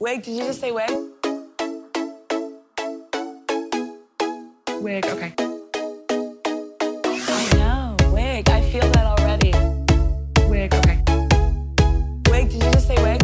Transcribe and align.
Wig, 0.00 0.22
did 0.22 0.36
you 0.36 0.44
just 0.44 0.60
say 0.60 0.70
wig? 0.70 0.88
Wig, 4.80 5.04
okay. 5.06 5.34
I 7.10 7.50
know, 7.54 7.96
wig. 8.12 8.48
I 8.48 8.62
feel 8.70 8.88
that 8.92 9.06
already. 9.06 9.50
Wig, 10.48 10.72
okay. 10.72 11.02
Wig, 12.30 12.48
did 12.48 12.62
you 12.62 12.70
just 12.70 12.86
say 12.86 12.94
wig? 13.02 13.20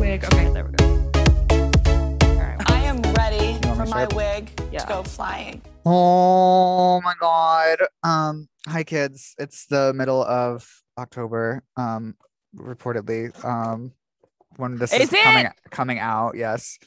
Wig, 0.00 0.24
okay. 0.24 0.50
There 0.54 0.64
we 0.64 0.72
go. 0.72 0.84
All 0.86 2.40
right. 2.40 2.70
I 2.70 2.78
am 2.84 3.02
ready 3.12 3.58
for 3.62 3.76
my 3.76 3.84
start? 3.86 4.14
wig 4.14 4.50
Yeah. 4.72 4.80
to 4.80 4.86
go 4.86 5.02
flying. 5.02 5.60
Oh 5.84 7.02
my 7.02 7.14
god. 7.20 7.78
Um, 8.02 8.48
hi 8.66 8.84
kids. 8.84 9.34
It's 9.38 9.66
the 9.66 9.92
middle 9.92 10.24
of 10.24 10.66
October. 10.96 11.62
Um, 11.76 12.16
reportedly. 12.56 13.32
Um, 13.44 13.92
when 14.56 14.76
this 14.78 14.92
is, 14.92 15.10
Is 15.12 15.20
coming 15.22 15.48
coming 15.70 15.98
out, 15.98 16.36
yes. 16.36 16.78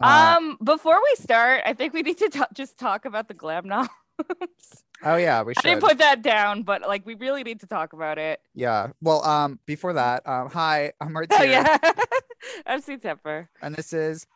Uh, 0.00 0.36
Um, 0.38 0.58
before 0.64 0.98
we 1.02 1.14
start, 1.22 1.62
I 1.66 1.74
think 1.74 1.92
we 1.92 2.02
need 2.02 2.18
to 2.18 2.28
ta- 2.28 2.48
just 2.54 2.78
talk 2.78 3.04
about 3.04 3.28
the 3.28 3.34
glam 3.34 3.66
novels. 3.68 3.88
oh 5.04 5.16
yeah, 5.16 5.42
we 5.42 5.52
I 5.56 5.60
should. 5.60 5.68
didn't 5.68 5.82
put 5.82 5.98
that 5.98 6.22
down, 6.22 6.62
but 6.62 6.82
like 6.82 7.04
we 7.06 7.14
really 7.14 7.42
need 7.42 7.60
to 7.60 7.66
talk 7.66 7.92
about 7.92 8.18
it. 8.18 8.40
yeah. 8.54 8.88
Well, 9.00 9.24
um, 9.24 9.58
before 9.66 9.92
that, 9.94 10.26
um, 10.26 10.48
hi, 10.50 10.92
I'm 11.00 11.12
Martin, 11.12 11.36
Oh 11.40 11.44
yeah, 11.44 11.76
I'm 12.66 12.80
seen 12.80 13.00
Tepper. 13.00 13.48
and 13.60 13.74
this 13.74 13.92
is 13.92 14.26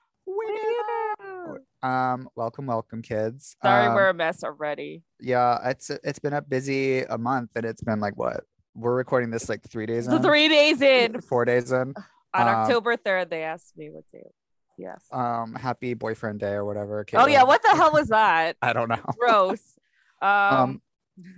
um, 1.82 2.28
welcome, 2.34 2.66
welcome, 2.66 3.02
kids. 3.02 3.56
Sorry, 3.62 3.86
Um, 3.86 3.94
we're 3.94 4.08
a 4.08 4.14
mess 4.14 4.42
already. 4.42 5.02
yeah, 5.20 5.58
it's 5.70 5.90
it's 5.90 6.18
been 6.18 6.32
a 6.32 6.42
busy 6.42 7.02
a 7.02 7.18
month, 7.18 7.50
and 7.54 7.64
it's 7.64 7.82
been 7.82 8.00
like 8.00 8.16
what 8.16 8.40
we're 8.74 8.94
recording 8.96 9.30
this 9.30 9.48
like 9.48 9.62
three 9.68 9.86
days 9.86 10.06
in, 10.08 10.22
three 10.22 10.48
days 10.48 10.80
in 10.82 11.20
four 11.20 11.44
days 11.44 11.70
in. 11.72 11.94
On 12.36 12.48
Um, 12.48 12.54
October 12.56 12.96
third, 12.96 13.30
they 13.30 13.42
asked 13.42 13.76
me 13.76 13.90
what 13.90 14.04
day. 14.12 14.30
Yes. 14.78 15.02
Um, 15.10 15.54
happy 15.54 15.94
boyfriend 15.94 16.40
day 16.40 16.52
or 16.52 16.64
whatever. 16.64 17.04
Oh 17.14 17.26
yeah, 17.26 17.44
what 17.44 17.62
the 17.62 17.70
hell 17.70 17.92
was 17.92 18.08
that? 18.08 18.56
I 18.62 18.72
don't 18.72 18.88
know. 18.88 19.02
Gross. 19.18 19.60
Um. 20.22 20.30
Um, 20.30 20.82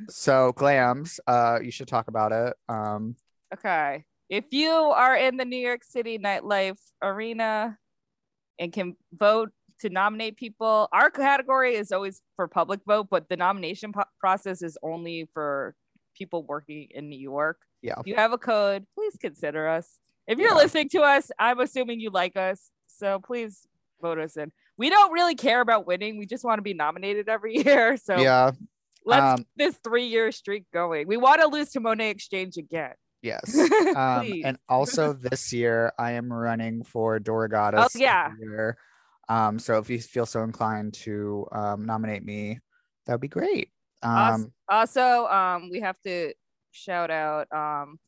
so 0.08 0.52
glams, 0.52 1.18
uh, 1.26 1.58
you 1.60 1.72
should 1.72 1.88
talk 1.88 2.06
about 2.08 2.30
it. 2.32 2.54
Um, 2.68 3.16
Okay. 3.52 4.04
If 4.28 4.44
you 4.52 4.70
are 4.70 5.16
in 5.16 5.36
the 5.36 5.44
New 5.44 5.56
York 5.58 5.82
City 5.82 6.16
nightlife 6.18 6.78
arena 7.02 7.76
and 8.58 8.72
can 8.72 8.94
vote 9.12 9.50
to 9.80 9.88
nominate 9.88 10.36
people, 10.36 10.88
our 10.92 11.10
category 11.10 11.74
is 11.74 11.90
always 11.90 12.20
for 12.36 12.46
public 12.46 12.80
vote, 12.86 13.08
but 13.10 13.28
the 13.28 13.36
nomination 13.36 13.92
po- 13.92 14.04
process 14.20 14.62
is 14.62 14.78
only 14.82 15.28
for 15.34 15.74
people 16.16 16.44
working 16.44 16.88
in 16.90 17.08
New 17.08 17.18
York. 17.18 17.58
Yeah. 17.82 17.94
If 17.98 18.06
you 18.06 18.14
have 18.16 18.32
a 18.32 18.38
code, 18.38 18.86
please 18.94 19.16
consider 19.20 19.66
us. 19.66 19.98
If 20.28 20.38
you're 20.38 20.50
Yeah. 20.50 20.56
listening 20.56 20.88
to 20.90 21.00
us, 21.00 21.30
I'm 21.38 21.58
assuming 21.58 22.00
you 22.00 22.10
like 22.10 22.36
us. 22.36 22.70
So 22.86 23.18
please 23.18 23.66
vote 24.00 24.18
us 24.18 24.36
in. 24.36 24.52
We 24.76 24.90
don't 24.90 25.10
really 25.12 25.34
care 25.34 25.60
about 25.60 25.86
winning. 25.86 26.18
We 26.18 26.26
just 26.26 26.44
want 26.44 26.58
to 26.58 26.62
be 26.62 26.74
nominated 26.74 27.28
every 27.28 27.56
year. 27.66 27.96
So 27.96 28.18
yeah, 28.18 28.52
let's 29.04 29.32
um, 29.32 29.36
keep 29.38 29.48
this 29.56 29.76
three 29.82 30.06
year 30.06 30.30
streak 30.30 30.64
going. 30.72 31.08
We 31.08 31.16
want 31.16 31.40
to 31.40 31.48
lose 31.48 31.70
to 31.70 31.80
Monét 31.80 32.10
X 32.10 32.28
Change 32.28 32.56
again. 32.58 32.94
yes. 33.22 33.56
Um, 33.96 34.32
and 34.44 34.58
also 34.68 35.14
this 35.14 35.52
year 35.52 35.92
I 35.98 36.12
am 36.12 36.32
running 36.32 36.84
for 36.84 37.18
Dora 37.18 37.48
Goddess. 37.48 37.96
Oh, 37.96 37.98
yeah. 37.98 38.30
Um, 39.28 39.58
so 39.58 39.78
if 39.78 39.90
you 39.90 39.98
feel 39.98 40.26
so 40.26 40.42
inclined 40.42 40.94
to 41.04 41.46
um, 41.52 41.84
nominate 41.84 42.24
me, 42.24 42.60
that 43.06 43.14
would 43.14 43.20
be 43.20 43.28
great. 43.28 43.70
Um, 44.02 44.52
also 44.68 45.26
um 45.26 45.70
we 45.70 45.80
have 45.80 45.98
to 46.04 46.32
shout 46.70 47.10
out 47.10 47.50
um 47.52 47.98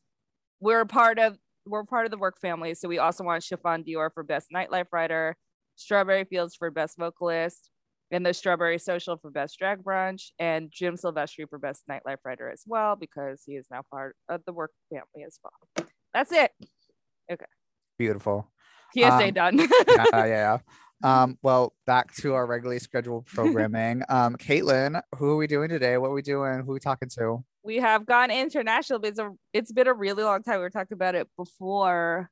we're 0.61 0.83
a 0.83 0.87
part 0.87 1.19
of 1.19 1.37
we're 1.67 1.85
part 1.85 2.05
of 2.07 2.11
the 2.11 2.19
work 2.19 2.39
family 2.41 2.75
so 2.75 2.89
we 2.89 2.99
also 2.99 3.25
want 3.25 3.43
chiffon 3.43 3.85
dior 3.85 4.11
for 4.13 4.23
best 4.23 4.49
nightlife 4.55 4.87
writer 4.93 5.37
strawberry 5.77 6.25
fields 6.25 6.55
for 6.55 6.71
best 6.71 6.97
vocalist 6.99 7.71
and 8.11 8.27
the 8.27 8.35
strawberry 8.35 8.79
social 8.79 9.17
for 9.17 9.31
best 9.31 9.59
drag 9.59 9.83
brunch 9.83 10.31
and 10.39 10.71
jim 10.71 10.97
silvestri 10.97 11.49
for 11.49 11.59
best 11.59 11.83
nightlife 11.91 12.19
writer 12.25 12.51
as 12.51 12.63
well 12.67 12.97
because 12.97 13.43
he 13.47 13.55
is 13.55 13.67
now 13.71 13.83
part 13.91 14.17
of 14.29 14.41
the 14.47 14.53
work 14.53 14.73
family 14.91 15.25
as 15.27 15.39
well 15.43 15.87
that's 16.13 16.33
it 16.33 16.53
Okay. 17.31 17.47
beautiful. 17.99 18.51
psa 18.95 19.29
Um, 19.29 19.31
done 19.33 19.59
yeah, 19.89 20.05
yeah, 20.13 20.25
yeah. 20.27 20.59
Um, 21.03 21.39
well, 21.43 21.73
back 21.87 22.15
to 22.17 22.35
our 22.35 22.47
regularly 22.47 22.79
scheduled 22.79 23.27
programming. 23.27 24.03
Um, 24.09 24.37
Caitlin, 24.37 25.01
who 25.17 25.31
are 25.31 25.37
we 25.37 25.47
doing 25.47 25.71
today? 25.71 25.97
What 25.97 26.09
are 26.09 26.15
we 26.15 26.23
doing? 26.23 26.61
Who 26.61 26.73
are 26.73 26.75
we 26.75 26.81
talking 26.81 27.09
to? 27.19 27.43
We 27.63 27.77
have 27.77 28.07
gone 28.07 28.31
international 28.31 28.99
but 28.99 29.09
it's 29.09 29.19
a 29.19 29.31
it's 29.53 29.73
been 29.73 29.87
a 29.87 29.93
really 29.95 30.23
long 30.23 30.43
time 30.43 30.57
we 30.57 30.63
were 30.63 30.71
talking 30.71 30.95
about 30.95 31.15
it 31.15 31.29
before 31.37 32.31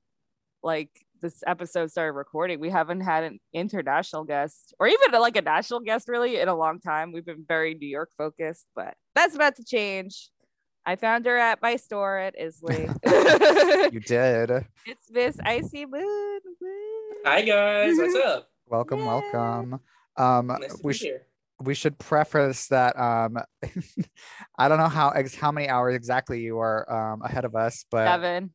like 0.62 0.90
this 1.20 1.42
episode 1.46 1.90
started 1.90 2.12
recording 2.12 2.60
we 2.60 2.70
haven't 2.70 3.00
had 3.00 3.24
an 3.24 3.38
international 3.52 4.24
guest 4.24 4.74
or 4.78 4.86
even 4.86 5.12
like 5.20 5.36
a 5.36 5.42
national 5.42 5.80
guest 5.80 6.08
really 6.08 6.38
in 6.40 6.48
a 6.48 6.54
long 6.54 6.80
time 6.80 7.12
we've 7.12 7.26
been 7.26 7.44
very 7.46 7.74
new 7.74 7.86
york 7.88 8.10
focused 8.16 8.66
but 8.74 8.94
that's 9.14 9.34
about 9.34 9.54
to 9.56 9.64
change 9.64 10.30
i 10.86 10.96
found 10.96 11.26
her 11.26 11.36
at 11.36 11.60
my 11.60 11.76
store 11.76 12.16
at 12.18 12.34
isley 12.40 12.88
You 13.92 14.00
did. 14.00 14.50
it's 14.86 15.10
miss 15.10 15.36
icy 15.44 15.86
moon 15.86 16.40
Hi 17.24 17.42
guys, 17.42 17.96
what's 17.98 18.14
up? 18.26 18.48
Welcome, 18.68 19.00
Yay. 19.00 19.06
welcome. 19.06 19.80
Um, 20.16 20.46
Nice 20.46 20.74
to 20.76 20.80
we 20.84 20.92
be 20.92 20.96
sh- 20.98 21.02
here. 21.02 21.22
We 21.60 21.74
should 21.74 21.98
preface 21.98 22.68
that 22.68 22.98
um 22.98 23.36
I 24.58 24.68
don't 24.68 24.78
know 24.78 24.88
how 24.88 25.10
ex- 25.10 25.34
how 25.34 25.50
many 25.52 25.68
hours 25.68 25.94
exactly 25.94 26.40
you 26.40 26.58
are 26.58 26.90
um 27.12 27.22
ahead 27.22 27.44
of 27.44 27.54
us, 27.56 27.84
but 27.90 28.06
seven 28.06 28.52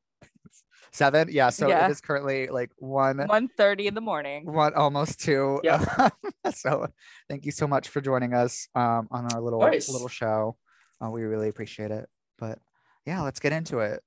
seven. 0.91 1.28
Yeah, 1.31 1.50
so 1.50 1.68
Yeah. 1.68 1.88
it 1.88 1.91
is 1.91 2.02
currently 2.02 2.47
like 2.47 2.72
one 2.78 3.18
1.30 3.18 3.86
in 3.86 3.94
the 3.96 4.02
morning 4.02 4.46
one 4.46 4.74
almost 4.75 5.19
two. 5.19 5.59
Yeah. 5.64 6.09
so 6.53 6.88
thank 7.30 7.46
you 7.46 7.52
so 7.52 7.68
much 7.68 7.90
for 7.90 8.00
joining 8.00 8.34
us 8.34 8.68
um 8.75 9.08
on 9.12 9.31
our 9.34 9.41
little 9.41 9.59
little 9.59 10.08
show. 10.08 10.56
Uh, 11.03 11.09
we 11.09 11.24
really 11.24 11.50
appreciate 11.50 11.91
it. 11.91 12.08
But 12.38 12.59
yeah, 13.06 13.22
let's 13.22 13.40
get 13.40 13.52
into 13.52 13.80
it. 13.80 14.02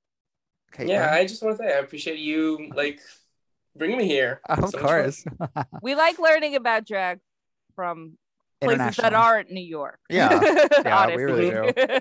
Okay. 0.73 0.89
Yeah, 0.89 1.13
I 1.13 1.27
just 1.27 1.43
want 1.43 1.59
to 1.59 1.63
say 1.63 1.75
I 1.75 1.79
appreciate 1.81 2.19
you 2.19 2.71
like 2.75 3.01
bringing 3.77 3.99
me 3.99 4.07
here. 4.07 4.41
of 4.49 4.71
So 4.71 4.79
course. 4.79 5.25
we 5.83 5.95
like 5.95 6.19
learning 6.19 6.55
about 6.57 6.87
drag 6.87 7.19
from 7.75 8.17
places 8.61 8.97
that 8.97 9.15
aren't 9.15 9.51
New 9.51 9.65
York. 9.65 9.99
Yeah. 10.09 10.41
Yeah, 10.85 11.07
we 11.09 11.23
really 11.23 11.55
honestly. 11.55 12.01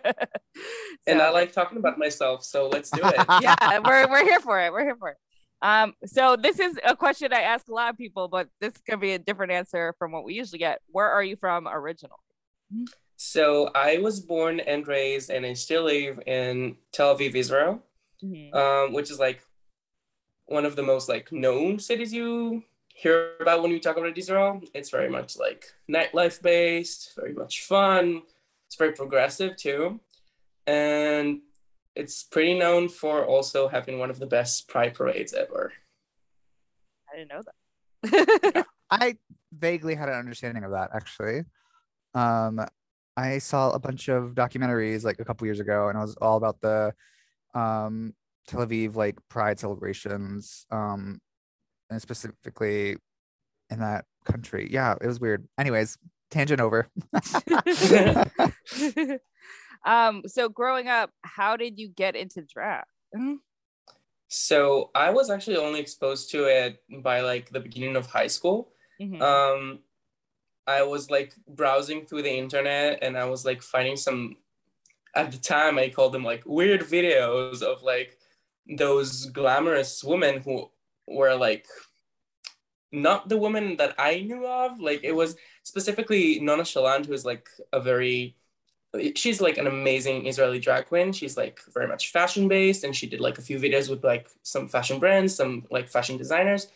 And 1.08 1.22
I 1.22 1.30
like 1.30 1.52
talking 1.52 1.78
about 1.78 1.98
myself, 1.98 2.44
so 2.44 2.68
let's 2.68 2.90
do 2.90 3.02
it. 3.04 3.16
yeah, 3.42 3.80
we're 3.80 4.10
we're 4.10 4.24
here 4.24 4.40
for 4.40 4.60
it. 4.60 4.72
We're 4.72 4.84
here 4.84 4.96
for 4.96 5.10
it. 5.10 5.18
Um, 5.62 5.94
so 6.06 6.36
this 6.36 6.60
is 6.60 6.78
a 6.86 6.96
question 6.96 7.34
I 7.34 7.42
ask 7.42 7.68
a 7.68 7.74
lot 7.74 7.90
of 7.90 7.98
people, 7.98 8.28
but 8.28 8.48
this 8.62 8.74
could 8.88 9.00
be 9.00 9.14
a 9.14 9.20
different 9.20 9.52
answer 9.52 9.96
from 9.98 10.12
what 10.12 10.24
we 10.24 10.34
usually 10.34 10.60
get. 10.60 10.80
Where 10.88 11.10
are 11.10 11.24
you 11.24 11.36
from 11.36 11.68
originally? 11.68 12.16
so 13.18 13.72
I 13.74 13.98
was 13.98 14.20
born 14.20 14.60
and 14.60 14.88
raised 14.88 15.30
and 15.30 15.46
I 15.46 15.54
still 15.54 15.84
live 15.84 16.20
in 16.26 16.78
Tel 16.92 17.16
Aviv, 17.16 17.36
Israel, 17.36 17.84
um, 18.54 18.94
which 18.94 19.10
is 19.12 19.20
like 19.20 19.42
one 20.46 20.66
of 20.66 20.76
the 20.76 20.84
most 20.84 21.10
like 21.10 21.32
known 21.32 21.80
cities 21.80 22.14
you 22.14 22.64
hear 22.96 23.34
about 23.42 23.62
when 23.62 23.72
we 23.72 23.80
talk 23.80 23.98
about 23.98 24.18
Israel. 24.18 24.62
It's 24.74 24.90
very 24.90 25.10
much 25.10 25.38
like 25.38 25.66
nightlife 25.92 26.42
based, 26.42 27.14
very 27.16 27.34
much 27.34 27.64
fun. 27.64 28.24
It's 28.68 28.78
very 28.78 28.94
progressive 28.94 29.58
too. 29.58 30.00
And 30.66 31.42
it's 31.96 32.24
pretty 32.24 32.58
known 32.58 32.90
for 32.90 33.26
also 33.26 33.68
having 33.68 34.00
one 34.00 34.10
of 34.10 34.20
the 34.20 34.26
best 34.26 34.68
pride 34.68 34.94
parades 34.94 35.34
ever. 35.34 35.74
I 37.14 37.18
didn't 37.18 37.30
know 37.30 37.42
that. 37.44 38.66
I 38.90 39.18
vaguely 39.52 39.96
had 39.96 40.10
an 40.10 40.16
understanding 40.16 40.64
of 40.64 40.72
that 40.72 40.92
actually. 40.94 41.44
Um, 42.14 42.66
I 43.18 43.38
saw 43.40 43.72
a 43.72 43.80
bunch 43.80 44.08
of 44.08 44.36
documentaries 44.36 45.04
like 45.04 45.20
a 45.20 45.26
couple 45.26 45.48
years 45.48 45.60
ago, 45.60 45.90
and 45.90 45.98
it 45.98 46.02
was 46.02 46.16
all 46.16 46.38
about 46.38 46.60
the 46.62 46.94
um, 47.54 48.14
Tel 48.48 48.66
Aviv 48.66 48.96
like 48.96 49.18
Pride 49.30 49.60
celebrations, 49.60 50.66
um, 50.72 51.20
and 51.90 52.02
specifically 52.02 52.98
in 53.70 53.80
that 53.80 54.06
country. 54.26 54.68
Yeah, 54.72 54.96
it 55.02 55.08
was 55.08 55.20
weird. 55.20 55.48
Anyways, 55.58 55.98
tangent 56.32 56.62
over. 56.62 56.88
um, 59.86 60.24
so 60.26 60.50
growing 60.50 60.88
up, 60.88 61.12
how 61.24 61.58
did 61.58 61.80
you 61.80 61.90
get 61.90 62.16
into 62.16 62.42
drag? 62.42 62.86
So 64.28 64.92
I 64.94 65.12
was 65.12 65.30
actually 65.30 65.58
only 65.58 65.80
exposed 65.80 66.32
to 66.32 66.46
it 66.46 66.84
by 67.02 67.22
like 67.22 67.52
the 67.52 67.60
beginning 67.60 67.96
of 67.96 68.08
high 68.08 68.28
school. 68.28 68.72
Mhm. 69.02 69.22
Um, 69.22 69.80
I 70.68 70.84
was 70.84 71.12
like 71.12 71.34
browsing 71.48 72.06
through 72.06 72.24
the 72.24 72.38
internet 72.38 73.00
and 73.02 73.18
I 73.18 73.26
was 73.26 73.46
like 73.46 73.62
finding 73.62 73.98
some, 73.98 74.38
at 75.16 75.32
the 75.32 75.38
time, 75.38 75.78
I 75.78 75.90
called 75.90 76.14
them 76.14 76.24
like 76.24 76.44
weird 76.46 76.82
videos 76.82 77.62
of 77.62 77.84
like 77.84 78.18
those 78.78 79.28
glamorous 79.28 80.04
women 80.04 80.42
who 80.42 80.70
were 81.08 81.36
like 81.36 81.68
not 82.92 83.30
the 83.30 83.38
woman 83.38 83.78
that 83.78 83.96
I 83.98 84.22
knew 84.22 84.46
of. 84.48 84.80
Like 84.80 85.04
it 85.04 85.14
was 85.14 85.36
specifically 85.64 86.40
Nona 86.40 86.64
Shaland, 86.64 87.06
who 87.06 87.14
is 87.14 87.26
like 87.26 87.50
a 87.74 87.80
very 87.80 88.36
she's 89.16 89.42
like 89.42 89.58
an 89.58 89.68
amazing 89.68 90.28
Israeli 90.28 90.60
drag 90.60 90.88
queen. 90.88 91.12
She's 91.14 91.38
like 91.38 91.60
very 91.74 91.88
much 91.88 92.12
fashion 92.12 92.48
based, 92.48 92.84
and 92.84 92.96
she 92.96 93.08
did 93.08 93.20
like 93.22 93.38
a 93.38 93.42
few 93.42 93.60
videos 93.60 93.90
with 93.90 94.04
like 94.04 94.30
some 94.44 94.68
fashion 94.68 95.00
brands, 95.00 95.36
some 95.36 95.66
like 95.72 95.90
fashion 95.90 96.18
designers. 96.18 96.68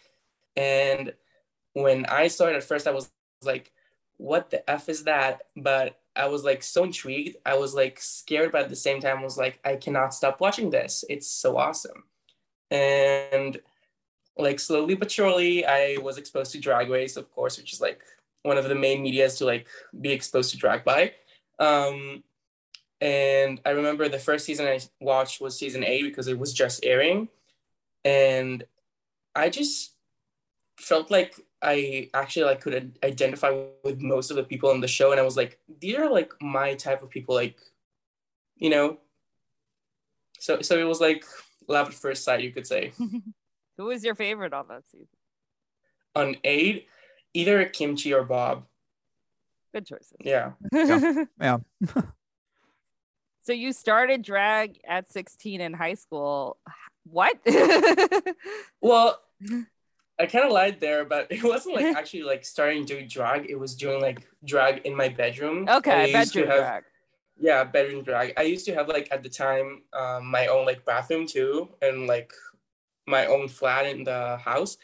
And 0.56 1.14
when 1.74 2.06
I 2.08 2.28
saw 2.28 2.48
it 2.48 2.56
at 2.56 2.64
first, 2.64 2.88
I 2.88 2.92
was 2.92 3.12
like, 3.44 3.72
"What 4.18 4.50
the 4.52 4.70
f 4.70 4.90
is 4.90 5.04
that?" 5.06 5.44
But 5.56 6.00
I 6.16 6.28
was 6.28 6.44
like 6.44 6.64
so 6.64 6.84
intrigued. 6.86 7.38
I 7.46 7.58
was 7.58 7.74
like 7.76 8.00
scared, 8.02 8.52
but 8.52 8.64
at 8.64 8.70
the 8.70 8.76
same 8.76 9.02
time, 9.02 9.20
I 9.20 9.24
was 9.24 9.38
like, 9.38 9.60
"I 9.66 9.76
cannot 9.78 10.14
stop 10.14 10.42
watching 10.42 10.72
this. 10.72 11.06
It's 11.10 11.28
so 11.28 11.58
awesome." 11.58 12.06
And 12.72 13.60
like 14.40 14.60
slowly 14.60 14.96
but 14.96 15.12
surely, 15.12 15.66
I 15.66 15.98
was 16.02 16.18
exposed 16.18 16.52
to 16.54 16.60
Drag 16.60 16.90
Race, 16.90 17.18
of 17.18 17.30
course, 17.32 17.58
which 17.58 17.74
is 17.74 17.82
like 17.82 18.02
one 18.44 18.58
of 18.58 18.66
the 18.66 18.76
main 18.76 19.04
medias 19.04 19.38
to 19.38 19.46
like 19.46 19.68
be 20.00 20.12
exposed 20.12 20.52
to 20.52 20.58
drag 20.58 20.84
by 20.84 21.14
um, 21.60 22.24
and 23.02 23.62
I 23.66 23.72
remember 23.72 24.10
the 24.10 24.20
first 24.20 24.46
season 24.46 24.66
I 24.66 24.80
watched 25.00 25.42
was 25.42 25.58
season 25.58 25.84
eight 25.84 26.04
because 26.04 26.28
it 26.28 26.40
was 26.40 26.54
just 26.54 26.86
airing. 26.86 27.30
And 28.04 28.64
I 29.36 29.50
just 29.50 29.94
felt 30.78 31.12
like 31.12 31.36
I 31.62 32.10
actually 32.14 32.46
like 32.46 32.62
could 32.62 32.98
identify 33.04 33.66
with 33.84 34.02
most 34.02 34.32
of 34.32 34.38
the 34.38 34.44
people 34.44 34.72
in 34.72 34.82
the 34.82 34.88
show. 34.88 35.12
And 35.12 35.20
I 35.20 35.24
was 35.24 35.38
like, 35.38 35.60
these 35.80 35.96
are 35.96 36.10
like 36.10 36.34
my 36.42 36.74
type 36.76 37.04
of 37.04 37.10
people, 37.10 37.36
like, 37.36 37.60
you 38.56 38.70
know. 38.70 38.98
So 40.40 40.62
so 40.62 40.80
it 40.80 40.86
was 40.86 41.02
like 41.02 41.26
love 41.68 41.90
at 41.90 41.94
first 41.94 42.24
sight, 42.24 42.44
you 42.44 42.52
could 42.52 42.68
say. 42.68 42.94
Who 43.80 43.86
was 43.86 44.04
your 44.04 44.14
favorite 44.14 44.54
on 44.54 44.68
that 44.68 44.84
season? 44.92 45.08
On 46.14 46.36
eight, 46.44 46.88
either 47.34 47.64
Kimchi 47.64 48.14
or 48.14 48.24
Bob. 48.24 48.66
Good 49.74 49.86
choices. 49.86 50.18
Yeah. 50.20 50.52
Yeah. 50.74 51.24
yeah. 51.42 51.58
so 53.42 53.54
you 53.54 53.72
started 53.72 54.22
drag 54.22 54.82
at 54.86 55.10
16 55.10 55.62
in 55.62 55.72
high 55.72 55.94
school. 55.94 56.58
What? 57.06 57.40
well, 58.82 59.22
I 60.20 60.26
kind 60.26 60.44
of 60.44 60.52
lied 60.52 60.82
there, 60.82 61.06
but 61.06 61.28
it 61.30 61.42
wasn't 61.42 61.78
like 61.78 61.96
actually 61.96 62.24
like 62.24 62.44
starting 62.44 62.84
doing 62.84 63.08
drag. 63.08 63.50
It 63.50 63.58
was 63.58 63.76
doing 63.76 64.02
like 64.02 64.28
drag 64.44 64.86
in 64.86 64.94
my 64.94 65.08
bedroom. 65.08 65.70
Okay, 65.70 66.12
bedroom 66.12 66.48
have, 66.48 66.60
drag. 66.60 66.84
Yeah, 67.38 67.64
bedroom 67.64 68.04
drag. 68.04 68.34
I 68.36 68.42
used 68.42 68.66
to 68.66 68.76
have 68.76 68.90
like 68.90 69.08
at 69.12 69.24
the 69.24 69.30
time 69.30 69.84
um, 69.98 70.26
my 70.26 70.48
own 70.48 70.66
like 70.66 70.84
bathroom 70.84 71.26
too, 71.26 71.70
and 71.82 72.08
like 72.08 72.34
my 73.10 73.26
own 73.26 73.48
flat 73.48 73.86
in 73.86 74.04
the 74.04 74.38
house 74.38 74.78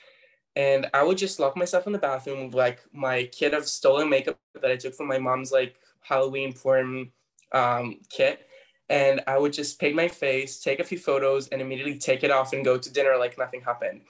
and 0.56 0.89
I 0.94 1.04
would 1.04 1.18
just 1.18 1.39
lock 1.39 1.57
myself 1.57 1.86
in 1.86 1.94
the 1.94 2.00
bathroom 2.00 2.45
with 2.45 2.56
like 2.56 2.81
my 2.94 3.25
kit 3.31 3.54
of 3.54 3.68
stolen 3.68 4.10
makeup 4.10 4.39
that 4.54 4.72
I 4.72 4.77
took 4.77 4.95
from 4.95 5.07
my 5.07 5.18
mom's 5.18 5.51
like 5.51 5.77
Halloween 6.01 6.54
form 6.54 7.12
um, 7.51 8.00
kit. 8.10 8.48
And 8.88 9.22
I 9.27 9.38
would 9.38 9.51
just 9.51 9.80
paint 9.80 9.95
my 9.95 10.07
face, 10.07 10.60
take 10.60 10.80
a 10.80 10.83
few 10.83 11.00
photos, 11.00 11.48
and 11.50 11.62
immediately 11.62 11.98
take 11.98 12.24
it 12.24 12.31
off 12.31 12.54
and 12.54 12.63
go 12.63 12.77
to 12.77 12.94
dinner 12.94 13.18
like 13.18 13.38
nothing 13.38 13.62
happened. 13.62 14.01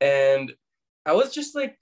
And 0.00 0.54
I 1.04 1.12
was 1.12 1.34
just 1.34 1.54
like 1.54 1.76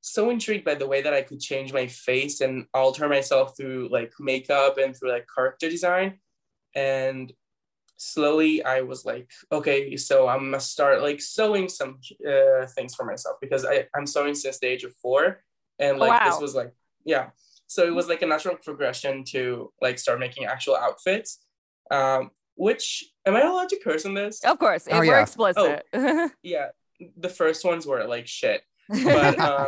so 0.00 0.30
intrigued 0.30 0.64
by 0.64 0.74
the 0.74 0.86
way 0.86 1.02
that 1.02 1.14
I 1.14 1.22
could 1.22 1.38
change 1.38 1.72
my 1.72 1.86
face 1.86 2.40
and 2.40 2.66
alter 2.74 3.08
myself 3.08 3.56
through 3.56 3.90
like 3.92 4.12
makeup 4.18 4.78
and 4.78 4.96
through 4.96 5.12
like 5.12 5.28
character 5.32 5.68
design. 5.68 6.18
And 6.74 7.32
slowly 8.02 8.64
I 8.64 8.80
was 8.80 9.04
like, 9.04 9.30
okay, 9.50 9.96
so 9.96 10.28
I'm 10.28 10.40
gonna 10.40 10.60
start 10.60 11.02
like 11.02 11.20
sewing 11.20 11.68
some 11.68 12.00
uh, 12.26 12.66
things 12.66 12.94
for 12.94 13.04
myself 13.04 13.36
because 13.40 13.64
I, 13.64 13.86
I'm 13.94 14.06
sewing 14.06 14.34
since 14.34 14.58
the 14.58 14.66
age 14.66 14.84
of 14.84 14.94
four. 14.96 15.42
And 15.78 15.98
like 15.98 16.10
wow. 16.10 16.30
this 16.30 16.40
was 16.40 16.54
like, 16.54 16.72
yeah. 17.04 17.30
So 17.66 17.84
it 17.84 17.94
was 17.94 18.08
like 18.08 18.22
a 18.22 18.26
natural 18.26 18.56
progression 18.56 19.24
to 19.28 19.72
like 19.80 19.98
start 19.98 20.18
making 20.20 20.44
actual 20.44 20.76
outfits. 20.76 21.38
Um, 21.90 22.30
which 22.54 23.04
am 23.26 23.36
I 23.36 23.40
allowed 23.42 23.70
to 23.70 23.80
curse 23.82 24.04
in 24.04 24.14
this? 24.14 24.44
Of 24.44 24.58
course, 24.58 24.86
if 24.86 24.94
oh, 24.94 24.98
we're 24.98 25.06
yeah. 25.06 25.22
explicit. 25.22 25.82
Oh, 25.92 26.30
yeah. 26.42 26.68
The 27.16 27.28
first 27.28 27.64
ones 27.64 27.86
were 27.86 28.04
like 28.04 28.26
shit. 28.26 28.62
But 28.88 29.38
uh, 29.38 29.66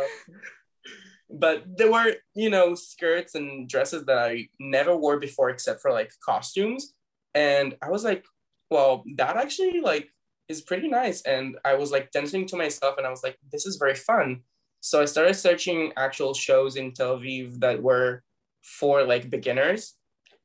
but 1.29 1.63
there 1.77 1.91
were, 1.91 2.13
you 2.35 2.49
know, 2.49 2.75
skirts 2.75 3.35
and 3.35 3.67
dresses 3.67 4.05
that 4.05 4.17
I 4.17 4.49
never 4.59 4.95
wore 4.95 5.19
before 5.19 5.49
except 5.49 5.81
for 5.81 5.91
like 5.91 6.11
costumes 6.23 6.94
and 7.35 7.75
i 7.81 7.89
was 7.89 8.03
like 8.03 8.25
well 8.71 9.03
that 9.15 9.37
actually 9.37 9.81
like 9.81 10.09
is 10.47 10.61
pretty 10.61 10.87
nice. 10.87 11.21
And 11.23 11.57
i 11.65 11.73
was 11.73 11.91
like 11.91 12.11
dancing 12.11 12.45
to 12.47 12.55
myself 12.55 12.97
and 12.97 13.07
i 13.07 13.09
was 13.09 13.23
like 13.23 13.37
this 13.51 13.65
is 13.65 13.77
very 13.77 13.95
fun. 13.95 14.41
So 14.81 15.01
i 15.01 15.05
started 15.05 15.35
searching 15.35 15.91
actual 15.97 16.33
shows 16.33 16.75
in 16.75 16.93
tel 16.93 17.17
aviv 17.17 17.59
that 17.59 17.81
were 17.81 18.23
for 18.61 19.03
like 19.03 19.29
beginners. 19.29 19.95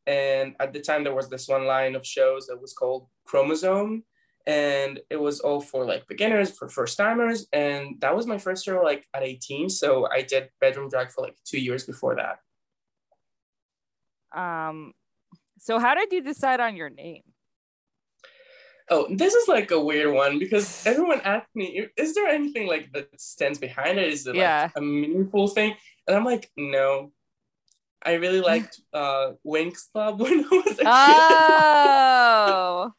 And 0.06 0.54
at 0.58 0.72
the 0.72 0.80
time 0.80 1.04
there 1.04 1.14
was 1.14 1.28
this 1.28 1.48
one 1.48 1.66
line 1.66 1.94
of 1.94 2.06
shows 2.06 2.46
that 2.46 2.60
was 2.60 2.72
called 2.72 3.06
chromosome. 3.24 4.04
And 4.46 5.00
it 5.10 5.20
was 5.20 5.40
all 5.40 5.60
for 5.60 5.84
like 5.84 6.08
beginners 6.08 6.50
for 6.50 6.68
first 6.68 6.96
timers. 6.96 7.46
And 7.52 8.00
that 8.00 8.16
was 8.16 8.26
my 8.26 8.38
first 8.38 8.64
show 8.64 8.82
like 8.82 9.06
at 9.14 9.22
18 9.22 9.68
so 9.68 10.08
i 10.10 10.22
did 10.22 10.48
bedroom 10.60 10.88
drag 10.88 11.10
for 11.10 11.22
like 11.22 11.36
two 11.44 11.60
years 11.60 11.84
before 11.84 12.16
that. 12.16 12.38
Um 14.32 14.94
so 15.60 15.78
how 15.78 15.94
did 15.94 16.10
you 16.10 16.22
decide 16.22 16.58
on 16.58 16.74
your 16.74 16.88
name? 16.88 17.22
Oh, 18.88 19.06
this 19.08 19.34
is 19.34 19.46
like 19.46 19.70
a 19.70 19.78
weird 19.78 20.12
one 20.12 20.38
because 20.38 20.82
everyone 20.86 21.20
asked 21.20 21.54
me, 21.54 21.86
is 21.96 22.14
there 22.14 22.26
anything 22.26 22.66
like 22.66 22.90
that 22.92 23.20
stands 23.20 23.58
behind 23.58 23.98
it? 23.98 24.08
Is 24.08 24.26
it 24.26 24.34
yeah. 24.34 24.62
like 24.62 24.72
a 24.76 24.80
meaningful 24.80 25.48
thing? 25.48 25.76
And 26.08 26.16
I'm 26.16 26.24
like, 26.24 26.50
no. 26.56 27.12
I 28.02 28.14
really 28.14 28.40
liked 28.52 28.80
uh 28.94 29.32
Winx 29.46 29.92
Club 29.92 30.18
when 30.20 30.44
I 30.44 30.48
was 30.50 30.78
a 30.78 30.82
oh. 30.86 32.92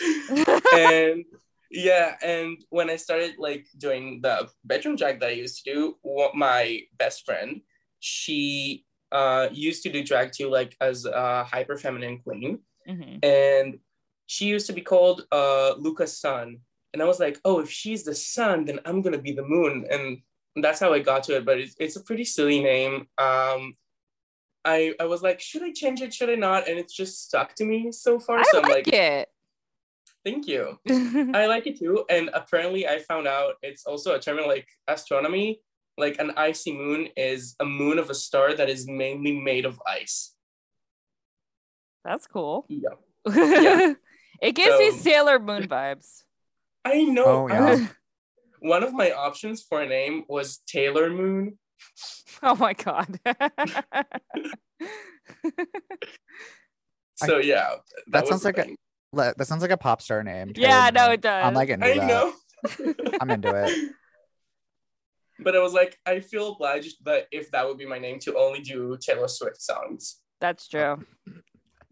kid. 0.00 0.42
Oh. 0.42 0.60
and 0.76 1.24
yeah, 1.70 2.16
and 2.22 2.58
when 2.70 2.90
I 2.90 2.96
started 2.96 3.36
like 3.38 3.66
doing 3.78 4.20
the 4.22 4.48
bedroom 4.64 4.96
drag 4.96 5.20
that 5.20 5.28
I 5.28 5.34
used 5.34 5.64
to 5.64 5.72
do, 5.72 5.96
my 6.34 6.80
best 6.98 7.24
friend, 7.24 7.60
she 8.00 8.84
uh, 9.12 9.48
used 9.52 9.82
to 9.82 9.92
do 9.92 10.04
drag 10.04 10.32
too, 10.32 10.48
like 10.48 10.76
as 10.80 11.04
a 11.04 11.44
hyper 11.44 11.76
feminine 11.76 12.18
queen, 12.18 12.60
mm-hmm. 12.88 13.18
and 13.22 13.78
she 14.26 14.46
used 14.46 14.66
to 14.66 14.72
be 14.72 14.80
called 14.80 15.26
uh, 15.32 15.74
Luca's 15.78 16.18
sun. 16.18 16.58
And 16.92 17.00
I 17.00 17.04
was 17.04 17.20
like, 17.20 17.38
oh, 17.44 17.60
if 17.60 17.70
she's 17.70 18.02
the 18.02 18.14
sun, 18.14 18.64
then 18.64 18.80
I'm 18.84 19.02
gonna 19.02 19.18
be 19.18 19.32
the 19.32 19.44
moon, 19.46 19.86
and 19.90 20.18
that's 20.56 20.80
how 20.80 20.92
I 20.92 20.98
got 21.00 21.22
to 21.24 21.36
it. 21.36 21.44
But 21.44 21.58
it's, 21.58 21.74
it's 21.78 21.96
a 21.96 22.02
pretty 22.02 22.24
silly 22.24 22.60
name. 22.60 23.06
Um, 23.18 23.74
I 24.64 24.94
I 25.00 25.04
was 25.06 25.22
like, 25.22 25.40
should 25.40 25.62
I 25.62 25.72
change 25.72 26.00
it? 26.00 26.12
Should 26.12 26.30
I 26.30 26.34
not? 26.34 26.68
And 26.68 26.78
it's 26.78 26.94
just 26.94 27.24
stuck 27.24 27.54
to 27.56 27.64
me 27.64 27.92
so 27.92 28.18
far. 28.18 28.40
I 28.40 28.42
so 28.44 28.60
like, 28.60 28.86
like 28.86 28.88
it. 28.88 29.28
Thank 30.24 30.46
you. 30.46 30.78
I 31.34 31.46
like 31.46 31.66
it 31.66 31.78
too. 31.78 32.04
And 32.10 32.30
apparently, 32.34 32.86
I 32.86 32.98
found 32.98 33.26
out 33.26 33.54
it's 33.62 33.86
also 33.86 34.14
a 34.14 34.20
term 34.20 34.38
in 34.38 34.46
like 34.46 34.68
astronomy 34.86 35.60
like 36.00 36.18
an 36.18 36.32
icy 36.36 36.72
moon 36.72 37.08
is 37.16 37.54
a 37.60 37.64
moon 37.64 37.98
of 37.98 38.10
a 38.10 38.14
star 38.14 38.54
that 38.54 38.68
is 38.68 38.88
mainly 38.88 39.38
made 39.38 39.64
of 39.64 39.80
ice. 39.86 40.34
That's 42.04 42.26
cool. 42.26 42.64
Yeah. 42.68 42.96
yeah. 43.26 43.92
it 44.42 44.52
gives 44.52 44.76
so, 44.76 44.78
me 44.78 44.90
Sailor 44.92 45.38
Moon 45.38 45.68
vibes. 45.68 46.22
I 46.84 47.04
know. 47.04 47.24
Oh, 47.24 47.48
yeah. 47.48 47.86
one 48.60 48.82
of 48.82 48.94
my 48.94 49.12
options 49.12 49.62
for 49.62 49.82
a 49.82 49.86
name 49.86 50.24
was 50.28 50.58
Taylor 50.66 51.10
Moon. 51.10 51.58
Oh 52.42 52.54
my 52.54 52.72
god. 52.72 53.20
so 57.16 57.36
yeah. 57.36 57.74
That, 58.06 58.24
that 58.24 58.28
sounds 58.28 58.46
like 58.46 58.56
a 58.56 58.66
that 59.12 59.46
sounds 59.46 59.60
like 59.60 59.72
a 59.72 59.76
pop 59.76 60.00
star 60.00 60.22
name. 60.22 60.54
Taylor 60.54 60.68
yeah, 60.68 60.84
Moon. 60.84 60.94
no, 60.94 61.10
it 61.10 61.20
does. 61.20 61.44
I'm 61.44 61.52
like 61.52 61.68
into 61.68 61.84
I 61.84 61.98
that. 61.98 62.06
know. 62.06 62.32
I'm 63.20 63.30
into 63.30 63.54
it 63.54 63.92
but 65.42 65.56
I 65.56 65.60
was 65.60 65.72
like, 65.72 65.98
I 66.06 66.20
feel 66.20 66.52
obliged 66.52 67.04
that 67.04 67.26
if 67.30 67.50
that 67.50 67.66
would 67.66 67.78
be 67.78 67.86
my 67.86 67.98
name 67.98 68.18
to 68.20 68.36
only 68.36 68.60
do 68.60 68.96
Taylor 69.00 69.28
Swift 69.28 69.60
songs. 69.60 70.16
That's 70.40 70.68
true. 70.68 71.04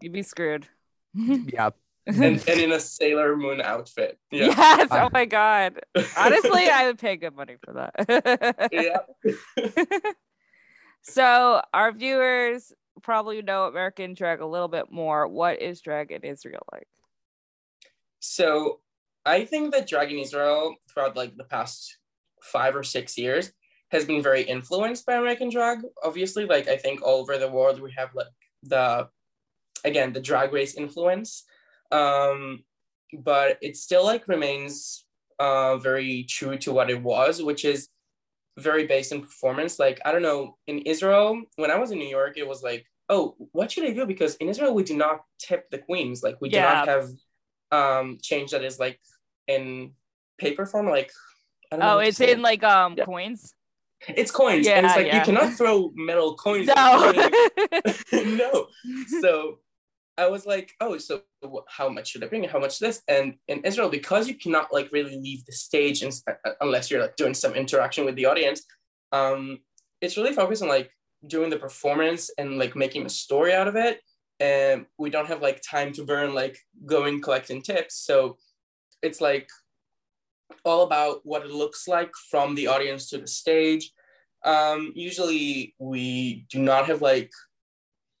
You'd 0.01 0.13
be 0.13 0.23
screwed. 0.23 0.67
yeah. 1.13 1.69
and, 2.05 2.21
and 2.21 2.47
in 2.47 2.71
a 2.71 2.79
Sailor 2.79 3.35
Moon 3.35 3.61
outfit. 3.61 4.17
Yeah. 4.31 4.47
Yes. 4.47 4.87
Oh 4.91 5.09
my 5.11 5.25
God. 5.25 5.79
Honestly, 6.17 6.67
I 6.69 6.87
would 6.87 6.97
pay 6.97 7.17
good 7.17 7.35
money 7.35 7.57
for 7.63 7.73
that. 7.73 8.69
yeah. 8.71 9.71
so 11.03 11.61
our 11.73 11.91
viewers 11.91 12.73
probably 13.03 13.41
know 13.41 13.65
American 13.65 14.13
drag 14.13 14.41
a 14.41 14.45
little 14.45 14.67
bit 14.67 14.91
more. 14.91 15.27
What 15.27 15.61
is 15.61 15.81
drag 15.81 16.11
in 16.11 16.23
Israel 16.23 16.63
like? 16.71 16.87
So 18.19 18.79
I 19.25 19.45
think 19.45 19.73
that 19.73 19.87
drag 19.87 20.11
in 20.11 20.19
Israel 20.19 20.75
throughout 20.91 21.15
like 21.15 21.37
the 21.37 21.43
past 21.43 21.98
five 22.43 22.75
or 22.75 22.83
six 22.83 23.17
years 23.17 23.51
has 23.91 24.05
been 24.05 24.21
very 24.21 24.43
influenced 24.43 25.05
by 25.05 25.15
American 25.15 25.49
drag. 25.49 25.79
Obviously, 26.03 26.45
like 26.45 26.67
I 26.67 26.77
think 26.77 27.01
all 27.01 27.21
over 27.21 27.37
the 27.37 27.49
world 27.49 27.81
we 27.81 27.91
have 27.97 28.09
like 28.15 28.27
the 28.63 29.07
again 29.85 30.13
the 30.13 30.21
drag 30.21 30.53
race 30.53 30.75
influence, 30.75 31.45
um, 31.91 32.63
but 33.13 33.57
it 33.61 33.77
still 33.77 34.03
like 34.05 34.27
remains 34.27 35.05
uh, 35.39 35.77
very 35.77 36.23
true 36.29 36.57
to 36.59 36.71
what 36.71 36.89
it 36.89 37.01
was, 37.01 37.41
which 37.41 37.65
is 37.65 37.89
very 38.57 38.85
based 38.85 39.11
in 39.11 39.21
performance. 39.21 39.79
Like 39.79 39.99
I 40.05 40.11
don't 40.11 40.21
know 40.21 40.57
in 40.67 40.79
Israel 40.79 41.41
when 41.55 41.71
I 41.71 41.77
was 41.77 41.91
in 41.91 41.99
New 41.99 42.07
York, 42.07 42.37
it 42.37 42.47
was 42.47 42.61
like 42.63 42.85
oh, 43.11 43.35
what 43.53 43.71
should 43.71 43.85
I 43.85 43.91
do? 43.91 44.05
Because 44.05 44.35
in 44.35 44.49
Israel 44.49 44.75
we 44.75 44.83
do 44.83 44.95
not 44.95 45.21
tip 45.39 45.69
the 45.71 45.79
queens. 45.79 46.21
Like 46.21 46.37
we 46.41 46.49
do 46.49 46.57
Yeah. 46.57 46.73
not 46.73 46.87
have 46.87 47.09
um 47.71 48.17
change 48.21 48.51
that 48.51 48.63
is 48.63 48.79
like 48.79 48.99
in 49.47 49.93
paper 50.37 50.65
form. 50.65 50.87
Like 50.87 51.09
I 51.09 51.09
don't 51.09 51.13
know 51.13 51.28
Oh, 51.71 51.99
it's 51.99 52.19
in 52.19 52.41
like 52.41 52.63
um 52.63 52.95
Yeah. 52.97 53.05
coins. 53.05 53.53
it's 54.07 54.31
coins, 54.31 54.65
and 54.67 54.85
it's 54.85 54.95
like 54.95 55.07
yeah. 55.07 55.19
you 55.19 55.25
cannot 55.25 55.53
throw 55.53 55.91
metal 55.95 56.35
coins. 56.35 56.67
No. 56.67 57.11
no. 58.13 58.67
So 59.21 59.59
I 60.17 60.27
was 60.27 60.45
like, 60.45 60.73
oh, 60.81 60.97
so 60.97 61.21
how 61.67 61.89
much 61.89 62.09
should 62.09 62.23
I 62.23 62.27
bring? 62.27 62.43
How 62.43 62.59
much 62.59 62.79
this? 62.79 63.01
And 63.07 63.35
in 63.47 63.63
Israel, 63.63 63.89
because 63.89 64.27
you 64.27 64.35
cannot 64.35 64.73
like 64.73 64.89
really 64.91 65.15
leave 65.17 65.45
the 65.45 65.53
stage 65.53 66.01
and, 66.01 66.13
uh, 66.27 66.51
unless 66.61 66.91
you're 66.91 67.01
like 67.01 67.15
doing 67.15 67.33
some 67.33 67.55
interaction 67.55 68.03
with 68.05 68.15
the 68.15 68.25
audience, 68.25 68.63
um, 69.11 69.59
it's 70.01 70.17
really 70.17 70.33
focused 70.33 70.61
on 70.61 70.67
like 70.67 70.91
doing 71.27 71.49
the 71.49 71.57
performance 71.57 72.29
and 72.37 72.57
like 72.57 72.75
making 72.75 73.05
a 73.05 73.09
story 73.09 73.53
out 73.53 73.67
of 73.67 73.75
it. 73.75 74.01
And 74.41 74.85
we 74.97 75.09
don't 75.09 75.27
have 75.27 75.41
like 75.41 75.61
time 75.61 75.93
to 75.93 76.03
burn 76.03 76.33
like 76.33 76.57
going 76.85 77.21
collecting 77.21 77.61
tips. 77.61 77.95
So 77.95 78.37
it's 79.01 79.21
like 79.21 79.47
all 80.63 80.83
about 80.83 81.21
what 81.23 81.43
it 81.43 81.51
looks 81.51 81.87
like 81.87 82.11
from 82.29 82.55
the 82.55 82.67
audience 82.67 83.09
to 83.09 83.17
the 83.17 83.27
stage. 83.27 83.91
Um, 84.45 84.91
usually 84.95 85.75
we 85.79 86.45
do 86.49 86.59
not 86.59 86.87
have 86.87 87.01
like 87.01 87.31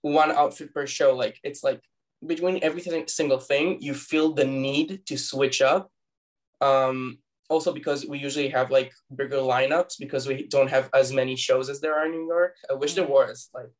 one 0.01 0.31
outfit 0.31 0.73
per 0.73 0.85
show. 0.87 1.15
Like 1.15 1.39
it's 1.43 1.63
like 1.63 1.81
between 2.25 2.59
every 2.61 2.81
single 3.07 3.39
thing, 3.39 3.77
you 3.81 3.93
feel 3.93 4.33
the 4.33 4.45
need 4.45 5.05
to 5.05 5.17
switch 5.17 5.61
up. 5.61 5.91
Um, 6.61 7.19
also 7.49 7.73
because 7.73 8.05
we 8.05 8.19
usually 8.19 8.49
have 8.49 8.69
like 8.69 8.93
bigger 9.15 9.37
lineups 9.37 9.95
because 9.99 10.27
we 10.27 10.47
don't 10.47 10.69
have 10.69 10.89
as 10.93 11.11
many 11.11 11.35
shows 11.35 11.67
as 11.69 11.81
there 11.81 11.95
are 11.97 12.05
in 12.05 12.11
New 12.11 12.27
York. 12.27 12.55
I 12.69 12.73
wish 12.73 12.93
there 12.93 13.07
was 13.07 13.49
like 13.53 13.71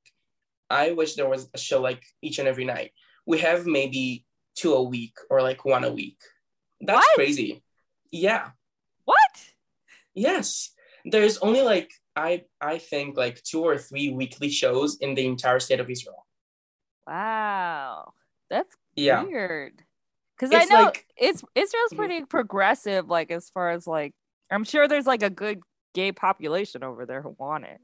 I 0.70 0.91
wish 0.91 1.15
there 1.15 1.29
was 1.29 1.50
a 1.53 1.58
show 1.58 1.82
like 1.82 2.03
each 2.22 2.39
and 2.39 2.48
every 2.48 2.65
night. 2.65 2.91
We 3.25 3.39
have 3.39 3.65
maybe 3.65 4.25
two 4.56 4.74
a 4.74 4.82
week 4.84 5.13
or 5.29 5.41
like 5.41 5.65
one 5.65 5.84
a 5.84 5.91
week. 5.91 6.18
That's 6.82 6.98
What? 6.98 7.15
crazy. 7.15 7.62
Yeah. 8.12 8.51
what? 9.06 9.36
Yes. 10.13 10.72
There's 11.06 11.38
only 11.39 11.62
like 11.62 11.92
I 12.16 12.44
I 12.60 12.78
think 12.78 13.18
like 13.18 13.42
two 13.44 13.62
or 13.63 13.78
three 13.78 14.10
weekly 14.12 14.50
shows 14.50 14.98
in 15.00 15.16
the 15.16 15.25
entire 15.25 15.60
state 15.60 15.80
of 15.80 15.89
Israel. 15.89 16.25
Wow. 17.08 18.13
That's 18.50 18.75
Yeah. 18.96 19.24
weird. 19.24 19.84
Because 20.38 20.54
I 20.54 20.66
know 20.66 20.84
like- 20.86 21.06
it's 21.18 21.44
Israel's 21.56 21.94
pretty 21.96 22.25
progressive, 22.25 23.08
like 23.10 23.32
as 23.32 23.50
far 23.50 23.72
as 23.72 23.86
like 23.88 24.13
I'm 24.51 24.63
sure 24.63 24.88
there's 24.88 25.06
like 25.08 25.24
a 25.24 25.30
good 25.30 25.62
gay 25.94 26.12
population 26.12 26.84
over 26.84 27.06
there 27.06 27.22
who 27.22 27.36
want 27.39 27.66
it. 27.66 27.80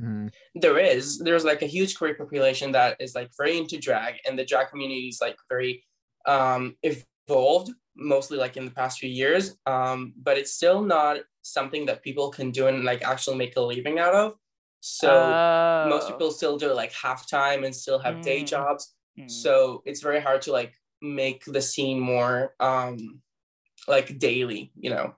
Mhm. 0.00 0.32
There 0.54 0.78
is. 0.78 1.18
There's 1.18 1.44
like 1.44 1.62
a 1.62 1.66
huge 1.66 1.96
queer 1.96 2.14
population 2.14 2.72
that 2.72 2.96
is 3.00 3.14
like 3.14 3.30
very 3.36 3.58
into 3.58 3.78
drag 3.78 4.14
and 4.26 4.38
the 4.38 4.44
drag 4.44 4.68
community 4.68 5.08
is 5.08 5.20
like 5.20 5.36
very 5.48 5.84
um 6.26 6.76
evolved 6.82 7.70
mostly 7.96 8.38
like 8.38 8.56
in 8.56 8.64
the 8.64 8.70
past 8.70 8.98
few 8.98 9.08
years. 9.10 9.56
Um, 9.66 10.14
but 10.16 10.38
it's 10.38 10.52
still 10.52 10.82
not 10.82 11.18
something 11.42 11.86
that 11.86 12.02
people 12.02 12.30
can 12.30 12.50
do 12.50 12.66
and 12.66 12.84
like 12.84 13.02
actually 13.02 13.36
make 13.36 13.56
a 13.56 13.60
living 13.60 13.98
out 13.98 14.14
of. 14.14 14.34
So 14.80 15.08
most 15.88 16.04
Oh. 16.04 16.12
people 16.12 16.30
still 16.30 16.56
do 16.56 16.70
it 16.70 16.74
like 16.76 16.92
half 16.92 17.28
time 17.28 17.64
and 17.64 17.74
still 17.74 17.98
have 17.98 18.22
day 18.22 18.42
Mm. 18.42 18.46
jobs. 18.46 18.94
Mm. 19.18 19.28
so 19.30 19.82
it's 19.86 20.00
very 20.00 20.20
hard 20.20 20.40
to 20.42 20.52
like 20.52 20.72
make 21.02 21.44
the 21.44 21.60
scene 21.60 21.98
more 21.98 22.54
um 22.60 23.20
like 23.88 24.18
daily 24.18 24.70
you 24.78 24.88
know 24.90 25.14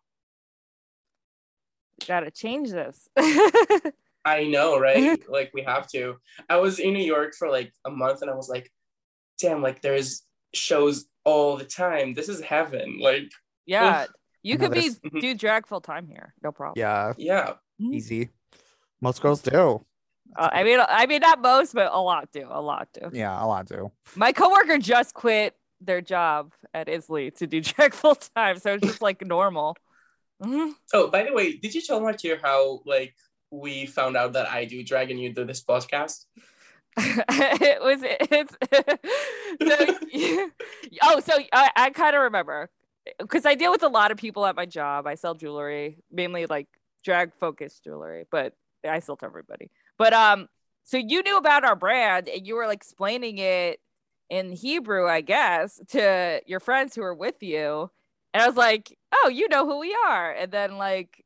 gotta 2.06 2.30
change 2.30 2.70
this. 2.70 3.08
i 4.24 4.44
know 4.44 4.78
right 4.78 5.20
like 5.28 5.50
we 5.52 5.62
have 5.62 5.86
to 5.88 6.16
i 6.48 6.56
was 6.56 6.78
in 6.78 6.94
new 6.94 7.04
york 7.04 7.34
for 7.34 7.50
like 7.50 7.72
a 7.84 7.90
month 7.90 8.22
and 8.22 8.30
i 8.30 8.34
was 8.34 8.48
like 8.48 8.70
damn 9.38 9.60
like 9.62 9.82
there's 9.82 10.22
shows 10.54 11.06
all 11.24 11.56
the 11.56 11.64
time 11.64 12.14
this 12.14 12.28
is 12.28 12.40
heaven 12.40 12.98
like 13.00 13.30
yeah. 13.66 14.06
You 14.42 14.58
could 14.58 14.72
be 14.72 14.90
do 15.20 15.36
drag 15.36 15.68
full 15.68 15.80
time 15.80 16.08
here. 16.08 16.34
No 16.42 16.50
problem. 16.50 16.74
Yeah, 16.76 17.12
yeah 17.16 17.52
easy. 17.78 18.30
Most 19.00 19.22
girls 19.22 19.40
do. 19.40 19.84
Uh, 20.36 20.50
I 20.52 20.64
mean 20.64 20.80
I 20.80 21.06
mean 21.06 21.20
not 21.20 21.40
most, 21.40 21.74
but 21.74 21.92
a 21.92 22.00
lot 22.00 22.28
do. 22.32 22.48
A 22.50 22.60
lot 22.60 22.88
do. 22.92 23.10
Yeah, 23.12 23.32
a 23.32 23.46
lot 23.46 23.66
do. 23.66 23.92
My 24.16 24.32
coworker 24.32 24.78
just 24.78 25.14
quit 25.14 25.54
their 25.80 26.00
job 26.00 26.52
at 26.74 26.88
Isley 26.88 27.30
to 27.32 27.46
do 27.46 27.60
drag 27.70 27.94
full 27.94 28.16
time, 28.16 28.58
so 28.58 28.74
it's 28.74 28.86
just 28.86 29.02
like 29.02 29.24
normal. 29.24 29.76
Mhm. 30.42 30.72
oh 30.92 31.08
by 31.08 31.22
the 31.22 31.32
way 31.32 31.56
did 31.56 31.72
you 31.72 31.80
tell 31.80 32.00
Martyr 32.00 32.36
how 32.42 32.80
like 32.84 33.14
we 33.52 33.86
found 33.86 34.16
out 34.16 34.32
that 34.32 34.50
i 34.50 34.64
do 34.64 34.82
drag 34.82 35.10
and 35.10 35.20
you 35.20 35.32
do 35.32 35.44
this 35.44 35.62
podcast 35.62 36.24
it 36.98 37.82
was 37.82 38.00
it's 38.02 38.56
so 39.62 40.48
oh 41.02 41.20
so 41.20 41.32
I, 41.52 41.70
I 41.74 41.90
kind 41.90 42.14
of 42.14 42.22
remember 42.22 42.68
because 43.18 43.46
I 43.46 43.54
deal 43.54 43.70
with 43.70 43.82
a 43.82 43.88
lot 43.88 44.10
of 44.10 44.18
people 44.18 44.46
at 44.46 44.56
my 44.56 44.66
job. 44.66 45.06
I 45.06 45.14
sell 45.14 45.34
jewelry, 45.34 45.98
mainly 46.10 46.46
like 46.46 46.68
drag 47.02 47.32
focused 47.40 47.84
jewelry, 47.84 48.26
but 48.30 48.54
I 48.88 49.00
sell 49.00 49.16
to 49.16 49.24
everybody. 49.24 49.70
But 49.98 50.12
um, 50.12 50.48
so 50.84 50.96
you 50.96 51.22
knew 51.22 51.36
about 51.36 51.64
our 51.64 51.76
brand 51.76 52.28
and 52.28 52.46
you 52.46 52.56
were 52.56 52.66
like 52.66 52.76
explaining 52.76 53.38
it 53.38 53.80
in 54.30 54.52
Hebrew, 54.52 55.08
I 55.08 55.20
guess, 55.20 55.80
to 55.90 56.40
your 56.46 56.60
friends 56.60 56.94
who 56.94 57.02
were 57.02 57.14
with 57.14 57.42
you. 57.42 57.90
And 58.34 58.42
I 58.42 58.46
was 58.46 58.56
like, 58.56 58.96
oh, 59.12 59.28
you 59.28 59.48
know 59.48 59.66
who 59.66 59.78
we 59.78 59.96
are. 60.06 60.32
And 60.32 60.50
then 60.52 60.78
like 60.78 61.24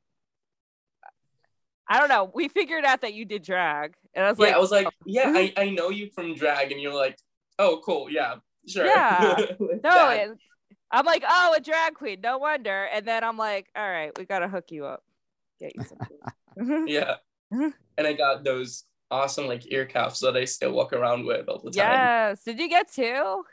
I 1.89 2.01
don't 2.01 2.09
know, 2.09 2.31
we 2.35 2.49
figured 2.49 2.85
out 2.85 3.03
that 3.03 3.15
you 3.15 3.25
did 3.25 3.43
drag. 3.43 3.95
And 4.17 4.25
I 4.25 4.31
was 4.31 4.39
yeah 4.39 4.47
like, 4.47 4.55
i 4.55 4.59
was 4.59 4.71
like 4.71 4.87
oh, 4.87 4.91
yeah 5.05 5.33
I, 5.35 5.53
I 5.57 5.71
know 5.71 5.91
you 5.91 6.11
from 6.15 6.35
drag 6.35 6.73
and 6.73 6.81
you're 6.81 6.95
like 6.95 7.19
oh 7.59 7.81
cool 7.85 8.09
yeah 8.11 8.37
sure 8.67 8.87
Yeah. 8.87 9.47
No, 9.85 10.35
I'm 10.91 11.05
like, 11.05 11.25
oh, 11.29 11.55
a 11.57 11.61
drag 11.61 11.95
queen, 11.95 12.21
no 12.23 12.39
wonder. 12.39 12.89
And 12.93 13.07
then 13.07 13.25
I'm 13.25 13.37
like, 13.37 13.67
all 13.77 13.89
right, 13.89 14.17
we 14.17 14.25
gotta 14.25 14.49
hook 14.49 14.71
you 14.71 14.87
up. 14.87 15.03
Get 15.61 15.73
you 15.75 15.83
something. 15.85 16.87
yeah 16.87 17.17
and 17.51 18.07
i 18.07 18.13
got 18.13 18.43
those 18.43 18.85
awesome 19.11 19.47
like 19.47 19.71
ear 19.71 19.87
cuffs 19.87 20.21
that 20.21 20.37
i 20.37 20.45
still 20.45 20.73
walk 20.73 20.93
around 20.93 21.25
with 21.27 21.49
all 21.49 21.59
the 21.59 21.71
time 21.71 21.75
yes. 21.75 22.43
Did 22.45 22.59
you 22.59 22.69
get 22.69 22.91
two? 22.91 23.45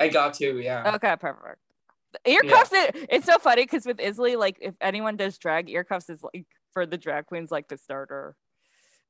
i 0.00 0.08
got 0.08 0.34
two. 0.34 0.58
yeah 0.60 0.92
Okay, 0.94 1.16
perfect. 1.20 1.58
Ear 2.26 2.40
Yeah. 2.44 2.64
It, 2.72 3.06
it's 3.10 3.26
so 3.26 3.38
funny 3.38 3.62
because 3.62 3.84
with 3.84 4.00
Isley, 4.00 4.36
like 4.36 4.56
if 4.60 4.74
anyone 4.80 5.16
does 5.16 5.36
drag, 5.36 5.68
ear 5.68 5.84
cuffs 5.84 6.08
is 6.08 6.22
like 6.22 6.46
for 6.72 6.86
the 6.86 6.96
drag 6.96 7.26
queens, 7.26 7.50
like 7.50 7.68
the 7.68 7.76
starter 7.76 8.34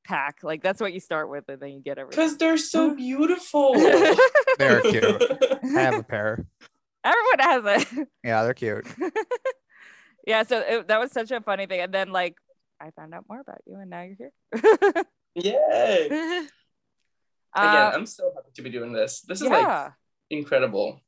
pack. 0.07 0.39
Like 0.41 0.63
that's 0.63 0.79
what 0.79 0.93
you 0.93 0.99
start 0.99 1.29
with, 1.29 1.43
and 1.49 1.59
then 1.59 1.69
you 1.71 1.79
get 1.81 1.97
everything. 1.97 2.17
because 2.23 2.37
they're 2.37 2.57
so 2.57 2.95
beautiful 3.05 3.73
They're 4.57 4.81
cute. 4.81 5.21
I 5.63 5.81
have 5.81 5.95
a 5.99 6.03
pair. 6.03 6.45
Everyone 7.03 7.39
has 7.39 7.63
it. 7.91 8.07
Yeah, 8.23 8.43
they're 8.43 8.53
cute. 8.53 8.87
yeah. 10.25 10.43
So 10.43 10.59
it, 10.59 10.87
that 10.87 10.99
was 10.99 11.11
such 11.11 11.31
a 11.31 11.41
funny 11.41 11.65
thing, 11.67 11.81
and 11.81 11.93
then 11.93 12.11
like 12.11 12.35
I 12.79 12.91
found 12.91 13.13
out 13.13 13.25
more 13.29 13.39
about 13.41 13.61
you, 13.65 13.75
and 13.79 13.89
now 13.89 14.03
you're 14.03 14.15
here. 14.17 15.03
Yay! 15.35 16.05
Again, 16.07 16.47
Uh, 17.55 17.91
I'm 17.93 18.05
so 18.05 18.31
happy 18.35 18.49
to 18.55 18.61
be 18.61 18.69
doing 18.69 18.91
this. 18.93 19.21
This 19.21 19.41
is 19.41 19.47
like 19.47 19.91
incredible. 20.29 21.01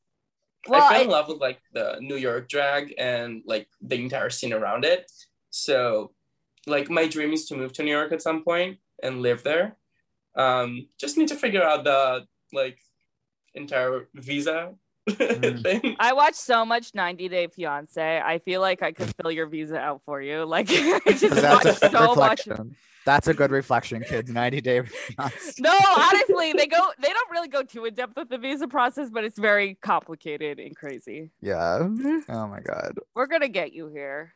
Well, 0.67 0.81
I 0.81 0.93
fell 0.93 1.01
in 1.03 1.09
love 1.09 1.27
with 1.29 1.39
like 1.39 1.59
the 1.73 1.97
New 2.01 2.15
York 2.17 2.49
drag 2.49 2.93
and 2.97 3.43
like 3.45 3.67
the 3.81 3.95
entire 3.95 4.29
scene 4.29 4.53
around 4.53 4.83
it. 4.85 5.09
So, 5.51 6.11
like, 6.67 6.89
my 6.89 7.07
dream 7.07 7.31
is 7.33 7.45
to 7.47 7.55
move 7.55 7.73
to 7.73 7.83
New 7.83 7.91
York 7.91 8.11
at 8.11 8.21
some 8.21 8.43
point 8.43 8.77
and 9.03 9.21
live 9.21 9.43
there. 9.43 9.75
Um, 10.35 10.87
just 10.99 11.17
need 11.17 11.27
to 11.29 11.35
figure 11.35 11.63
out 11.63 11.83
the 11.83 12.25
like 12.53 12.79
entire 13.53 14.07
visa 14.13 14.73
Mm. 15.09 15.63
thing. 15.81 15.95
I 15.99 16.13
watched 16.13 16.35
so 16.35 16.63
much 16.63 16.93
90 16.93 17.29
Day 17.29 17.47
Fiance. 17.47 18.21
I 18.23 18.37
feel 18.39 18.61
like 18.61 18.83
I 18.83 18.91
could 18.91 19.11
fill 19.19 19.31
your 19.31 19.47
visa 19.47 19.77
out 19.77 20.01
for 20.05 20.21
you. 20.21 20.43
Like 20.45 20.67
I 20.69 20.99
just 21.07 21.21
That's 21.29 21.43
a 21.43 21.49
watched 21.49 21.81
good 21.81 21.91
so 21.91 22.13
much. 22.15 22.45
reflection. 22.45 22.75
That's 23.05 23.27
a 23.27 23.33
good 23.33 23.49
reflection, 23.49 24.03
kids. 24.03 24.29
90 24.29 24.61
day 24.61 24.81
fiance. 24.83 25.53
No, 25.61 25.75
honestly, 25.97 26.53
they 26.53 26.67
go. 26.67 26.91
They 27.01 27.11
don't 27.11 27.31
really 27.31 27.47
go 27.47 27.63
too 27.63 27.85
in 27.85 27.95
depth 27.95 28.17
with 28.17 28.29
the 28.29 28.37
visa 28.37 28.67
process, 28.67 29.09
but 29.09 29.23
it's 29.23 29.39
very 29.39 29.75
complicated 29.81 30.59
and 30.59 30.75
crazy. 30.75 31.31
Yeah. 31.41 31.79
Oh 32.29 32.47
my 32.47 32.59
god. 32.59 32.93
We're 33.15 33.25
gonna 33.25 33.47
get 33.47 33.73
you 33.73 33.87
here. 33.87 34.33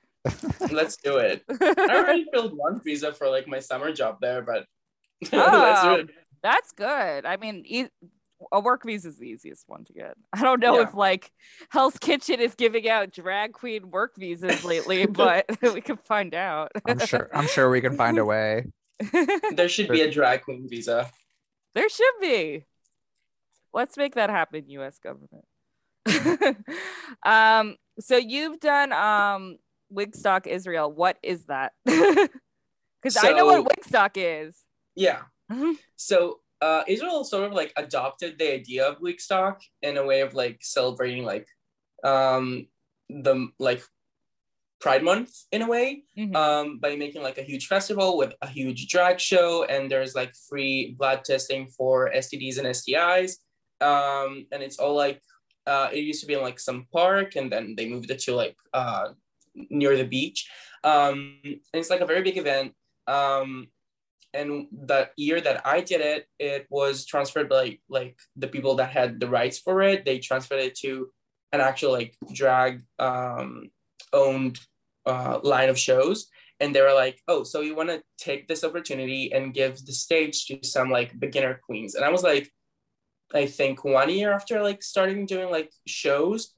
Let's 0.71 0.97
do 0.97 1.17
it. 1.17 1.43
I 1.49 1.87
already 1.89 2.25
filled 2.33 2.53
one 2.57 2.81
visa 2.83 3.13
for 3.13 3.29
like 3.29 3.47
my 3.47 3.59
summer 3.59 3.91
job 3.91 4.17
there, 4.21 4.41
but 4.41 4.65
let's 5.21 5.29
do 5.31 5.37
Oh. 5.89 5.95
it. 5.99 6.09
That's 6.41 6.71
good. 6.73 7.25
I 7.25 7.37
mean, 7.37 7.63
e- 7.65 7.87
a 8.51 8.59
work 8.59 8.83
visa 8.85 9.07
is 9.07 9.17
the 9.17 9.27
easiest 9.27 9.63
one 9.67 9.85
to 9.85 9.93
get. 9.93 10.15
I 10.33 10.41
don't 10.41 10.59
know 10.59 10.75
Yeah. 10.79 10.87
if 10.87 10.93
like 10.93 11.31
Hell's 11.69 11.97
Kitchen 11.97 12.39
is 12.41 12.55
giving 12.55 12.89
out 12.89 13.11
drag 13.11 13.53
queen 13.53 13.89
work 13.91 14.13
visas 14.17 14.63
lately, 14.65 15.05
but 15.09 15.45
we 15.61 15.79
can 15.81 15.97
find 15.97 16.33
out. 16.35 16.71
I'm 16.85 16.99
sure 16.99 17.29
I'm 17.33 17.47
sure 17.47 17.69
we 17.69 17.79
can 17.81 17.95
find 17.95 18.17
a 18.17 18.25
way. 18.25 18.65
There 19.55 19.69
should 19.69 19.87
be 19.89 20.01
a 20.01 20.11
drag 20.11 20.43
queen 20.43 20.67
visa. 20.69 21.09
There 21.75 21.89
should 21.89 22.13
be. 22.21 22.65
Let's 23.73 23.97
make 23.97 24.15
that 24.15 24.29
happen, 24.29 24.69
US 24.69 24.99
government. 24.99 25.45
um, 27.23 27.75
so 27.99 28.17
you've 28.17 28.59
done 28.59 28.91
um 28.93 29.57
Wigstock 29.93 30.47
Israel. 30.47 30.91
What 30.91 31.17
is 31.23 31.45
that? 31.45 31.73
Because 33.01 33.17
I 33.21 33.33
know 33.33 33.45
what 33.45 33.65
Wigstock 33.65 34.11
is. 34.15 34.57
Yeah. 34.95 35.23
Mhm. 35.51 35.75
So 35.97 36.39
uh, 36.61 36.83
Israel 36.87 37.25
sort 37.25 37.43
of 37.43 37.51
like 37.51 37.73
adopted 37.75 38.39
the 38.39 38.53
idea 38.53 38.87
of 38.87 39.01
Wigstock 39.01 39.59
in 39.81 39.97
a 39.97 40.05
way 40.05 40.21
of 40.21 40.33
like 40.33 40.59
celebrating 40.61 41.25
like 41.25 41.45
um, 42.05 42.67
the 43.09 43.49
like 43.59 43.83
Pride 44.79 45.03
Month 45.03 45.31
in 45.51 45.61
a 45.61 45.67
way 45.67 46.03
Mhm. 46.17 46.33
um, 46.35 46.79
by 46.79 46.95
making 46.95 47.21
like 47.23 47.37
a 47.37 47.43
huge 47.43 47.67
festival 47.67 48.17
with 48.17 48.33
a 48.41 48.47
huge 48.47 48.87
drag 48.87 49.19
show, 49.19 49.65
and 49.65 49.91
there's 49.91 50.15
like 50.15 50.33
free 50.49 50.95
blood 50.97 51.23
testing 51.25 51.67
for 51.67 52.09
STDs 52.13 52.57
and 52.57 52.67
STIs, 52.67 53.31
um, 53.81 54.45
and 54.51 54.63
it's 54.63 54.79
all 54.79 54.95
like 54.95 55.21
uh, 55.67 55.89
it 55.91 55.99
used 55.99 56.21
to 56.21 56.27
be 56.27 56.33
in 56.35 56.41
like 56.41 56.59
some 56.59 56.87
park, 56.93 57.35
and 57.35 57.51
then 57.51 57.75
they 57.77 57.87
moved 57.89 58.11
it 58.11 58.19
to 58.19 58.35
like 58.35 58.55
uh, 58.73 59.09
near 59.55 59.97
the 59.97 60.05
beach, 60.05 60.49
um, 60.83 61.39
and 61.43 61.59
it's 61.73 61.89
like 61.89 62.01
a 62.01 62.05
very 62.05 62.21
big 62.21 62.37
event. 62.37 62.73
Um, 63.07 63.67
and 64.33 64.67
the 64.71 65.09
year 65.15 65.39
that 65.41 65.65
I 65.65 65.81
did 65.81 66.01
it, 66.01 66.27
it 66.39 66.65
was 66.69 67.05
transferred 67.05 67.49
by 67.49 67.77
like 67.87 68.17
the 68.35 68.47
people 68.47 68.75
that 68.75 68.89
had 68.89 69.19
the 69.19 69.29
rights 69.29 69.59
for 69.59 69.81
it. 69.81 70.05
They 70.05 70.19
transferred 70.19 70.59
it 70.59 70.75
to 70.79 71.09
an 71.51 71.61
actual 71.61 71.91
like 71.91 72.17
drag 72.33 72.81
um, 72.97 73.69
owned 74.11 74.59
uh, 75.05 75.39
line 75.43 75.69
of 75.69 75.77
shows, 75.77 76.27
and 76.59 76.73
they 76.73 76.81
were 76.81 76.93
like, 76.93 77.21
"Oh, 77.27 77.43
so 77.43 77.61
you 77.61 77.75
want 77.75 77.89
to 77.89 78.01
take 78.17 78.47
this 78.47 78.63
opportunity 78.63 79.31
and 79.31 79.53
give 79.53 79.85
the 79.85 79.93
stage 79.93 80.45
to 80.47 80.63
some 80.63 80.89
like 80.89 81.19
beginner 81.19 81.59
queens?" 81.65 81.95
And 81.95 82.03
I 82.03 82.09
was 82.09 82.23
like, 82.23 82.51
I 83.33 83.45
think 83.45 83.83
one 83.83 84.09
year 84.09 84.31
after 84.33 84.61
like 84.63 84.81
starting 84.83 85.25
doing 85.25 85.51
like 85.51 85.71
shows, 85.87 86.53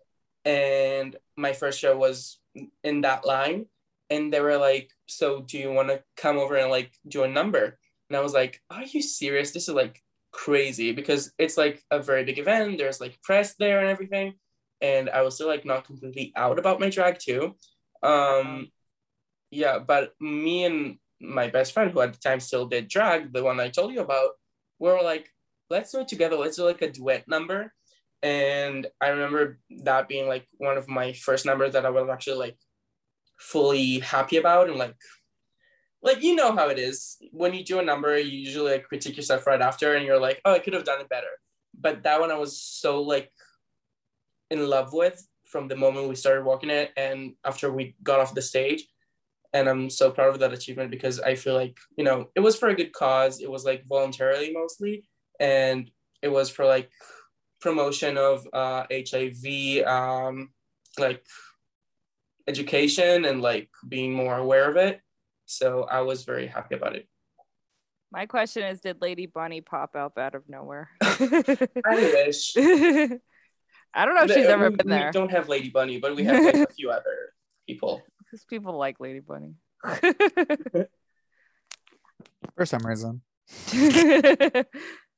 and 0.45 1.15
my 1.35 1.53
first 1.53 1.79
show 1.79 1.97
was 1.97 2.39
in 2.83 3.01
that 3.01 3.25
line, 3.25 3.65
and 4.09 4.31
they 4.33 4.39
were 4.41 4.57
like, 4.57 4.91
"So 5.07 5.41
do 5.41 5.57
you 5.57 5.71
want 5.71 5.89
to 5.89 6.03
come 6.17 6.37
over 6.37 6.55
and 6.55 6.71
like 6.71 6.91
do 7.07 7.23
a 7.23 7.27
number?" 7.27 7.77
And 8.09 8.17
I 8.17 8.21
was 8.21 8.33
like, 8.33 8.61
"Are 8.69 8.83
you 8.83 9.01
serious? 9.01 9.51
This 9.51 9.67
is 9.67 9.75
like 9.75 10.01
crazy 10.31 10.91
because 10.91 11.31
it's 11.37 11.57
like 11.57 11.83
a 11.91 12.01
very 12.01 12.23
big 12.25 12.39
event. 12.39 12.77
There's 12.77 13.01
like 13.01 13.21
press 13.21 13.55
there 13.55 13.79
and 13.79 13.89
everything." 13.89 14.35
And 14.81 15.09
I 15.09 15.21
was 15.21 15.35
still 15.35 15.47
like 15.47 15.65
not 15.65 15.85
completely 15.85 16.33
out 16.35 16.59
about 16.59 16.79
my 16.79 16.89
drag 16.89 17.19
too. 17.19 17.55
Um, 18.03 18.71
yeah, 19.51 19.79
but 19.79 20.13
me 20.19 20.65
and 20.65 20.97
my 21.21 21.47
best 21.47 21.73
friend, 21.73 21.91
who 21.91 22.01
at 22.01 22.13
the 22.13 22.19
time 22.19 22.39
still 22.39 22.65
did 22.67 22.87
drag, 22.87 23.33
the 23.33 23.43
one 23.43 23.59
I 23.59 23.69
told 23.69 23.93
you 23.93 24.01
about, 24.01 24.31
we 24.79 24.89
were 24.89 25.01
like, 25.01 25.29
let's 25.69 25.91
do 25.91 26.01
it 26.01 26.07
together. 26.07 26.35
Let's 26.35 26.57
do 26.57 26.65
like 26.65 26.81
a 26.81 26.91
duet 26.91 27.27
number. 27.27 27.73
And 28.25 28.87
I 28.99 29.09
remember 29.09 29.59
that 29.83 30.07
being 30.07 30.27
like 30.27 30.47
one 30.57 30.77
of 30.77 30.87
my 30.87 31.13
first 31.13 31.45
numbers 31.45 31.73
that 31.73 31.85
I 31.85 31.91
was 31.91 32.09
actually 32.09 32.37
like 32.37 32.57
fully 33.37 33.99
happy 33.99 34.37
about 34.37 34.67
and 34.67 34.79
like 34.79 34.95
like 36.01 36.23
you 36.23 36.33
know 36.33 36.55
how 36.55 36.69
it 36.69 36.79
is. 36.79 37.17
When 37.31 37.53
you 37.53 37.63
do 37.63 37.77
a 37.77 37.83
number 37.83 38.17
you 38.17 38.39
usually 38.39 38.71
like 38.71 38.85
critique 38.85 39.15
yourself 39.15 39.45
right 39.45 39.61
after 39.61 39.93
and 39.93 40.03
you're 40.07 40.19
like 40.19 40.41
oh 40.43 40.53
i 40.53 40.59
could 40.59 40.73
have 40.73 40.85
done 40.85 41.01
it 41.01 41.09
better. 41.09 41.33
But 41.79 42.01
that 42.01 42.19
one 42.19 42.31
i 42.31 42.35
was 42.35 42.59
so 42.59 43.03
like 43.03 43.31
in 44.49 44.67
love 44.67 44.91
with 44.91 45.23
from 45.43 45.67
the 45.67 45.75
moment 45.75 46.09
we 46.09 46.15
started 46.15 46.45
walking 46.45 46.71
it 46.71 46.93
and 46.97 47.35
after 47.45 47.71
we 47.71 47.95
got 48.01 48.19
off 48.19 48.33
the 48.33 48.41
stage. 48.41 48.87
And 49.53 49.69
i'm 49.69 49.91
so 49.91 50.09
proud 50.09 50.33
of 50.33 50.39
that 50.39 50.51
achievement 50.51 50.89
because 50.89 51.19
i 51.19 51.35
feel 51.35 51.53
like 51.53 51.77
you 51.95 52.03
know 52.03 52.29
it 52.33 52.39
was 52.39 52.57
for 52.57 52.69
a 52.69 52.75
good 52.75 52.91
cause. 52.91 53.39
It 53.39 53.51
was 53.51 53.65
like 53.65 53.85
voluntarily 53.85 54.51
mostly. 54.51 55.07
And 55.39 55.91
it 56.23 56.29
was 56.29 56.49
for 56.49 56.65
like 56.65 56.89
promotion 57.65 58.13
of 58.29 58.47
uh, 58.61 58.83
hiv 59.09 59.45
um, 59.97 60.35
like 61.05 61.23
education 62.47 63.25
and 63.25 63.41
like 63.41 63.69
being 63.95 64.11
more 64.13 64.37
aware 64.45 64.69
of 64.69 64.75
it 64.87 65.01
so 65.57 65.67
i 65.97 66.01
was 66.09 66.19
very 66.31 66.47
happy 66.55 66.75
about 66.79 66.95
it 66.95 67.05
My 68.11 68.25
question 68.35 68.63
is, 68.71 68.79
did 68.85 68.97
Lady 69.01 69.25
Bunny 69.37 69.59
pop 69.61 69.91
up 70.03 70.13
out 70.17 70.35
of 70.39 70.43
nowhere? 70.47 70.85
i 71.01 71.93
wish 72.25 72.41
I 73.97 74.01
don't 74.05 74.15
know 74.17 74.23
if 74.27 74.31
she's 74.35 74.47
We- 74.47 74.55
ever 74.57 74.69
we, 74.69 74.75
been 74.79 74.89
there. 74.97 75.07
We 75.11 75.17
don't 75.19 75.31
have 75.37 75.47
lady 75.55 75.69
bunny 75.77 75.97
but 76.03 76.11
we 76.17 76.23
have 76.29 76.43
like 76.47 76.61
a 76.69 76.73
few 76.79 76.89
other 76.97 77.17
people 77.67 77.93
Because 78.21 78.43
people 78.53 78.73
like 78.85 78.97
Lady 79.05 79.21
Bunny. 79.29 79.53
for 82.57 82.65
some 82.65 82.83
reason. 82.85 83.21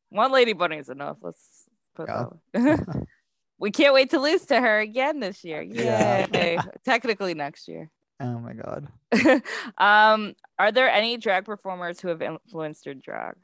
One 0.10 0.32
Lady 0.32 0.54
Bunny 0.54 0.78
is 0.78 0.90
enough. 0.90 1.18
Let's 1.22 1.57
put 1.98 2.10
Yeah. 2.54 2.78
we 3.60 3.72
can't 3.72 3.94
wait 3.94 4.12
to 4.12 4.20
lose 4.20 4.46
to 4.46 4.60
her 4.60 4.80
again 4.80 5.20
this 5.20 5.44
year. 5.44 5.62
Yeah. 5.68 6.62
Technically 6.86 7.34
next 7.34 7.68
year. 7.68 7.90
Oh 8.20 8.40
my 8.40 8.54
god. 8.54 8.88
um, 9.78 10.34
are 10.58 10.72
there 10.72 10.90
any 10.90 11.18
drag 11.18 11.46
performers 11.46 12.00
who 12.00 12.08
have 12.08 12.22
influenced 12.22 12.86
your 12.86 12.96
drag? 12.96 13.36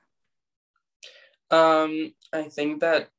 Um, 1.51 2.13
I 2.31 2.43
think 2.43 2.81
that 2.81 3.09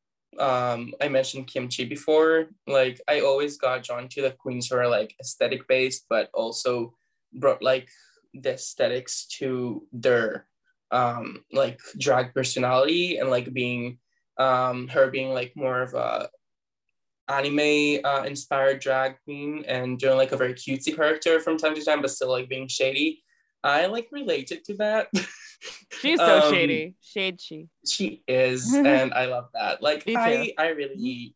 um 0.41 0.95
I 1.01 1.09
mentioned 1.09 1.47
kimchi 1.47 1.85
before. 1.85 2.47
Like 2.67 3.01
I 3.09 3.21
always 3.21 3.57
got 3.57 3.85
drawn 3.85 4.09
to 4.09 4.23
the 4.23 4.33
queens 4.33 4.69
who 4.69 4.77
are 4.77 4.89
like 4.89 5.15
aesthetic 5.21 5.69
based, 5.69 6.07
but 6.09 6.29
also 6.35 6.95
brought 7.33 7.63
like 7.63 7.89
the 8.33 8.55
aesthetics 8.55 9.27
to 9.39 9.87
their 9.93 10.47
um 10.91 11.45
like 11.53 11.79
drag 11.99 12.35
personality 12.35 13.19
and 13.19 13.31
like 13.31 13.53
being 13.53 13.99
um 14.39 14.89
her 14.89 15.11
being 15.11 15.33
like 15.33 15.53
more 15.57 15.83
of 15.83 15.95
a 15.95 16.29
anime 17.29 18.01
uh, 18.05 18.25
inspired 18.27 18.81
drag 18.81 19.17
queen 19.25 19.65
and 19.67 19.99
doing 19.99 20.17
like 20.17 20.33
a 20.33 20.37
very 20.37 20.53
cutesy 20.55 20.95
character 20.95 21.41
from 21.41 21.57
time 21.57 21.75
to 21.75 21.83
time, 21.85 22.03
but 22.03 22.11
still 22.11 22.29
like 22.31 22.49
being 22.49 22.69
shady. 22.69 23.23
I 23.63 23.87
like 23.87 24.09
related 24.13 24.63
to 24.65 24.75
that. 24.77 25.09
She's 26.01 26.19
so 26.19 26.41
Um, 26.43 26.53
shady. 26.53 26.95
Shade 27.01 27.41
she. 27.41 27.69
she 27.89 28.23
is 28.29 28.75
and 28.75 29.15
i 29.15 29.25
love 29.27 29.49
that 29.55 29.83
like 29.83 30.03
i 30.09 30.53
i 30.59 30.69
really 30.69 31.35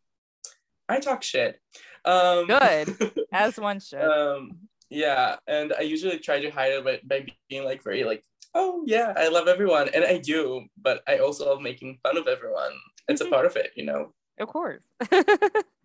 i 0.89 0.99
talk 1.01 1.23
shit 1.23 1.59
um 2.05 2.47
Good. 2.47 3.15
As 3.33 3.59
one 3.59 3.81
should. 3.81 4.03
um 4.03 4.59
yeah 4.91 5.37
and 5.47 5.73
i 5.73 5.81
usually 5.83 6.19
try 6.19 6.41
to 6.41 6.51
hide 6.51 6.73
it 6.73 6.85
by, 6.85 7.01
by 7.05 7.27
being 7.49 7.65
like 7.65 7.83
very 7.83 8.05
like 8.05 8.23
oh 8.59 8.83
yeah 8.87 9.13
i 9.17 9.29
love 9.29 9.47
everyone 9.49 9.89
and 9.95 10.05
i 10.05 10.19
do 10.19 10.65
but 10.83 11.01
i 11.07 11.19
also 11.19 11.47
love 11.49 11.61
making 11.63 11.99
fun 12.03 12.17
of 12.19 12.27
everyone 12.27 12.73
it's 13.09 13.21
a 13.21 13.29
part 13.31 13.47
of 13.47 13.55
it 13.57 13.71
you 13.77 13.85
know 13.85 14.13
Of 14.39 14.49
course. 14.49 14.83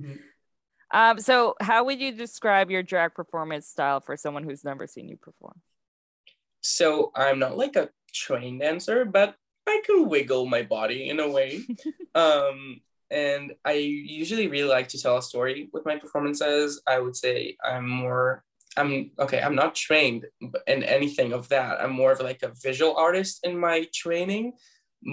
Mm-hmm. 0.02 0.20
um, 0.92 1.20
so 1.20 1.56
how 1.62 1.86
would 1.86 2.02
you 2.02 2.12
describe 2.12 2.70
your 2.72 2.84
drag 2.84 3.14
performance 3.14 3.68
style 3.68 4.02
for 4.02 4.18
someone 4.18 4.44
who's 4.44 4.64
never 4.66 4.86
seen 4.88 5.08
you 5.08 5.18
perform? 5.18 5.62
so 6.62 7.12
i'm 7.16 7.40
not 7.40 7.58
like 7.58 7.76
a 7.76 7.90
trained 8.14 8.60
dancer 8.62 9.06
but 9.06 9.36
i 9.68 9.82
can 9.86 10.10
wiggle 10.10 10.46
my 10.46 10.62
body 10.64 11.10
in 11.10 11.20
a 11.20 11.30
way 11.30 11.62
um 12.16 12.80
and 13.12 13.54
i 13.66 13.74
usually 13.74 14.48
really 14.48 14.70
like 14.78 14.88
to 14.90 15.00
tell 15.02 15.18
a 15.18 15.22
story 15.22 15.70
with 15.74 15.86
my 15.86 15.98
performances 15.98 16.82
i 16.88 16.98
would 17.00 17.16
say 17.16 17.56
i'm 17.64 17.88
more 17.88 18.44
i'm 18.78 19.12
okay 19.20 19.42
i'm 19.42 19.56
not 19.56 19.76
trained 19.76 20.26
in 20.68 20.84
anything 20.84 21.34
of 21.34 21.50
that 21.50 21.82
i'm 21.82 21.92
more 21.92 22.12
of 22.12 22.20
like 22.20 22.42
a 22.44 22.54
visual 22.62 22.96
artist 22.96 23.40
in 23.44 23.58
my 23.58 23.88
training 23.94 24.54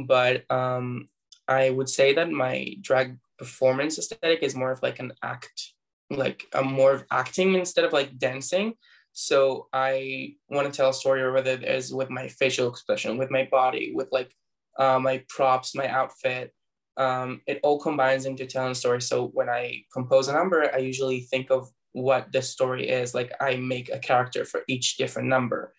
but 0.07 0.51
um 0.51 1.07
i 1.49 1.71
would 1.71 1.89
say 1.89 2.15
that 2.15 2.31
my 2.31 2.75
drag 2.81 3.17
performance 3.39 3.99
aesthetic 3.99 4.43
is 4.43 4.55
more 4.55 4.71
of 4.71 4.83
like 4.83 4.99
an 4.99 5.13
act 5.23 5.73
like 6.11 6.45
i'm 6.55 6.73
more 6.73 6.93
of 6.93 7.05
acting 7.11 7.55
instead 7.55 7.85
of 7.85 7.93
like 7.93 8.19
dancing 8.19 8.75
so 9.13 9.69
I 9.73 10.35
want 10.49 10.73
to 10.73 10.77
tell 10.77 10.91
a 10.91 10.95
story, 10.95 11.23
or 11.23 11.33
whether 11.33 11.53
it 11.53 11.65
is 11.65 11.93
with 11.93 12.11
my 12.11 12.29
facial 12.29 12.69
expression, 12.69 13.19
with 13.19 13.31
my 13.31 13.49
body, 13.51 13.93
with 13.95 14.09
like 14.13 14.33
uh, 14.79 14.99
my 14.99 15.25
props, 15.29 15.75
my 15.75 15.89
outfit. 15.89 16.53
Um, 16.97 17.41
it 17.47 17.61
all 17.63 17.81
combines 17.81 18.27
into 18.27 18.47
telling 18.47 18.73
a 18.73 18.75
story. 18.75 19.01
So 19.01 19.29
when 19.29 19.49
I 19.49 19.85
compose 19.93 20.29
a 20.29 20.33
number, 20.33 20.71
I 20.73 20.79
usually 20.79 21.21
think 21.23 21.51
of 21.51 21.71
what 21.93 22.33
the 22.33 22.43
story 22.43 22.89
is. 22.89 23.15
Like 23.15 23.33
I 23.41 23.57
make 23.57 23.91
a 23.91 23.99
character 23.99 24.45
for 24.45 24.63
each 24.69 24.97
different 24.97 25.29
number, 25.29 25.73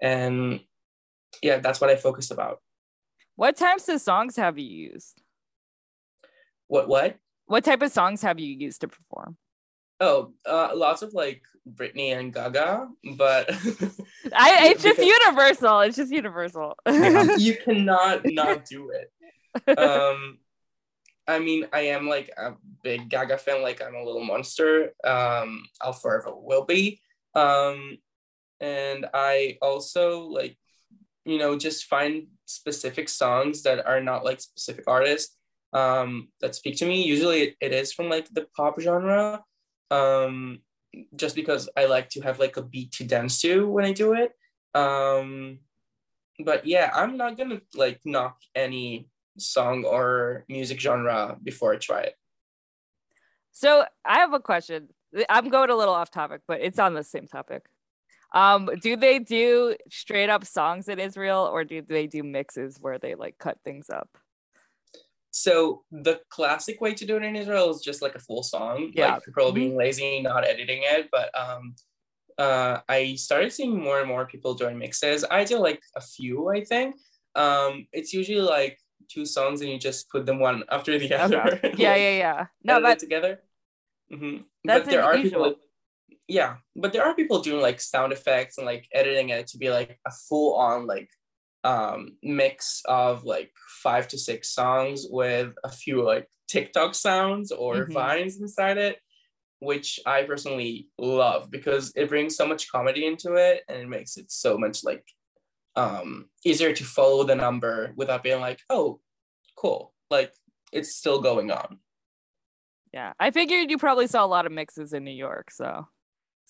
and 0.00 0.60
yeah, 1.42 1.58
that's 1.58 1.80
what 1.80 1.90
I 1.90 1.96
focused 1.96 2.30
about. 2.30 2.60
What 3.36 3.56
types 3.56 3.88
of 3.88 4.00
songs 4.00 4.36
have 4.36 4.58
you 4.58 4.90
used? 4.92 5.22
What 6.68 6.88
what? 6.88 7.16
What 7.46 7.64
type 7.64 7.82
of 7.82 7.92
songs 7.92 8.22
have 8.22 8.38
you 8.38 8.54
used 8.54 8.80
to 8.82 8.88
perform? 8.88 9.36
Oh, 10.00 10.32
uh, 10.46 10.70
lots 10.74 11.02
of 11.02 11.14
like 11.14 11.42
Britney 11.70 12.16
and 12.16 12.32
Gaga, 12.32 12.88
but 13.16 13.50
I 14.32 14.68
it's 14.68 14.82
just 14.82 14.98
universal. 14.98 15.80
It's 15.80 15.96
just 15.96 16.12
universal. 16.12 16.76
you 16.86 17.56
cannot 17.64 18.22
not 18.24 18.64
do 18.64 18.90
it. 18.90 19.10
um 19.78 20.38
i 21.26 21.38
mean 21.38 21.66
i 21.72 21.80
am 21.80 22.08
like 22.08 22.30
a 22.36 22.52
big 22.82 23.08
gaga 23.08 23.38
fan 23.38 23.62
like 23.62 23.82
i'm 23.82 23.94
a 23.94 24.04
little 24.04 24.24
monster 24.24 24.92
um 25.04 25.62
i'll 25.80 25.92
forever 25.92 26.30
will 26.34 26.64
be 26.64 27.00
um 27.34 27.96
and 28.60 29.06
i 29.14 29.56
also 29.62 30.20
like 30.20 30.56
you 31.24 31.38
know 31.38 31.58
just 31.58 31.86
find 31.86 32.26
specific 32.44 33.08
songs 33.08 33.62
that 33.62 33.86
are 33.86 34.00
not 34.00 34.24
like 34.24 34.40
specific 34.40 34.84
artists 34.86 35.36
um 35.72 36.28
that 36.40 36.54
speak 36.54 36.76
to 36.76 36.86
me. 36.86 37.02
Usually 37.02 37.42
it, 37.42 37.56
it 37.60 37.72
is 37.72 37.92
from 37.92 38.08
like 38.08 38.28
the 38.32 38.46
pop 38.56 38.80
genre 38.80 39.42
um 39.90 40.60
just 41.16 41.34
because 41.34 41.68
i 41.76 41.86
like 41.86 42.08
to 42.08 42.20
have 42.20 42.38
like 42.38 42.56
a 42.56 42.62
beat 42.62 42.92
to 42.92 43.04
dance 43.04 43.40
to 43.40 43.68
when 43.68 43.84
i 43.84 43.92
do 43.92 44.14
it 44.14 44.32
um 44.74 45.58
but 46.44 46.66
yeah 46.66 46.90
i'm 46.94 47.16
not 47.16 47.36
gonna 47.36 47.60
like 47.74 48.00
knock 48.04 48.36
any 48.54 49.08
song 49.38 49.84
or 49.84 50.44
music 50.48 50.80
genre 50.80 51.36
before 51.42 51.74
I 51.74 51.76
try 51.76 52.00
it. 52.02 52.14
So 53.52 53.84
I 54.04 54.18
have 54.18 54.32
a 54.32 54.40
question. 54.40 54.88
I'm 55.28 55.48
going 55.48 55.70
a 55.70 55.76
little 55.76 55.94
off 55.94 56.10
topic, 56.10 56.42
but 56.48 56.60
it's 56.60 56.78
on 56.78 56.94
the 56.94 57.04
same 57.04 57.26
topic. 57.26 57.66
Um, 58.34 58.68
do 58.82 58.96
they 58.96 59.20
do 59.20 59.76
straight 59.90 60.28
up 60.28 60.44
songs 60.44 60.88
in 60.88 60.98
Israel 60.98 61.48
or 61.52 61.62
do 61.62 61.82
they 61.82 62.08
do 62.08 62.24
mixes 62.24 62.78
where 62.80 62.98
they 62.98 63.14
like 63.14 63.38
cut 63.38 63.58
things 63.64 63.88
up? 63.90 64.08
So 65.30 65.82
the 65.92 66.20
classic 66.30 66.80
way 66.80 66.94
to 66.94 67.04
do 67.06 67.16
it 67.16 67.22
in 67.22 67.36
Israel 67.36 67.70
is 67.70 67.80
just 67.80 68.02
like 68.02 68.14
a 68.16 68.20
full 68.20 68.42
song, 68.42 68.90
Yeah. 68.94 69.14
like 69.14 69.24
people 69.24 69.52
being 69.52 69.76
lazy, 69.76 70.20
not 70.20 70.44
editing 70.44 70.82
it. 70.82 71.08
But 71.12 71.30
um, 71.38 71.74
uh, 72.38 72.78
I 72.88 73.14
started 73.14 73.52
seeing 73.52 73.80
more 73.80 74.00
and 74.00 74.08
more 74.08 74.26
people 74.26 74.54
doing 74.54 74.78
mixes. 74.78 75.24
I 75.30 75.44
do 75.44 75.58
like 75.58 75.80
a 75.96 76.00
few, 76.00 76.50
I 76.50 76.64
think. 76.64 76.96
Um, 77.36 77.86
it's 77.92 78.12
usually 78.12 78.40
like 78.40 78.78
two 79.08 79.26
songs 79.26 79.60
and 79.60 79.70
you 79.70 79.78
just 79.78 80.08
put 80.10 80.26
them 80.26 80.38
one 80.38 80.64
after 80.70 80.98
the 80.98 81.12
other. 81.14 81.60
Yeah, 81.76 81.96
yeah, 81.96 82.16
yeah. 82.18 82.46
No, 82.64 82.80
but 82.80 82.98
together. 82.98 83.40
hmm 84.10 84.38
That's 84.64 84.84
but 84.86 84.90
there 84.90 85.02
are 85.02 85.14
unusual. 85.14 85.44
people. 85.44 85.60
Yeah, 86.28 86.56
but 86.76 86.92
there 86.92 87.04
are 87.04 87.14
people 87.14 87.40
doing 87.40 87.60
like 87.60 87.80
sound 87.80 88.12
effects 88.12 88.56
and 88.58 88.66
like 88.66 88.88
editing 88.92 89.28
it 89.30 89.46
to 89.48 89.58
be 89.58 89.70
like 89.70 89.98
a 90.06 90.10
full 90.10 90.54
on 90.56 90.86
like 90.86 91.10
um 91.64 92.16
mix 92.22 92.82
of 92.86 93.24
like 93.24 93.50
five 93.82 94.06
to 94.08 94.18
six 94.18 94.50
songs 94.50 95.06
with 95.08 95.52
a 95.64 95.70
few 95.70 96.02
like 96.02 96.28
TikTok 96.48 96.94
sounds 96.94 97.52
or 97.52 97.86
Mhm. 97.86 97.92
vines 97.92 98.40
inside 98.40 98.78
it, 98.78 98.98
which 99.60 100.00
I 100.06 100.22
personally 100.24 100.88
love 100.98 101.50
because 101.50 101.92
it 101.96 102.08
brings 102.08 102.36
so 102.36 102.46
much 102.46 102.70
comedy 102.70 103.06
into 103.06 103.34
it 103.34 103.62
and 103.68 103.78
it 103.78 103.88
makes 103.88 104.16
it 104.16 104.30
so 104.30 104.56
much 104.58 104.84
like 104.84 105.04
um 105.76 106.28
easier 106.44 106.72
to 106.72 106.84
follow 106.84 107.24
the 107.24 107.34
number 107.34 107.92
without 107.96 108.22
being 108.22 108.40
like, 108.40 108.60
oh, 108.70 109.00
cool. 109.56 109.92
Like 110.10 110.32
it's 110.72 110.94
still 110.94 111.20
going 111.20 111.50
on. 111.50 111.78
yeah, 112.92 113.12
I 113.18 113.30
figured 113.30 113.70
you 113.70 113.78
probably 113.78 114.06
saw 114.06 114.24
a 114.24 114.26
lot 114.26 114.46
of 114.46 114.52
mixes 114.52 114.92
in 114.92 115.04
New 115.04 115.10
York, 115.10 115.50
so 115.50 115.88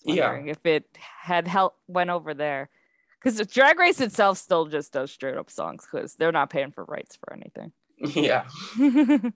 Yeah. 0.03 0.33
if 0.45 0.63
it 0.65 0.85
had 0.97 1.47
help 1.47 1.75
went 1.87 2.09
over 2.11 2.33
there. 2.33 2.69
Because 3.21 3.45
Drag 3.47 3.79
Race 3.79 4.01
itself 4.01 4.37
still 4.37 4.65
just 4.67 4.93
does 4.93 5.11
straight 5.11 5.37
up 5.37 5.49
songs 5.49 5.87
because 5.89 6.13
they're 6.15 6.31
not 6.31 6.51
paying 6.51 6.71
for 6.71 6.83
rights 6.85 7.15
for 7.17 7.33
anything. 7.33 7.71
Yeah. 8.13 8.45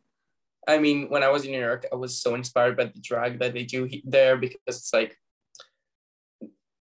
I 0.67 0.77
mean, 0.77 1.09
when 1.09 1.23
I 1.23 1.29
was 1.29 1.45
in 1.45 1.51
New 1.51 1.59
York, 1.59 1.85
I 1.91 1.95
was 1.95 2.21
so 2.21 2.35
inspired 2.35 2.77
by 2.77 2.85
the 2.85 2.99
drag 2.99 3.39
that 3.39 3.53
they 3.53 3.63
do 3.63 3.89
there 4.03 4.37
because 4.37 4.59
it's 4.67 4.93
like 4.93 5.17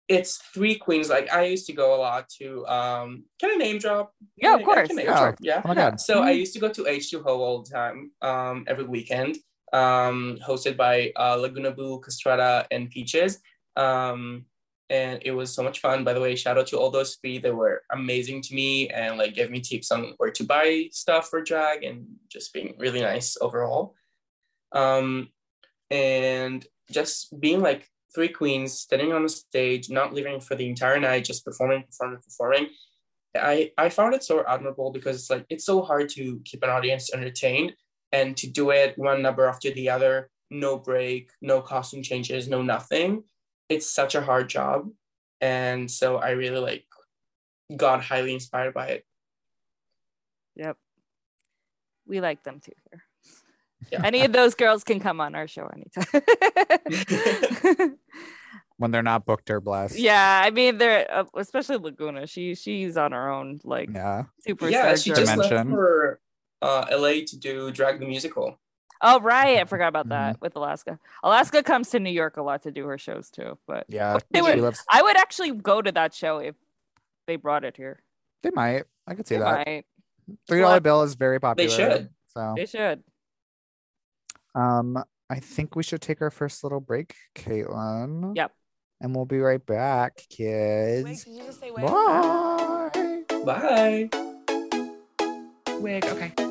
it's 0.09 0.37
three 0.55 0.77
queens. 0.77 1.09
Like 1.11 1.33
I 1.33 1.45
used 1.47 1.67
to 1.67 1.73
go 1.73 1.95
a 1.95 1.99
lot 2.01 2.29
to 2.39 2.65
um 2.67 3.25
can 3.41 3.51
I 3.51 3.57
name 3.57 3.79
drop? 3.79 4.13
Yeah, 4.37 4.55
of 4.55 4.61
I- 4.61 4.63
I 4.63 4.65
course. 4.65 4.91
Yeah. 4.95 5.05
drop, 5.05 5.35
yeah. 5.41 5.63
Oh 5.65 5.69
my 5.69 5.75
god. 5.75 6.01
So 6.01 6.23
I 6.23 6.33
Mhm. 6.33 6.39
used 6.39 6.53
to 6.55 6.61
go 6.61 6.69
to 6.69 6.83
H2Ho 6.87 7.27
all 7.27 7.63
the 7.63 7.71
time, 7.71 8.13
um, 8.23 8.65
every 8.69 8.85
weekend, 8.85 9.37
um, 9.73 10.39
hosted 10.47 10.77
by 10.77 11.13
uh, 11.17 11.37
Laguna 11.37 11.73
Boo, 11.73 12.01
Castrata, 12.01 12.67
and 12.71 12.89
Peaches. 12.91 13.41
Um, 13.77 14.47
and 14.89 15.21
it 15.25 15.33
was 15.33 15.53
so 15.53 15.63
much 15.65 15.81
fun. 15.81 16.05
By 16.05 16.13
the 16.13 16.21
way, 16.21 16.37
shout 16.37 16.57
out 16.59 16.69
to 16.69 16.79
all 16.79 16.93
those 16.93 17.17
three. 17.17 17.39
They 17.39 17.51
were 17.51 17.83
amazing 17.91 18.43
to 18.43 18.55
me 18.55 18.89
and 18.91 19.19
like 19.19 19.35
gave 19.35 19.51
me 19.51 19.61
tips 19.61 19.91
on 19.91 20.15
where 20.19 20.31
to 20.31 20.45
buy 20.45 20.89
stuff 20.93 21.29
for 21.29 21.43
drag 21.43 21.83
and 21.83 22.07
just 22.29 22.53
being 22.55 22.77
really 22.79 23.01
nice 23.01 23.37
overall. 23.41 23.97
Um, 24.71 25.31
and 25.91 26.65
just 26.91 27.39
being 27.41 27.61
like 27.61 27.89
three 28.17 28.29
queens 28.29 28.73
standing 28.73 29.13
on 29.13 29.23
the 29.23 29.29
stage, 29.29 29.91
not 29.91 30.15
leaving 30.15 30.41
for 30.41 30.55
the 30.55 30.67
entire 30.67 30.99
night, 30.99 31.27
just 31.27 31.45
performing, 31.45 31.85
performing, 31.85 32.19
performing. 32.25 32.69
I, 33.37 33.73
I 33.77 33.91
found 33.91 34.15
it 34.15 34.25
so 34.25 34.43
admirable 34.49 34.91
because 34.91 35.17
it's 35.17 35.29
like 35.29 35.45
it's 35.51 35.67
so 35.67 35.83
hard 35.83 36.09
to 36.17 36.41
keep 36.47 36.63
an 36.63 36.71
audience 36.71 37.13
entertained 37.13 37.75
and 38.13 38.35
to 38.39 38.51
do 38.51 38.71
it 38.71 38.97
one 38.97 39.21
number 39.21 39.45
after 39.45 39.71
the 39.71 39.91
other, 39.91 40.31
no 40.51 40.79
break, 40.79 41.29
no 41.43 41.61
costume 41.61 42.03
changes, 42.03 42.49
no 42.49 42.63
nothing. 42.63 43.25
It's 43.69 43.91
such 43.91 44.15
a 44.15 44.23
hard 44.23 44.49
job. 44.49 44.89
And 45.43 45.91
so 45.91 46.17
I 46.17 46.31
really 46.31 46.59
like 46.59 46.87
got 47.77 48.03
highly 48.03 48.33
inspired 48.33 48.73
by 48.73 48.87
it. 48.87 49.05
Yep. 50.55 50.79
We 52.07 52.23
like 52.23 52.43
them 52.45 52.61
too 52.61 52.73
here. 52.91 53.03
Yeah. 53.93 54.03
Any 54.05 54.25
of 54.25 54.33
those 54.33 54.55
girls 54.55 54.83
can 54.85 55.01
come 55.01 55.21
on 55.21 55.35
our 55.35 55.47
show 55.47 55.69
anytime. 55.69 56.25
When 58.79 58.91
they're 58.91 59.03
not 59.03 59.25
booked 59.25 59.49
or 59.51 59.59
blessed. 59.63 59.99
yeah, 59.99 60.43
I 60.45 60.51
mean 60.51 60.77
they're 60.77 61.11
uh, 61.11 61.25
especially 61.35 61.79
Laguna. 61.79 62.27
She 62.27 62.55
she's 62.55 62.99
on 62.99 63.13
her 63.13 63.31
own 63.31 63.59
like 63.65 63.89
Yeah. 63.95 64.25
super. 64.47 64.69
yeah, 64.69 64.95
she 64.97 65.11
just 65.11 65.33
journey. 65.35 65.49
left 65.49 65.71
for 65.71 66.21
uh, 66.61 66.85
LA 66.91 67.25
to 67.27 67.39
do 67.39 67.71
Drag 67.71 68.01
the 68.01 68.07
Musical. 68.07 68.59
Oh 69.01 69.19
right, 69.21 69.59
I 69.61 69.65
forgot 69.65 69.89
about 69.89 70.11
that 70.11 70.43
with 70.43 70.57
Alaska. 70.57 70.99
Alaska 71.23 71.63
comes 71.63 71.89
to 71.91 72.01
New 72.01 72.11
York 72.11 72.37
a 72.37 72.43
lot 72.43 72.65
to 72.65 72.71
do 72.71 72.87
her 72.87 72.99
shows 72.99 73.31
too. 73.31 73.57
But 73.67 73.87
Yeah. 73.89 74.19
They 74.31 74.41
she 74.41 74.45
were- 74.45 74.57
lives- 74.57 74.85
I 74.91 75.01
would 75.01 75.17
actually 75.17 75.53
go 75.53 75.81
to 75.81 75.93
that 75.93 76.13
show 76.13 76.37
if 76.39 76.55
they 77.27 77.37
brought 77.37 77.65
it 77.65 77.79
here. 77.79 78.03
they 78.43 78.51
might. 78.51 78.85
I 79.07 79.15
could 79.15 79.27
see 79.27 79.37
They 79.37 79.41
that. 79.41 79.67
might. 79.67 79.85
Three 80.49 80.61
dollar 80.61 80.81
bill 80.81 81.03
is 81.03 81.15
very 81.15 81.41
popular. 81.41 81.71
They 81.71 81.75
should. 81.75 82.11
So 82.35 82.53
They 82.59 82.67
should. 82.67 83.03
Um 84.57 84.97
I 85.29 85.41
think 85.41 85.75
we 85.77 85.83
should 85.83 86.01
take 86.01 86.23
our 86.23 86.31
first 86.31 86.63
little 86.63 86.79
break, 86.81 87.15
Caitlin. 87.35 88.35
Yep. 88.37 88.53
And 89.01 89.15
we'll 89.15 89.27
be 89.27 89.39
right 89.41 89.65
back, 89.65 90.15
Wait, 90.17 90.29
kids. 90.37 91.25
did 91.25 91.33
you 91.35 91.43
just 91.45 91.61
say 91.61 91.71
wait? 91.71 91.85
Bye. 91.85 93.23
Bye. 93.45 94.09
Wig. 95.81 96.05
Okay. 96.07 96.33
I 96.39 96.43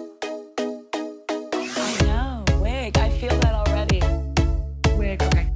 know. 2.04 2.44
Wig. 2.62 2.96
I 2.98 3.10
feel 3.10 3.30
that 3.39 3.54
already. 3.56 4.00
Wig. 4.98 5.24
Okay. 5.24 5.50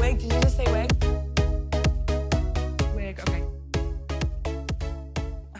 Wig, 0.00 0.18
did 0.20 0.32
you 0.32 0.40
just 0.42 0.56
say 0.56 0.66
wig? 0.70 0.92
Wig. 2.94 3.18
Okay. 3.20 3.42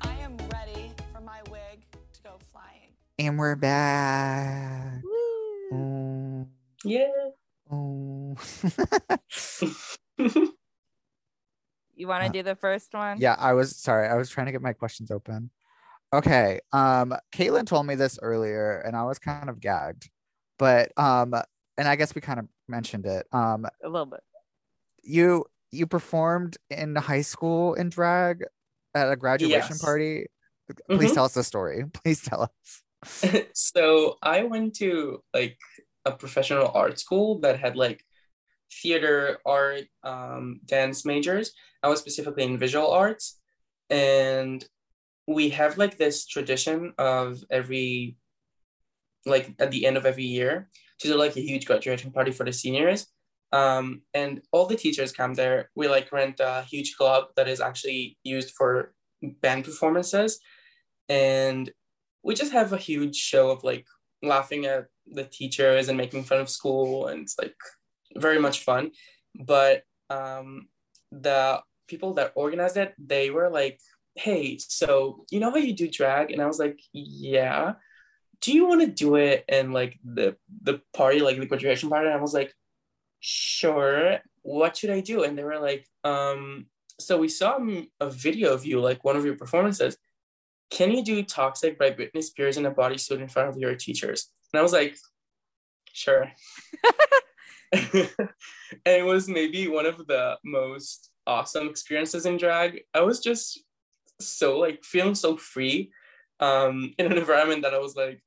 I 0.03 0.15
am 0.21 0.37
ready 0.53 0.93
for 1.13 1.21
my 1.23 1.41
wig 1.51 1.85
to 2.13 2.21
go 2.23 2.39
flying. 2.53 2.93
And 3.19 3.39
we're 3.39 3.57
back. 3.57 5.03
Woo. 5.03 5.16
Yeah. 6.87 7.09
oh. 7.71 8.37
You 11.99 12.07
want 12.09 12.25
to 12.25 12.29
Uh, 12.29 12.33
do 12.33 12.43
the 12.43 12.55
first 12.55 12.93
one? 12.93 13.19
yeah, 13.19 13.37
I 13.39 13.55
was 13.55 13.75
sorry. 13.75 14.07
I 14.07 14.17
was 14.17 14.29
trying 14.29 14.47
to 14.47 14.53
get 14.53 14.61
my 14.61 14.75
questions 14.75 15.11
open. 15.11 15.51
Okay. 16.13 16.61
Um, 16.73 17.15
Caitlin 17.33 17.67
told 17.67 17.87
me 17.87 17.95
this 17.95 18.19
earlier, 18.21 18.81
and 18.81 18.95
I 18.95 19.05
was 19.05 19.19
kind 19.19 19.49
of 19.49 19.61
gagged. 19.61 20.11
But 20.59 20.93
um, 20.99 21.35
and 21.79 21.89
I 21.89 21.97
guess 21.97 22.15
we 22.15 22.21
kind 22.21 22.39
of 22.39 22.47
mentioned 22.69 23.07
it. 23.07 23.27
Um, 23.33 23.65
A 23.83 23.89
little 23.89 24.05
bit. 24.07 24.21
you 25.03 25.47
you 25.71 25.87
performed 25.87 26.59
in 26.69 26.97
high 26.97 27.23
school 27.23 27.73
in 27.75 27.89
drag 27.89 28.45
at 28.95 29.11
a 29.11 29.17
graduation 29.17 29.77
Yes. 29.77 29.83
party. 29.83 30.27
Please 30.91 31.13
Mhm. 31.13 31.15
tell 31.15 31.25
us 31.25 31.33
the 31.35 31.45
story. 31.45 31.85
Please 31.95 32.21
tell 32.23 32.43
us. 32.43 32.83
so 33.55 34.17
I 34.23 34.43
went 34.43 34.75
to 34.77 35.23
like 35.33 35.57
a 36.07 36.13
professional 36.13 36.71
art 36.75 36.99
school 36.99 37.41
that 37.41 37.59
had 37.59 37.77
like 37.77 38.03
theater, 38.73 39.39
art, 39.45 39.85
um, 40.03 40.61
dance 40.65 41.05
majors. 41.05 41.53
I 41.83 41.89
was 41.89 42.01
specifically 42.01 42.45
in 42.45 42.59
visual 42.59 42.91
arts, 42.91 43.39
and 43.91 44.65
we 45.27 45.51
have 45.51 45.77
like 45.77 45.99
this 45.99 46.27
tradition 46.27 46.95
of 46.99 47.45
every 47.51 48.17
like 49.27 49.55
at 49.59 49.73
the 49.73 49.85
end 49.87 49.97
of 49.97 50.07
every 50.07 50.25
year 50.25 50.69
to 51.01 51.09
do 51.09 51.17
like 51.17 51.37
a 51.37 51.41
huge 51.41 51.67
graduation 51.67 52.13
party 52.13 52.31
for 52.31 52.45
the 52.45 52.53
seniors. 52.53 53.07
Um, 53.53 54.03
and 54.15 54.43
all 54.53 54.67
the 54.67 54.77
teachers 54.77 55.13
come 55.13 55.35
there. 55.35 55.71
We 55.75 55.89
like 55.89 56.13
rent 56.13 56.41
a 56.41 56.63
huge 56.63 56.97
club 56.97 57.27
that 57.37 57.49
is 57.49 57.61
actually 57.61 58.19
used 58.25 58.55
for 58.55 58.95
band 59.43 59.65
performances, 59.65 60.39
and 61.09 61.71
we 62.23 62.35
just 62.35 62.53
have 62.53 62.73
a 62.73 62.79
huge 62.79 63.17
show 63.17 63.51
of 63.51 63.65
like 63.65 63.87
laughing 64.23 64.67
at 64.67 64.87
the 65.11 65.25
teachers 65.25 65.89
and 65.89 65.97
making 65.99 66.25
fun 66.25 66.41
of 66.41 66.49
school 66.49 67.07
and 67.07 67.23
it's 67.23 67.39
like 67.39 67.55
very 68.17 68.39
much 68.39 68.61
fun. 68.61 68.91
But 69.35 69.83
um 70.11 70.69
the 71.13 71.61
people 71.89 72.15
that 72.15 72.33
organized 72.35 72.77
it 72.77 72.95
they 72.99 73.31
were 73.31 73.49
like 73.49 73.79
hey 74.17 74.59
so 74.59 75.25
you 75.31 75.39
know 75.41 75.51
how 75.51 75.57
you 75.57 75.73
do 75.75 75.89
drag? 75.89 76.31
And 76.31 76.43
i 76.43 76.47
was 76.47 76.59
like 76.59 76.81
yeah. 76.93 77.75
Do 78.43 78.53
you 78.53 78.67
want 78.67 78.83
to 78.83 78.87
do 78.87 79.17
it 79.17 79.45
in 79.49 79.73
like 79.73 79.99
the 80.05 80.37
the 80.63 80.81
party 80.93 81.21
like 81.21 81.39
the 81.39 81.47
graduation 81.47 81.89
party? 81.89 82.07
And 82.07 82.17
i 82.17 82.21
was 82.21 82.35
like 82.35 82.53
sure. 83.21 84.19
What 84.43 84.77
should 84.77 84.91
i 84.91 85.01
do? 85.01 85.25
And 85.25 85.37
they 85.37 85.45
were 85.45 85.59
like 85.59 85.87
um 86.05 86.67
so 86.99 87.19
we 87.19 87.29
saw 87.29 87.59
a 88.01 88.11
video 88.11 88.53
of 88.53 88.65
you 88.65 88.81
like 88.81 89.05
one 89.05 89.17
of 89.17 89.25
your 89.25 89.37
performances. 89.37 89.97
Can 90.71 90.91
you 90.91 91.05
do 91.05 91.23
Toxic 91.23 91.79
by 91.79 91.91
Britney 91.91 92.23
Spears 92.23 92.57
in 92.57 92.67
a 92.67 92.73
bodysuit 92.73 93.21
in 93.21 93.29
front 93.29 93.49
of 93.49 93.59
your 93.59 93.75
teachers? 93.75 94.31
And 94.53 94.61
I 94.61 94.63
was 94.63 94.73
like, 94.73 94.97
sure. 95.93 96.31
and 97.73 98.09
it 98.85 99.05
was 99.05 99.29
maybe 99.29 99.69
one 99.69 99.87
of 99.87 100.07
the 100.07 100.39
most 100.45 101.11
awesome 101.27 101.69
experiences 101.69 102.27
in 102.27 102.37
drag. 102.37 102.81
I 102.95 103.01
was 103.01 103.21
just 103.21 103.61
so 104.21 104.59
like 104.59 104.85
feeling 104.85 105.15
so 105.15 105.37
free 105.37 105.91
um, 106.41 106.95
in 106.99 107.07
an 107.07 107.19
environment 107.19 107.63
that 107.63 107.75
I 107.75 107.79
was 107.79 107.97
like, 107.97 108.23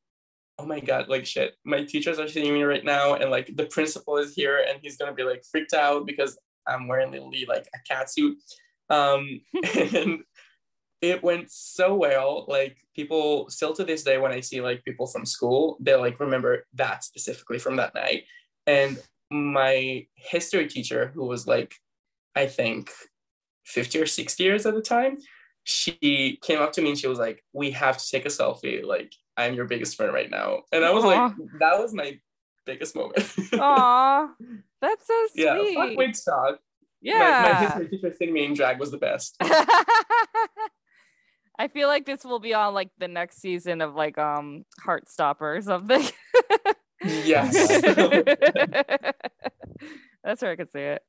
oh 0.57 0.65
my 0.65 0.79
god, 0.79 1.07
like 1.07 1.25
shit, 1.25 1.55
my 1.63 1.83
teachers 1.83 2.19
are 2.19 2.27
seeing 2.27 2.53
me 2.53 2.63
right 2.63 2.83
now, 2.83 3.15
and 3.15 3.31
like 3.31 3.55
the 3.55 3.65
principal 3.65 4.17
is 4.17 4.35
here, 4.35 4.65
and 4.67 4.79
he's 4.81 4.97
gonna 4.97 5.13
be 5.13 5.23
like 5.23 5.43
freaked 5.49 5.73
out 5.73 6.05
because 6.05 6.37
I'm 6.67 6.87
wearing 6.87 7.11
literally 7.11 7.45
like 7.47 7.67
a 7.73 7.79
cat 7.87 8.11
suit. 8.11 8.37
Um, 8.89 9.41
and 9.75 10.19
it 11.01 11.23
went 11.23 11.51
so 11.51 11.95
well. 11.95 12.45
Like 12.47 12.77
people 12.95 13.49
still 13.49 13.73
to 13.73 13.83
this 13.83 14.03
day, 14.03 14.17
when 14.17 14.31
I 14.31 14.41
see 14.41 14.61
like 14.61 14.83
people 14.83 15.07
from 15.07 15.25
school, 15.25 15.77
they 15.79 15.95
like 15.95 16.19
remember 16.19 16.65
that 16.75 17.03
specifically 17.03 17.59
from 17.59 17.77
that 17.77 17.93
night. 17.93 18.23
And 18.67 19.01
my 19.31 20.05
history 20.15 20.67
teacher, 20.67 21.11
who 21.13 21.25
was 21.25 21.47
like, 21.47 21.75
I 22.35 22.47
think 22.47 22.91
50 23.65 24.01
or 24.01 24.05
60 24.05 24.43
years 24.43 24.65
at 24.65 24.73
the 24.73 24.81
time, 24.81 25.17
she 25.63 26.39
came 26.41 26.59
up 26.59 26.73
to 26.73 26.81
me 26.81 26.89
and 26.89 26.97
she 26.97 27.07
was 27.07 27.19
like, 27.19 27.43
We 27.53 27.71
have 27.71 27.97
to 27.97 28.09
take 28.09 28.25
a 28.25 28.29
selfie. 28.29 28.83
Like, 28.83 29.13
I'm 29.37 29.53
your 29.53 29.65
biggest 29.65 29.97
fan 29.97 30.11
right 30.11 30.29
now. 30.29 30.63
And 30.71 30.83
I 30.83 30.91
was 30.91 31.03
Aww. 31.03 31.07
like, 31.07 31.33
That 31.59 31.79
was 31.79 31.93
my 31.93 32.19
biggest 32.65 32.95
moment. 32.95 33.31
Aw, 33.53 34.29
that's 34.81 35.07
so 35.07 35.27
sweet. 35.33 35.43
Yeah, 35.43 35.55
fuck 35.75 35.97
Wait. 35.97 36.19
Yeah. 37.01 37.41
My, 37.43 37.51
my 37.51 37.59
history 37.59 37.87
teacher 37.89 38.13
seeing 38.17 38.33
me 38.33 38.45
in 38.45 38.53
drag 38.53 38.79
was 38.79 38.91
the 38.91 38.97
best. 38.97 39.37
I 41.59 41.67
feel 41.67 41.89
like 41.89 42.05
this 42.05 42.23
will 42.23 42.39
be 42.39 42.53
on 42.53 42.73
like 42.73 42.89
the 42.97 43.09
next 43.09 43.41
season 43.41 43.81
of 43.81 43.93
like 43.93 44.17
um 44.17 44.63
Heartstopper 44.87 45.57
or 45.57 45.61
something. 45.61 46.03
yes. 47.03 47.53
That's 50.23 50.41
where 50.41 50.51
I 50.51 50.55
could 50.55 50.71
see 50.71 50.79
it. 50.79 51.01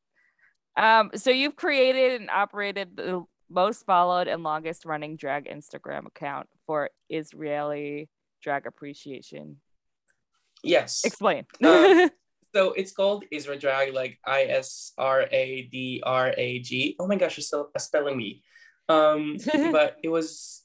Um, 0.77 1.11
so 1.15 1.31
you've 1.31 1.57
created 1.57 2.21
and 2.21 2.31
operated 2.31 2.97
the 2.97 3.25
most 3.49 3.87
followed 3.87 4.27
and 4.27 4.43
longest 4.43 4.85
running 4.85 5.17
drag 5.17 5.47
Instagram 5.47 6.07
account 6.07 6.49
for 6.67 6.91
Israeli 7.09 8.09
drag 8.43 8.67
appreciation. 8.67 9.59
Yes. 10.65 11.05
Explain. 11.05 11.47
Uh, 11.63 12.09
so 12.55 12.73
it's 12.73 12.93
called 12.93 13.25
Isra 13.33 13.59
Drag, 13.59 13.95
like 13.95 14.19
I 14.27 14.45
S 14.45 14.93
R 14.99 15.27
A 15.31 15.63
D 15.63 16.03
R 16.05 16.35
A 16.37 16.59
G. 16.59 16.97
Oh 16.99 17.07
my 17.07 17.17
gosh, 17.17 17.37
you're 17.37 17.43
still 17.43 17.71
spelling 17.79 18.17
me. 18.17 18.43
Um, 18.91 19.37
but 19.73 19.97
it 20.03 20.09
was 20.09 20.63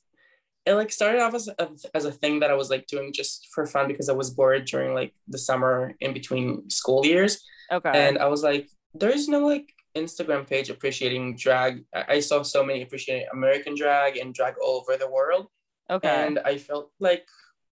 it 0.65 0.73
like 0.73 0.91
started 0.91 1.21
off 1.21 1.35
as 1.35 1.47
a, 1.47 1.69
as 1.93 2.05
a 2.05 2.11
thing 2.11 2.39
that 2.39 2.49
I 2.49 2.55
was 2.55 2.69
like 2.69 2.88
doing 2.88 3.13
just 3.13 3.49
for 3.53 3.67
fun 3.67 3.88
because 3.88 4.09
I 4.09 4.13
was 4.13 4.31
bored 4.31 4.65
during 4.65 4.95
like 4.95 5.13
the 5.27 5.38
summer 5.38 5.93
in 5.99 6.13
between 6.13 6.69
school 6.69 7.05
years. 7.05 7.43
Okay. 7.71 7.91
And 7.93 8.17
I 8.17 8.25
was 8.25 8.41
like, 8.41 8.67
there's 8.93 9.27
no 9.27 9.45
like 9.45 9.71
Instagram 9.95 10.47
page 10.47 10.69
appreciating 10.69 11.38
drag. 11.38 11.83
I 11.93 12.19
saw 12.19 12.41
so 12.41 12.63
many 12.63 12.81
appreciating 12.81 13.27
American 13.31 13.75
drag 13.75 14.17
and 14.17 14.33
drag 14.33 14.55
all 14.57 14.77
over 14.77 14.97
the 14.97 15.09
world. 15.09 15.47
Okay. 15.89 16.07
And 16.09 16.39
I 16.39 16.57
felt 16.57 16.91
like, 16.99 17.27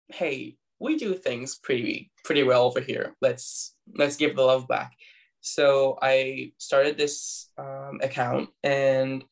hey, 0.07 0.57
we 0.79 0.97
do 0.97 1.13
things 1.13 1.59
pretty 1.59 2.11
pretty 2.25 2.43
well 2.43 2.63
over 2.63 2.79
here. 2.79 3.15
Let's 3.21 3.75
let's 3.95 4.15
give 4.15 4.35
the 4.35 4.43
love 4.43 4.67
back. 4.67 4.93
So 5.41 5.97
I 6.01 6.53
started 6.57 6.97
this 6.97 7.49
um, 7.57 7.99
account 8.01 8.49
and 8.63 9.23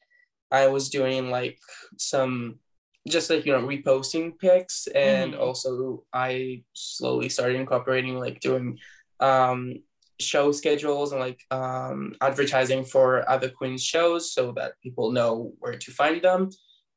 I 0.51 0.67
was 0.67 0.89
doing 0.89 1.29
like 1.29 1.60
some 1.97 2.60
just 3.07 3.29
like 3.29 3.45
you 3.45 3.53
know 3.53 3.65
reposting 3.65 4.38
pics 4.38 4.88
and 4.88 5.33
mm. 5.33 5.39
also 5.39 6.03
I 6.12 6.63
slowly 6.73 7.29
started 7.29 7.55
incorporating 7.55 8.19
like 8.19 8.39
doing 8.41 8.79
um 9.19 9.75
show 10.19 10.51
schedules 10.51 11.12
and 11.12 11.21
like 11.21 11.43
um, 11.51 12.15
advertising 12.21 12.83
for 12.83 13.27
other 13.29 13.49
queens 13.49 13.83
shows 13.83 14.33
so 14.33 14.51
that 14.53 14.73
people 14.81 15.12
know 15.12 15.53
where 15.60 15.77
to 15.77 15.91
find 15.91 16.21
them. 16.21 16.49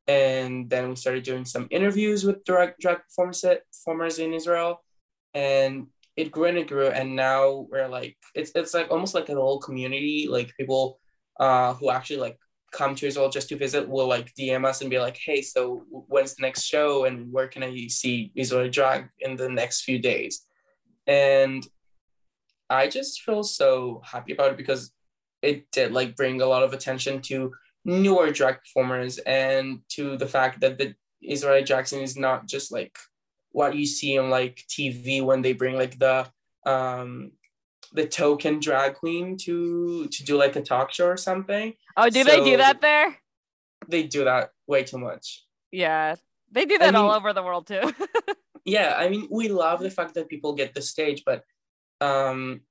And 0.07 0.69
then 0.69 0.89
we 0.89 0.97
started 0.97 1.23
doing 1.23 1.45
some 1.45 1.69
interviews 1.71 2.25
with 2.25 2.45
drag 2.45 2.75
drag 2.81 2.99
performers 3.09 4.19
in 4.19 4.33
israel. 4.33 4.83
And 5.35 5.89
it 6.17 6.33
grew 6.33 6.47
and 6.47 6.59
it 6.59 6.67
grew. 6.67 6.89
And 6.89 7.15
now 7.15 7.67
we're 7.71 7.89
like 7.89 8.17
it's, 8.35 8.53
it's 8.55 8.75
like 8.75 8.91
almost 8.91 9.15
like 9.15 9.29
a 9.29 9.33
little 9.33 9.61
community 9.61 10.27
like 10.29 10.57
people 10.57 10.99
uh, 11.39 11.75
who 11.75 11.91
actually 11.91 12.21
like 12.21 12.39
come 12.71 12.95
to 12.95 13.07
israel 13.07 13.29
just 13.29 13.49
to 13.49 13.57
visit 13.57 13.89
will 13.89 14.07
like 14.07 14.35
dm 14.35 14.65
us 14.65 14.81
and 14.81 14.91
be 14.91 14.99
like 14.99 15.17
hey 15.17 15.43
so 15.43 15.85
when's 15.91 16.35
the 16.35 16.43
next 16.43 16.63
show 16.63 17.05
and 17.05 17.33
where 17.33 17.49
can 17.49 17.63
i 17.63 17.87
see 17.89 18.31
israeli 18.35 18.71
drag 18.71 19.09
in 19.19 19.37
the 19.37 19.49
next 19.49 19.83
few 19.83 19.99
days? 19.99 20.47
And 21.07 21.67
I 22.69 22.89
just 22.89 23.23
feel 23.23 23.43
so 23.43 24.01
happy 24.05 24.33
about 24.33 24.53
it 24.53 24.57
because 24.57 24.93
it 25.43 25.71
did 25.73 25.93
like 25.93 26.17
bring 26.17 26.41
a 26.41 26.47
lot 26.47 26.63
of 26.63 26.73
attention 26.73 27.21
to 27.23 27.53
newer 27.85 28.31
drag 28.31 28.59
performers 28.61 29.19
and 29.19 29.81
to 29.89 30.17
the 30.17 30.27
fact 30.27 30.61
that 30.61 30.79
the 30.79 30.95
Israeli 31.23 31.65
Jackson 31.65 32.01
is 32.01 32.17
not 32.17 32.47
just 32.47 32.71
like 32.71 32.97
what 33.53 33.75
you 33.75 33.87
see 33.87 34.19
on 34.19 34.31
like 34.31 34.63
TV 34.69 35.23
when 35.23 35.43
they 35.43 35.53
bring 35.53 35.77
like 35.77 35.99
the 35.99 36.29
um 36.67 37.33
the 37.93 38.07
token 38.07 38.61
drag 38.61 38.95
queen 38.95 39.37
to 39.39 40.07
to 40.07 40.25
do 40.25 40.37
like 40.37 40.57
a 40.57 40.63
talk 40.63 40.93
show 40.93 41.07
or 41.07 41.17
something. 41.17 41.75
Oh, 41.97 42.09
do 42.09 42.23
so 42.23 42.31
they 42.31 42.45
do 42.45 42.57
that 42.57 42.81
there? 42.81 43.19
They 43.89 44.05
do 44.05 44.25
that 44.25 44.51
way 44.67 44.85
too 44.85 44.99
much. 44.99 45.45
Yeah. 45.73 46.17
They 46.53 46.67
do 46.67 46.79
that 46.79 46.95
I 46.95 46.99
mean, 46.99 47.05
all 47.05 47.13
over 47.13 47.33
the 47.33 47.43
world 47.43 47.67
too. 47.67 47.93
yeah, 48.65 48.95
I 48.97 49.09
mean 49.09 49.29
we 49.31 49.49
love 49.49 49.81
the 49.81 49.91
fact 49.91 50.15
that 50.15 50.29
people 50.29 50.55
get 50.55 50.75
the 50.75 50.83
stage, 50.83 51.23
but 51.25 51.45
um 52.01 52.63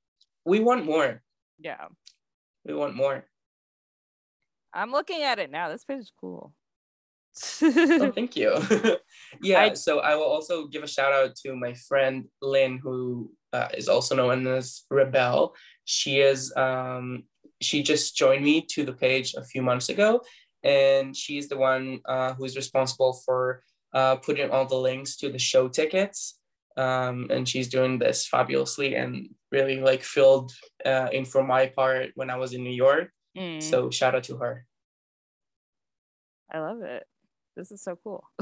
we 0.45 0.59
want 0.59 0.85
more 0.85 1.21
yeah 1.59 1.85
we 2.65 2.73
want 2.73 2.95
more 2.95 3.25
i'm 4.73 4.91
looking 4.91 5.21
at 5.21 5.39
it 5.39 5.51
now 5.51 5.69
this 5.69 5.83
page 5.83 5.99
is 5.99 6.11
cool 6.19 6.53
oh, 7.63 8.11
thank 8.15 8.35
you 8.35 8.55
yeah 9.41 9.61
I, 9.61 9.73
so 9.73 9.99
i 9.99 10.15
will 10.15 10.23
also 10.23 10.67
give 10.67 10.83
a 10.83 10.87
shout 10.87 11.13
out 11.13 11.35
to 11.37 11.55
my 11.55 11.73
friend 11.73 12.25
lynn 12.41 12.79
who 12.81 13.31
uh, 13.53 13.69
is 13.75 13.87
also 13.87 14.15
known 14.15 14.45
as 14.47 14.83
rebel 14.91 15.55
she 15.85 16.19
is 16.19 16.53
um, 16.55 17.23
she 17.61 17.81
just 17.81 18.15
joined 18.15 18.43
me 18.43 18.61
to 18.71 18.83
the 18.83 18.93
page 18.93 19.33
a 19.35 19.43
few 19.43 19.61
months 19.61 19.89
ago 19.89 20.21
and 20.63 21.15
she's 21.15 21.47
the 21.47 21.57
one 21.57 21.99
uh, 22.05 22.33
who 22.33 22.45
is 22.45 22.55
responsible 22.55 23.13
for 23.25 23.63
uh, 23.93 24.15
putting 24.17 24.51
all 24.51 24.65
the 24.65 24.75
links 24.75 25.17
to 25.17 25.31
the 25.31 25.39
show 25.39 25.67
tickets 25.67 26.39
um, 26.79 27.27
and 27.29 27.47
she's 27.47 27.67
doing 27.67 27.99
this 27.99 28.25
fabulously 28.25 28.95
and 28.95 29.29
really 29.51 29.81
like 29.81 30.01
filled 30.01 30.53
uh, 30.85 31.09
in 31.11 31.25
for 31.25 31.43
my 31.43 31.65
part 31.67 32.11
when 32.15 32.29
I 32.29 32.37
was 32.37 32.53
in 32.53 32.63
New 32.63 32.73
York. 32.73 33.11
Mm. 33.37 33.61
So 33.61 33.89
shout 33.89 34.15
out 34.15 34.23
to 34.25 34.37
her. 34.37 34.65
I 36.51 36.59
love 36.59 36.81
it. 36.81 37.05
This 37.55 37.71
is 37.71 37.83
so 37.83 37.97
cool. 38.03 38.23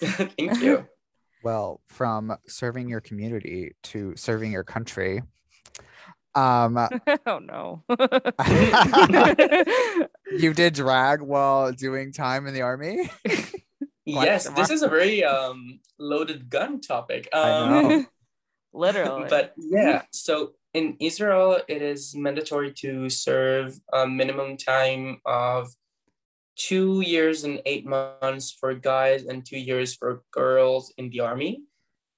Thank 0.00 0.60
you. 0.60 0.86
Well, 1.42 1.80
from 1.88 2.36
serving 2.46 2.88
your 2.88 3.00
community 3.00 3.72
to 3.84 4.14
serving 4.16 4.52
your 4.52 4.64
country. 4.64 5.22
Um, 6.34 6.76
oh 7.26 7.38
no. 7.38 7.82
you 10.30 10.52
did 10.52 10.74
drag 10.74 11.22
while 11.22 11.72
doing 11.72 12.12
time 12.12 12.46
in 12.46 12.54
the 12.54 12.62
army? 12.62 13.10
yes, 14.04 14.48
this 14.50 14.70
is 14.70 14.82
a 14.82 14.88
very 14.88 15.24
um, 15.24 15.80
loaded 15.98 16.48
gun 16.48 16.80
topic. 16.80 17.28
Um, 17.32 18.06
Literally. 18.72 19.26
But 19.28 19.54
yeah, 19.56 20.02
so 20.12 20.52
in 20.74 20.96
Israel, 21.00 21.60
it 21.68 21.82
is 21.82 22.14
mandatory 22.14 22.72
to 22.74 23.08
serve 23.08 23.78
a 23.92 24.06
minimum 24.06 24.56
time 24.56 25.20
of 25.24 25.68
two 26.58 27.00
years 27.00 27.44
and 27.44 27.62
eight 27.64 27.86
months 27.86 28.50
for 28.50 28.74
guys 28.74 29.24
and 29.24 29.46
two 29.46 29.58
years 29.58 29.94
for 29.94 30.22
girls 30.32 30.92
in 30.98 31.08
the 31.10 31.20
army. 31.20 31.62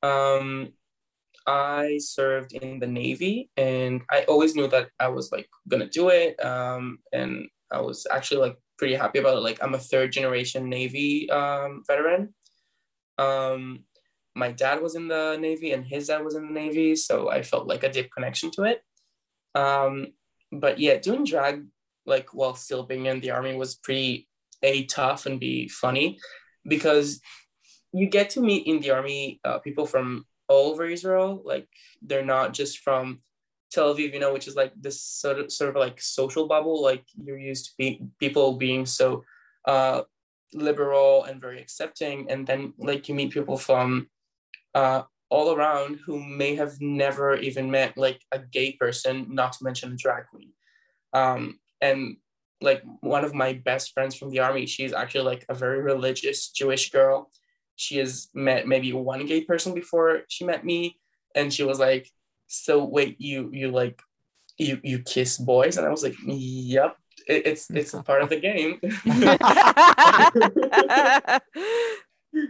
Um, 0.02 0.72
I 1.46 1.98
served 1.98 2.52
in 2.52 2.80
the 2.80 2.86
Navy 2.86 3.50
and 3.56 4.02
I 4.10 4.24
always 4.24 4.56
knew 4.56 4.66
that 4.68 4.88
I 4.98 5.08
was 5.08 5.30
like 5.30 5.48
gonna 5.68 5.88
do 5.88 6.08
it. 6.08 6.42
Um, 6.44 6.98
and 7.12 7.48
I 7.70 7.80
was 7.80 8.06
actually 8.10 8.40
like 8.40 8.56
pretty 8.78 8.94
happy 8.94 9.18
about 9.18 9.36
it. 9.36 9.42
Like 9.42 9.62
I'm 9.62 9.74
a 9.74 9.78
third 9.78 10.10
generation 10.12 10.68
Navy 10.68 11.30
um, 11.30 11.82
veteran. 11.86 12.34
Um, 13.18 13.84
my 14.34 14.52
dad 14.52 14.80
was 14.80 14.94
in 14.94 15.08
the 15.08 15.36
Navy 15.38 15.72
and 15.72 15.84
his 15.84 16.06
dad 16.06 16.24
was 16.24 16.34
in 16.34 16.46
the 16.46 16.52
Navy, 16.52 16.96
so 16.96 17.30
I 17.30 17.42
felt 17.42 17.66
like 17.66 17.84
a 17.84 17.92
deep 17.92 18.10
connection 18.10 18.50
to 18.52 18.64
it. 18.64 18.82
Um, 19.54 20.14
but 20.50 20.78
yeah, 20.78 20.96
doing 20.96 21.24
drag 21.24 21.66
like 22.06 22.32
while 22.32 22.54
still 22.54 22.84
being 22.84 23.06
in 23.06 23.20
the 23.20 23.30
army 23.32 23.54
was 23.54 23.74
pretty 23.74 24.28
a 24.62 24.84
tough 24.86 25.26
and 25.26 25.40
be 25.40 25.68
funny 25.68 26.18
because 26.66 27.20
you 27.92 28.06
get 28.06 28.30
to 28.30 28.40
meet 28.40 28.66
in 28.66 28.80
the 28.80 28.90
army 28.90 29.40
uh, 29.44 29.58
people 29.58 29.86
from 29.86 30.26
all 30.48 30.70
over 30.70 30.86
Israel. 30.86 31.42
Like 31.44 31.68
they're 32.02 32.24
not 32.24 32.52
just 32.52 32.78
from 32.78 33.20
Tel 33.70 33.94
Aviv, 33.94 34.12
you 34.12 34.20
know, 34.20 34.32
which 34.32 34.48
is 34.48 34.56
like 34.56 34.72
this 34.78 35.00
sort 35.00 35.38
of 35.38 35.52
sort 35.52 35.70
of 35.70 35.76
like 35.76 36.00
social 36.00 36.46
bubble. 36.46 36.82
Like 36.82 37.04
you're 37.22 37.38
used 37.38 37.66
to 37.66 37.72
be 37.78 38.02
people 38.18 38.56
being 38.56 38.84
so 38.86 39.24
uh, 39.64 40.02
liberal 40.52 41.24
and 41.24 41.40
very 41.40 41.60
accepting, 41.60 42.30
and 42.30 42.46
then 42.46 42.74
like 42.78 43.08
you 43.08 43.14
meet 43.14 43.32
people 43.32 43.56
from 43.56 44.08
uh, 44.74 45.02
all 45.30 45.54
around 45.54 46.00
who 46.04 46.22
may 46.22 46.56
have 46.56 46.80
never 46.80 47.36
even 47.36 47.70
met 47.70 47.96
like 47.96 48.20
a 48.32 48.38
gay 48.38 48.72
person, 48.72 49.26
not 49.30 49.52
to 49.52 49.64
mention 49.64 49.92
a 49.92 49.96
drag 49.96 50.26
queen. 50.26 50.50
Um, 51.12 51.60
and 51.80 52.16
like 52.60 52.82
one 53.00 53.24
of 53.24 53.34
my 53.34 53.54
best 53.54 53.92
friends 53.94 54.14
from 54.14 54.30
the 54.30 54.40
army, 54.40 54.66
she's 54.66 54.92
actually 54.92 55.24
like 55.24 55.44
a 55.48 55.54
very 55.54 55.80
religious 55.82 56.48
Jewish 56.50 56.90
girl. 56.90 57.30
she 57.76 57.96
has 57.98 58.28
met 58.34 58.66
maybe 58.68 58.92
one 58.92 59.26
gay 59.26 59.42
person 59.44 59.74
before 59.74 60.22
she 60.28 60.44
met 60.44 60.64
me, 60.64 60.98
and 61.34 61.52
she 61.52 61.62
was 61.64 61.78
like, 61.78 62.10
"So 62.48 62.84
wait, 62.84 63.16
you 63.20 63.50
you 63.52 63.70
like 63.70 64.00
you 64.58 64.80
you 64.82 64.98
kiss 65.00 65.38
boys?" 65.38 65.76
And 65.78 65.86
I 65.86 65.90
was 65.90 66.02
like, 66.02 66.16
"Yep, 66.26 66.96
it, 67.26 67.46
it's 67.46 67.70
it's 67.70 67.94
a 67.94 68.02
part 68.02 68.22
of 68.22 68.28
the 68.28 68.40
game." 68.40 68.80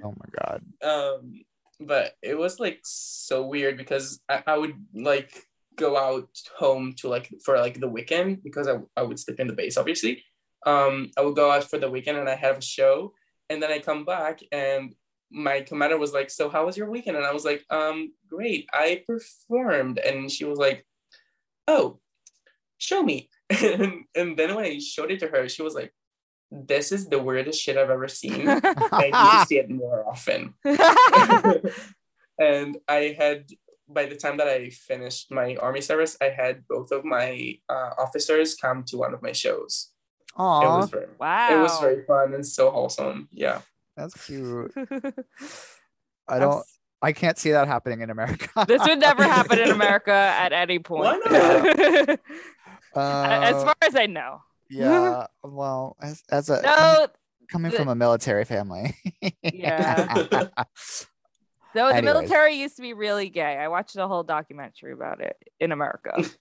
Oh 0.04 0.14
my 0.16 0.26
god. 0.38 0.62
um 0.82 1.40
but 1.80 2.12
it 2.22 2.36
was 2.36 2.60
like 2.60 2.80
so 2.82 3.46
weird 3.46 3.78
because 3.78 4.20
I, 4.28 4.42
I 4.46 4.58
would 4.58 4.74
like 4.94 5.32
go 5.80 5.96
out 5.96 6.28
home 6.56 6.92
to 6.98 7.08
like 7.08 7.28
for 7.44 7.58
like 7.58 7.80
the 7.80 7.88
weekend 7.88 8.42
because 8.42 8.68
I, 8.68 8.76
I 8.96 9.02
would 9.02 9.18
sleep 9.18 9.40
in 9.40 9.48
the 9.48 9.60
base 9.60 9.76
obviously. 9.76 10.24
Um 10.66 11.10
i 11.16 11.22
would 11.22 11.36
go 11.36 11.50
out 11.50 11.64
for 11.64 11.78
the 11.78 11.90
weekend 11.90 12.18
and 12.18 12.28
i 12.28 12.36
have 12.46 12.58
a 12.58 12.70
show 12.76 12.94
and 13.48 13.62
then 13.62 13.72
i 13.72 13.78
come 13.78 14.04
back 14.04 14.40
and 14.52 14.94
my 15.30 15.62
commander 15.62 15.96
was 15.96 16.12
like 16.12 16.30
so 16.30 16.50
how 16.50 16.66
was 16.66 16.76
your 16.76 16.90
weekend? 16.90 17.16
And 17.16 17.26
i 17.26 17.32
was 17.32 17.46
like 17.50 17.64
um 17.70 18.12
great 18.28 18.68
i 18.72 19.02
performed. 19.06 19.98
And 19.98 20.30
she 20.30 20.44
was 20.44 20.58
like 20.58 20.86
oh 21.66 21.98
show 22.78 23.02
me. 23.02 23.28
And, 23.50 24.04
and 24.14 24.36
then 24.38 24.54
when 24.54 24.64
i 24.64 24.78
showed 24.78 25.10
it 25.10 25.20
to 25.20 25.28
her 25.28 25.48
she 25.48 25.62
was 25.62 25.74
like 25.74 25.92
this 26.52 26.92
is 26.92 27.08
the 27.08 27.22
weirdest 27.26 27.60
shit 27.62 27.78
i've 27.78 27.90
ever 27.98 28.08
seen. 28.08 28.48
I 28.48 29.06
need 29.16 29.32
to 29.40 29.46
see 29.48 29.58
it 29.62 29.70
more 29.70 30.00
often. 30.12 30.54
And 32.40 32.78
I 32.88 33.14
had 33.18 33.50
by 33.92 34.06
the 34.06 34.16
time 34.16 34.36
that 34.38 34.48
I 34.48 34.70
finished 34.70 35.30
my 35.30 35.56
army 35.56 35.80
service, 35.80 36.16
I 36.20 36.28
had 36.30 36.66
both 36.68 36.90
of 36.92 37.04
my 37.04 37.58
uh, 37.68 37.90
officers 37.98 38.54
come 38.54 38.84
to 38.84 38.96
one 38.98 39.14
of 39.14 39.22
my 39.22 39.32
shows. 39.32 39.90
It 40.38 40.38
was 40.42 40.90
very, 40.90 41.06
wow. 41.18 41.58
it 41.58 41.60
was 41.62 41.78
very 41.80 42.04
fun 42.06 42.32
and 42.34 42.46
so 42.46 42.70
wholesome. 42.70 43.28
Yeah. 43.32 43.60
that's 43.96 44.14
cute. 44.26 44.72
I 46.28 46.38
don't. 46.38 46.64
I 47.02 47.12
can't 47.12 47.36
see 47.38 47.50
that 47.52 47.66
happening 47.66 48.02
in 48.02 48.10
America. 48.10 48.48
this 48.68 48.82
would 48.86 49.00
never 49.00 49.22
happen 49.36 49.58
in 49.58 49.70
America 49.70 50.12
at 50.12 50.52
any 50.52 50.78
point. 50.78 51.18
Why 51.28 52.16
as 52.96 53.54
Uh, 53.54 53.64
far 53.64 53.74
as 53.82 53.96
I 53.96 54.06
know. 54.06 54.40
yeah. 54.68 55.26
Well, 55.42 55.96
as 56.00 56.22
as 56.30 56.48
a 56.50 56.60
No, 56.62 57.06
coming 57.50 57.70
the- 57.72 57.76
from 57.78 57.88
a 57.88 57.94
military 57.94 58.44
family. 58.44 58.94
Yeah. 59.42 60.24
Though 61.74 61.92
the 61.92 62.02
military 62.02 62.54
used 62.54 62.76
to 62.76 62.82
be 62.82 62.94
really 62.94 63.28
gay. 63.28 63.56
I 63.56 63.68
watched 63.68 63.96
a 63.96 64.08
whole 64.08 64.22
documentary 64.22 64.92
about 64.92 65.20
it 65.20 65.36
in 65.58 65.72
America. 65.72 66.24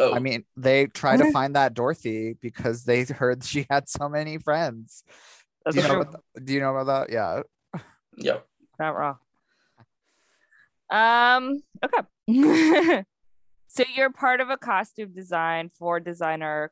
Oh, 0.00 0.14
I 0.14 0.20
mean, 0.20 0.44
they 0.56 0.86
tried 0.86 1.16
to 1.16 1.32
find 1.32 1.56
that 1.56 1.74
Dorothy 1.74 2.36
because 2.40 2.84
they 2.84 3.04
heard 3.04 3.42
she 3.42 3.66
had 3.68 3.88
so 3.88 4.08
many 4.08 4.38
friends. 4.38 5.02
That's 5.64 5.74
Do 5.74 5.82
you 5.82 5.88
know? 5.88 5.94
true. 5.94 6.02
About 6.02 6.22
th- 6.36 6.46
do 6.46 6.52
you 6.52 6.60
know 6.60 6.76
about 6.76 7.08
that? 7.08 7.12
Yeah. 7.12 7.80
yeah. 8.16 8.38
Not 8.78 8.96
wrong. 8.96 9.16
Um, 10.90 11.62
okay. 11.84 13.04
so 13.68 13.84
you're 13.94 14.12
part 14.12 14.40
of 14.40 14.50
a 14.50 14.56
costume 14.56 15.12
design 15.14 15.70
for 15.76 15.98
designer 15.98 16.70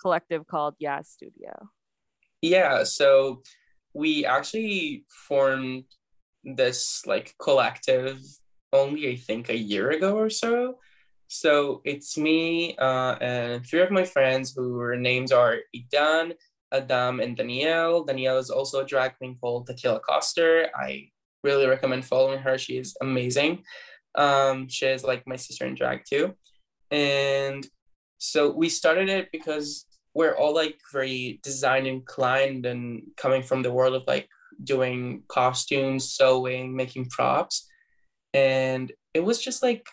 collective 0.00 0.46
called 0.46 0.76
Yas 0.78 1.10
Studio. 1.10 1.68
Yeah. 2.40 2.84
So 2.84 3.42
we 3.92 4.24
actually 4.24 5.04
formed 5.08 5.84
this 6.46 7.04
like 7.06 7.34
collective 7.42 8.20
only, 8.72 9.10
I 9.10 9.16
think, 9.16 9.48
a 9.48 9.56
year 9.56 9.90
ago 9.90 10.16
or 10.16 10.30
so. 10.30 10.78
So 11.28 11.82
it's 11.84 12.16
me 12.16 12.76
uh, 12.76 13.16
and 13.20 13.66
three 13.66 13.80
of 13.80 13.90
my 13.90 14.04
friends 14.04 14.54
whose 14.56 14.98
names 14.98 15.32
are 15.32 15.56
Idan, 15.74 16.34
Adam, 16.72 17.20
and 17.20 17.36
Danielle. 17.36 18.04
Danielle 18.04 18.38
is 18.38 18.50
also 18.50 18.80
a 18.80 18.86
drag 18.86 19.18
queen 19.18 19.36
called 19.40 19.66
Tequila 19.66 20.00
Coster. 20.00 20.68
I 20.74 21.08
really 21.42 21.66
recommend 21.66 22.04
following 22.04 22.38
her. 22.40 22.58
She 22.58 22.78
is 22.78 22.96
amazing. 23.00 23.64
Um, 24.14 24.68
she 24.68 24.86
is 24.86 25.04
like 25.04 25.26
my 25.26 25.36
sister 25.36 25.66
in 25.66 25.74
drag 25.74 26.04
too. 26.08 26.34
And 26.90 27.66
so 28.18 28.50
we 28.50 28.68
started 28.68 29.08
it 29.08 29.28
because 29.32 29.84
we're 30.14 30.34
all 30.34 30.54
like 30.54 30.78
very 30.92 31.40
design 31.42 31.86
inclined 31.86 32.64
and 32.66 33.02
coming 33.16 33.42
from 33.42 33.62
the 33.62 33.72
world 33.72 33.94
of 33.94 34.04
like 34.06 34.28
doing 34.62 35.22
costumes, 35.28 36.12
sewing, 36.14 36.74
making 36.74 37.06
props. 37.10 37.68
And 38.34 38.92
it 39.14 39.20
was 39.20 39.42
just 39.42 39.62
like 39.62 39.86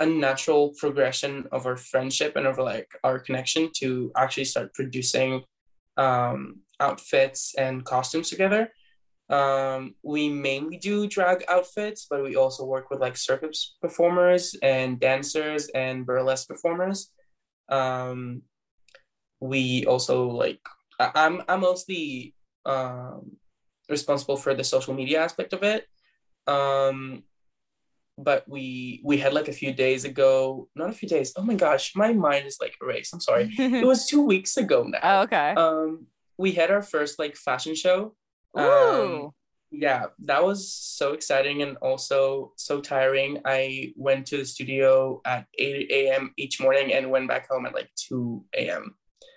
a 0.00 0.06
natural 0.06 0.74
progression 0.78 1.46
of 1.52 1.66
our 1.66 1.76
friendship 1.76 2.34
and 2.36 2.46
of 2.46 2.58
like 2.58 2.88
our 3.04 3.18
connection 3.18 3.70
to 3.76 4.10
actually 4.16 4.44
start 4.44 4.74
producing 4.74 5.44
um, 5.96 6.60
outfits 6.80 7.54
and 7.56 7.84
costumes 7.84 8.30
together. 8.30 8.70
Um, 9.28 9.94
we 10.02 10.28
mainly 10.28 10.76
do 10.76 11.06
drag 11.06 11.44
outfits, 11.48 12.06
but 12.10 12.22
we 12.22 12.36
also 12.36 12.64
work 12.64 12.90
with 12.90 13.00
like 13.00 13.16
circus 13.16 13.76
performers 13.80 14.56
and 14.62 14.98
dancers 15.00 15.68
and 15.74 16.04
burlesque 16.04 16.48
performers. 16.48 17.10
Um, 17.68 18.42
we 19.40 19.84
also 19.86 20.28
like 20.28 20.60
I- 20.98 21.12
I'm 21.14 21.42
I'm 21.48 21.60
mostly 21.60 22.34
um, 22.64 23.36
responsible 23.92 24.36
for 24.36 24.54
the 24.54 24.64
social 24.64 24.94
media 24.94 25.22
aspect 25.22 25.52
of 25.52 25.62
it. 25.62 25.86
Um, 26.48 27.22
but 28.18 28.44
we 28.48 29.00
we 29.04 29.18
had 29.18 29.32
like 29.32 29.48
a 29.48 29.52
few 29.52 29.72
days 29.72 30.04
ago, 30.04 30.68
not 30.74 30.90
a 30.90 30.92
few 30.92 31.08
days. 31.08 31.32
Oh 31.36 31.42
my 31.42 31.54
gosh, 31.54 31.94
my 31.94 32.12
mind 32.12 32.46
is 32.46 32.58
like 32.60 32.74
erased. 32.82 33.14
I'm 33.14 33.20
sorry. 33.20 33.50
it 33.58 33.86
was 33.86 34.06
two 34.06 34.22
weeks 34.22 34.56
ago 34.56 34.82
now. 34.82 34.98
oh, 35.02 35.20
okay. 35.22 35.54
Um, 35.56 36.06
we 36.36 36.52
had 36.52 36.70
our 36.70 36.82
first 36.82 37.18
like 37.18 37.36
fashion 37.36 37.74
show. 37.74 38.14
Um, 38.54 39.30
yeah, 39.70 40.06
that 40.26 40.44
was 40.44 40.70
so 40.70 41.14
exciting 41.14 41.62
and 41.62 41.76
also 41.78 42.52
so 42.56 42.80
tiring. 42.80 43.40
I 43.46 43.92
went 43.96 44.26
to 44.26 44.36
the 44.36 44.44
studio 44.44 45.22
at 45.24 45.46
8 45.58 45.90
a.m. 45.90 46.34
each 46.36 46.60
morning 46.60 46.92
and 46.92 47.10
went 47.10 47.28
back 47.28 47.48
home 47.48 47.64
at 47.64 47.74
like 47.74 47.88
2 47.96 48.44
a.m. 48.54 48.94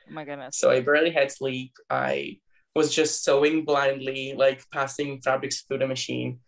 oh 0.10 0.14
my 0.14 0.26
goodness. 0.26 0.58
So 0.58 0.70
I 0.70 0.82
barely 0.82 1.12
had 1.12 1.32
sleep. 1.32 1.72
I 1.90 2.40
was 2.76 2.94
just 2.94 3.24
sewing 3.24 3.64
blindly, 3.66 4.34
like 4.38 4.64
passing 4.72 5.22
fabrics 5.22 5.62
through 5.62 5.80
the 5.80 5.88
machine. 5.88 6.40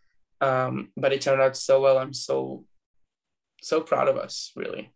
Um, 0.41 0.89
but 0.97 1.13
it 1.13 1.21
turned 1.21 1.41
out 1.41 1.55
so 1.57 1.81
well. 1.81 1.97
I'm 1.97 2.13
so, 2.13 2.65
so 3.61 3.81
proud 3.81 4.07
of 4.07 4.17
us, 4.17 4.51
really. 4.55 4.91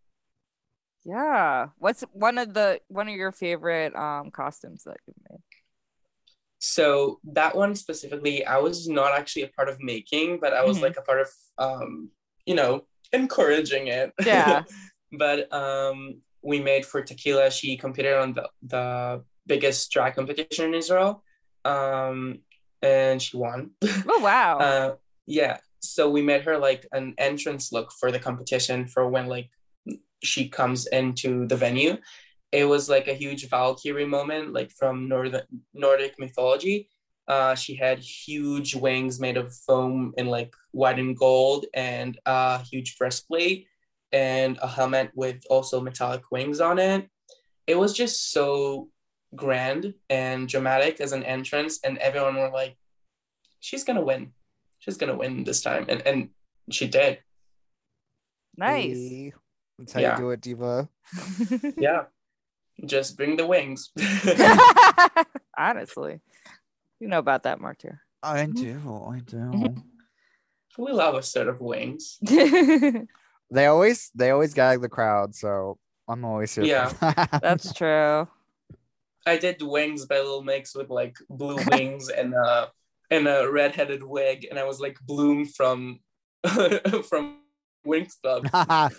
Yeah. 1.04 1.68
What's 1.80 2.02
one 2.14 2.38
of 2.38 2.54
the 2.54 2.80
one 2.90 3.08
of 3.08 3.16
your 3.16 3.32
favorite 3.32 3.96
um 3.96 4.30
costumes 4.30 4.84
that 4.84 4.98
you've 5.08 5.16
made? 5.32 5.40
So 6.60 7.20
that 7.34 7.56
one 7.56 7.74
specifically, 7.74 8.46
I 8.46 8.58
was 8.60 8.88
not 8.88 9.18
actually 9.18 9.44
a 9.44 9.48
part 9.48 9.68
of 9.68 9.82
making, 9.82 10.40
but 10.40 10.54
I 10.54 10.64
was 10.64 10.78
Mhm. 10.78 10.82
like 10.84 10.98
a 10.98 11.02
part 11.02 11.22
of, 11.22 11.30
um, 11.58 12.12
you 12.46 12.54
know, 12.54 12.86
encouraging 13.12 13.88
it. 13.88 14.14
Yeah. 14.24 14.64
but 15.12 15.52
um, 15.52 16.22
we 16.44 16.60
made 16.62 16.86
for 16.86 17.02
Tequila. 17.02 17.50
She 17.50 17.78
competed 17.78 18.14
on 18.14 18.34
the, 18.36 18.48
the 18.62 19.24
biggest 19.48 19.92
drag 19.92 20.16
competition 20.16 20.66
in 20.66 20.74
Israel, 20.74 21.24
um, 21.66 22.40
and 22.82 23.22
she 23.22 23.38
won. 23.38 23.72
Oh 23.84 24.20
wow. 24.22 24.58
uh, 24.60 24.96
yeah. 25.26 25.58
So 25.80 26.10
we 26.10 26.22
made 26.22 26.44
her 26.44 26.58
like 26.58 26.88
an 26.92 27.16
entrance 27.18 27.72
look 27.72 27.92
for 28.00 28.12
the 28.12 28.20
competition 28.20 28.88
for 28.88 29.10
when 29.10 29.28
like 29.28 29.50
she 30.24 30.50
comes 30.50 30.88
into 30.88 31.48
the 31.48 31.56
venue. 31.56 31.98
It 32.52 32.66
was 32.66 32.90
like 32.90 33.08
a 33.08 33.14
huge 33.14 33.50
Valkyrie 33.50 34.06
moment, 34.06 34.54
like 34.54 34.72
from 34.72 35.08
Northern 35.08 35.44
Nordic 35.74 36.16
mythology. 36.20 36.90
Uh, 37.28 37.56
she 37.56 37.76
had 37.76 38.00
huge 38.00 38.76
wings 38.76 39.20
made 39.20 39.38
of 39.38 39.56
foam 39.56 40.14
in 40.18 40.28
like 40.28 40.54
white 40.72 41.00
and 41.00 41.16
gold, 41.16 41.66
and 41.74 42.20
a 42.26 42.60
huge 42.60 42.98
breastplate, 42.98 43.68
and 44.12 44.60
a 44.62 44.68
helmet 44.68 45.12
with 45.16 45.42
also 45.50 45.80
metallic 45.80 46.30
wings 46.32 46.60
on 46.60 46.78
it. 46.78 47.10
It 47.68 47.78
was 47.78 47.94
just 47.94 48.32
so 48.32 48.90
grand 49.36 49.94
and 50.10 50.48
dramatic 50.48 51.00
as 51.02 51.12
an 51.14 51.24
entrance, 51.24 51.80
and 51.84 51.98
everyone 52.00 52.36
were 52.36 52.50
like, 52.52 52.78
"She's 53.60 53.84
gonna 53.84 54.02
win. 54.04 54.34
She's 54.80 54.98
gonna 54.98 55.16
win 55.16 55.44
this 55.44 55.62
time," 55.62 55.86
and 55.90 56.02
and 56.06 56.30
she 56.70 56.88
did. 56.88 57.20
nice. 58.58 58.98
Hey, 58.98 59.34
That's 59.80 59.94
how 59.94 60.00
Yeah. 60.02 60.12
you 60.18 60.24
do 60.24 60.30
it, 60.32 60.42
Diva. 60.42 60.90
Yeah, 61.78 62.04
just 62.86 63.18
bring 63.18 63.38
the 63.38 63.48
wings. 63.48 63.90
Honestly. 65.58 66.20
You 67.00 67.08
know 67.08 67.20
about 67.20 67.44
that, 67.44 67.60
Martyr. 67.60 68.02
I 68.22 68.46
do. 68.46 68.78
I 69.10 69.20
do. 69.26 69.76
we 70.78 70.92
love 70.92 71.16
a 71.16 71.24
set 71.24 71.48
of 71.48 71.60
wings. 71.62 72.20
they 72.22 73.66
always 73.66 74.12
they 74.14 74.30
always 74.30 74.54
gag 74.54 74.82
the 74.82 74.90
crowd, 74.90 75.34
so 75.36 75.80
I'm 76.08 76.24
always 76.26 76.54
here. 76.54 76.66
Yeah. 76.66 76.94
That's 77.42 77.74
true. 77.74 78.28
I 79.26 79.38
did 79.38 79.62
wings 79.62 80.06
by 80.06 80.18
Little 80.18 80.44
Mix 80.44 80.76
with 80.76 80.90
like 80.90 81.18
blue 81.30 81.58
wings 81.72 82.10
and 82.10 82.34
uh 82.34 82.68
and 83.10 83.28
a 83.28 83.52
red-headed 83.52 84.04
wig, 84.04 84.48
and 84.50 84.58
I 84.58 84.64
was 84.64 84.80
like 84.80 84.98
Bloom 85.02 85.46
from 85.46 86.00
from 87.10 87.40
Winx 87.86 88.14
Club 88.22 88.48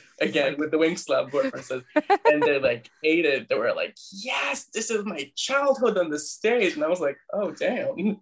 again 0.20 0.56
with 0.58 0.70
the 0.70 0.76
Winx 0.76 1.06
Club 1.06 1.30
performances, 1.30 1.82
and 2.26 2.42
they 2.42 2.58
like 2.60 2.90
ate 3.02 3.24
it. 3.24 3.48
They 3.48 3.54
were 3.54 3.72
like, 3.72 3.96
"Yes, 4.12 4.66
this 4.74 4.90
is 4.90 5.04
my 5.04 5.32
childhood 5.34 5.96
on 5.98 6.10
the 6.10 6.18
stage," 6.18 6.74
and 6.74 6.84
I 6.84 6.88
was 6.88 7.00
like, 7.00 7.16
"Oh 7.32 7.52
damn, 7.52 8.20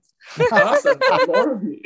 awesome, 0.52 1.00
more 1.26 1.54
of 1.54 1.62
me." 1.62 1.82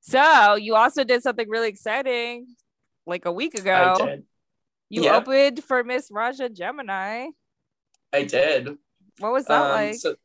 so 0.00 0.54
you 0.56 0.74
also 0.74 1.04
did 1.04 1.22
something 1.22 1.48
really 1.48 1.68
exciting, 1.68 2.46
like 3.06 3.24
a 3.24 3.32
week 3.32 3.54
ago. 3.54 3.96
I. 4.00 4.22
You 4.88 5.04
Yeah. 5.04 5.18
opened 5.18 5.62
for 5.62 5.84
Miss 5.84 6.10
Raja 6.10 6.48
Gemini. 6.48 7.28
I 8.12 8.24
did. 8.24 8.76
What 9.18 9.32
was 9.32 9.46
that 9.46 9.60
Um, 9.60 9.70
like? 9.70 9.94
so 9.94 10.16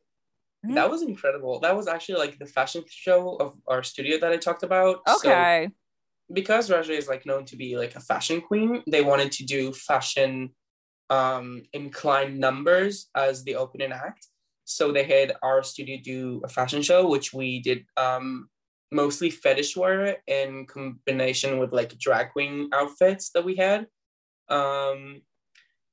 Mhm. 0.64 0.74
that 0.74 0.90
was 0.90 1.02
incredible. 1.02 1.60
That 1.60 1.76
was 1.76 1.86
actually 1.86 2.18
like 2.18 2.38
the 2.38 2.46
fashion 2.46 2.84
show 2.88 3.36
of 3.36 3.58
our 3.68 3.82
studio 3.82 4.18
that 4.18 4.32
I 4.32 4.36
talked 4.36 4.62
about. 4.62 5.08
So 5.08 5.16
okay. 5.16 5.70
because 6.32 6.70
Raja 6.70 6.92
is 6.92 7.08
like 7.08 7.26
known 7.26 7.44
to 7.46 7.56
be 7.56 7.76
like 7.76 7.94
a 7.94 8.00
fashion 8.00 8.40
queen, 8.40 8.82
they 8.86 9.02
wanted 9.02 9.32
to 9.32 9.44
do 9.44 9.72
fashion 9.72 10.54
um 11.08 11.62
inclined 11.72 12.38
numbers 12.40 13.08
as 13.14 13.44
the 13.44 13.54
opening 13.56 13.92
act. 13.92 14.26
So 14.64 14.90
they 14.90 15.04
had 15.04 15.36
our 15.42 15.62
studio 15.62 15.98
do 16.02 16.42
a 16.44 16.48
fashion 16.48 16.82
show, 16.82 17.08
which 17.08 17.32
we 17.32 17.60
did 17.60 17.84
um 17.96 18.48
mostly 18.92 19.30
fetish 19.30 19.76
wear 19.76 20.18
in 20.26 20.66
combination 20.66 21.58
with 21.58 21.72
like 21.72 21.96
drag 21.98 22.32
queen 22.32 22.70
outfits 22.72 23.30
that 23.30 23.44
we 23.44 23.54
had. 23.56 23.86
Um 24.48 25.22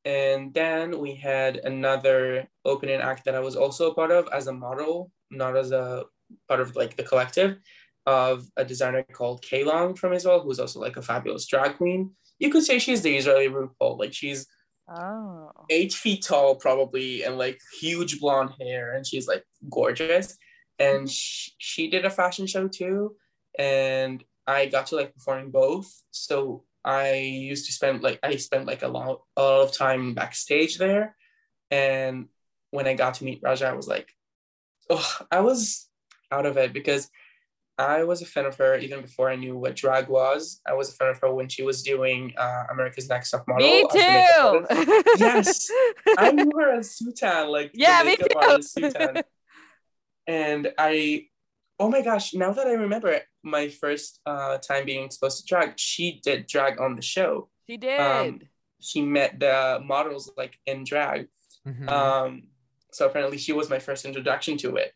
and 0.05 0.53
then 0.53 0.99
we 0.99 1.15
had 1.15 1.57
another 1.57 2.47
opening 2.65 2.99
act 2.99 3.25
that 3.25 3.35
I 3.35 3.39
was 3.39 3.55
also 3.55 3.91
a 3.91 3.93
part 3.93 4.11
of 4.11 4.27
as 4.33 4.47
a 4.47 4.53
model, 4.53 5.11
not 5.31 5.55
as 5.55 5.71
a 5.71 6.05
part 6.47 6.59
of 6.59 6.75
like 6.75 6.95
the 6.95 7.03
collective 7.03 7.57
of 8.05 8.45
a 8.57 8.65
designer 8.65 9.03
called 9.03 9.43
Kaylong 9.43 9.97
from 9.97 10.13
Israel, 10.13 10.41
who's 10.41 10.59
also 10.59 10.79
like 10.79 10.97
a 10.97 11.01
fabulous 11.01 11.47
drag 11.47 11.77
queen. 11.77 12.11
You 12.39 12.49
could 12.49 12.63
say 12.63 12.79
she's 12.79 13.01
the 13.01 13.15
Israeli 13.15 13.47
RuPaul. 13.47 13.97
Like 13.97 14.13
she's 14.13 14.47
Oh. 14.89 15.49
eight 15.69 15.93
feet 15.93 16.25
tall, 16.25 16.55
probably, 16.55 17.23
and 17.23 17.37
like 17.37 17.59
huge 17.79 18.19
blonde 18.19 18.51
hair, 18.59 18.93
and 18.93 19.07
she's 19.07 19.27
like 19.27 19.45
gorgeous. 19.69 20.37
And 20.77 21.03
mm-hmm. 21.03 21.05
she, 21.07 21.51
she 21.57 21.89
did 21.89 22.03
a 22.03 22.09
fashion 22.09 22.47
show 22.47 22.67
too, 22.67 23.15
and 23.57 24.23
I 24.45 24.65
got 24.65 24.87
to 24.87 24.95
like 24.97 25.13
perform 25.13 25.39
in 25.45 25.51
both. 25.51 25.89
So 26.11 26.65
I 26.85 27.13
used 27.15 27.65
to 27.67 27.71
spend 27.71 28.03
like 28.03 28.19
I 28.23 28.35
spent 28.37 28.65
like 28.65 28.83
a 28.83 28.87
lot, 28.87 29.21
of 29.37 29.71
time 29.71 30.13
backstage 30.13 30.77
there, 30.77 31.15
and 31.71 32.27
when 32.71 32.87
I 32.87 32.93
got 32.93 33.15
to 33.15 33.23
meet 33.23 33.41
Raja, 33.43 33.67
I 33.67 33.73
was 33.73 33.87
like, 33.87 34.09
oh, 34.89 35.17
I 35.31 35.41
was 35.41 35.87
out 36.31 36.45
of 36.45 36.57
it 36.57 36.73
because 36.73 37.09
I 37.77 38.03
was 38.03 38.21
a 38.21 38.25
fan 38.25 38.45
of 38.45 38.55
her 38.57 38.77
even 38.77 39.01
before 39.01 39.29
I 39.29 39.35
knew 39.35 39.57
what 39.57 39.75
drag 39.75 40.07
was. 40.07 40.61
I 40.67 40.73
was 40.73 40.89
a 40.89 40.93
fan 40.93 41.09
of 41.09 41.19
her 41.19 41.33
when 41.33 41.49
she 41.49 41.63
was 41.63 41.81
doing 41.81 42.33
uh, 42.37 42.65
America's 42.71 43.09
Next 43.09 43.31
Top 43.31 43.47
Model. 43.47 43.67
Me 43.67 43.83
as 43.83 43.91
the 43.91 44.77
makeup 44.77 44.85
too. 44.85 45.03
Yes. 45.17 45.71
I 46.17 46.31
knew 46.31 46.51
her 46.59 46.75
as 46.75 46.99
Sutan, 46.99 47.49
like 47.49 47.71
yeah, 47.73 48.03
me 48.05 48.15
too. 48.15 48.25
Sutan. 48.25 49.23
And 50.27 50.71
I, 50.77 51.27
oh 51.79 51.89
my 51.89 52.01
gosh, 52.01 52.33
now 52.33 52.53
that 52.53 52.67
I 52.67 52.73
remember 52.73 53.19
my 53.43 53.69
first 53.69 54.19
uh, 54.25 54.57
time 54.57 54.85
being 54.85 55.03
exposed 55.05 55.39
to 55.39 55.45
drag, 55.45 55.77
she 55.77 56.19
did 56.23 56.47
drag 56.47 56.79
on 56.79 56.95
the 56.95 57.01
show. 57.01 57.49
she 57.67 57.77
did. 57.77 57.99
Um, 57.99 58.41
She 58.79 59.01
met 59.01 59.39
the 59.39 59.79
models 59.83 60.29
like 60.37 60.59
in 60.65 60.83
drag. 60.83 61.27
Mhm. 61.65 61.89
Um, 61.89 62.47
so 62.91 63.05
apparently 63.07 63.37
she 63.37 63.53
was 63.53 63.69
my 63.69 63.79
first 63.79 64.03
introduction 64.05 64.57
to 64.57 64.75
it. 64.75 64.91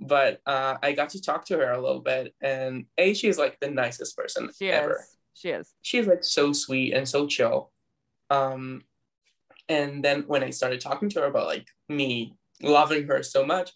But 0.00 0.40
uh, 0.46 0.76
I 0.82 0.92
got 0.92 1.10
to 1.10 1.20
talk 1.22 1.44
to 1.46 1.56
her 1.58 1.70
a 1.72 1.80
little 1.80 2.00
bit, 2.00 2.34
and 2.40 2.86
a 2.98 3.12
she's 3.14 3.38
like 3.38 3.58
the 3.60 3.70
nicest 3.70 4.16
person 4.16 4.50
she 4.58 4.70
ever 4.70 4.92
is. 5.00 5.16
She 5.34 5.48
is. 5.50 5.74
she's 5.82 6.06
like 6.06 6.24
so 6.24 6.52
sweet 6.54 6.94
and 6.94 7.06
so 7.08 7.26
chill. 7.26 7.70
Um, 8.30 8.82
and 9.68 10.04
then 10.04 10.22
when 10.26 10.42
I 10.42 10.50
started 10.50 10.80
talking 10.80 11.08
to 11.10 11.20
her 11.20 11.26
about 11.26 11.46
like 11.46 11.66
me 11.88 12.34
loving 12.62 13.06
her 13.08 13.22
so 13.22 13.44
much, 13.44 13.70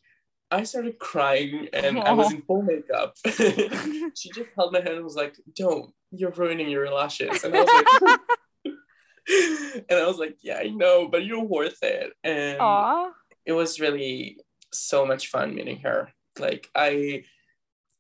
I 0.51 0.65
started 0.65 0.99
crying 0.99 1.69
and 1.73 1.99
I 2.01 2.13
was 2.13 2.33
in 2.33 2.43
full 2.43 2.63
makeup. 2.63 3.17
she 3.27 4.31
just 4.35 4.51
held 4.57 4.73
my 4.73 4.81
hand 4.81 4.97
and 4.97 5.05
was 5.05 5.17
like, 5.17 5.37
"Don't, 5.55 5.93
you're 6.11 6.33
ruining 6.33 6.69
your 6.69 6.93
lashes." 6.93 7.45
And 7.45 7.55
I 7.55 7.63
was 7.63 7.85
like, 8.05 8.21
and 9.89 9.99
I 9.99 10.07
was 10.07 10.19
like, 10.19 10.39
"Yeah, 10.43 10.59
I 10.59 10.69
know, 10.69 11.09
but 11.09 11.25
you're 11.25 11.45
worth 11.45 11.83
it." 11.83 12.13
And 12.25 12.59
Aw. 12.61 13.11
it 13.47 13.53
was 13.53 13.81
really 13.81 14.39
so 14.73 15.07
much 15.07 15.29
fun 15.29 15.55
meeting 15.55 15.81
her. 15.81 16.13
Like 16.39 16.69
I 16.75 17.25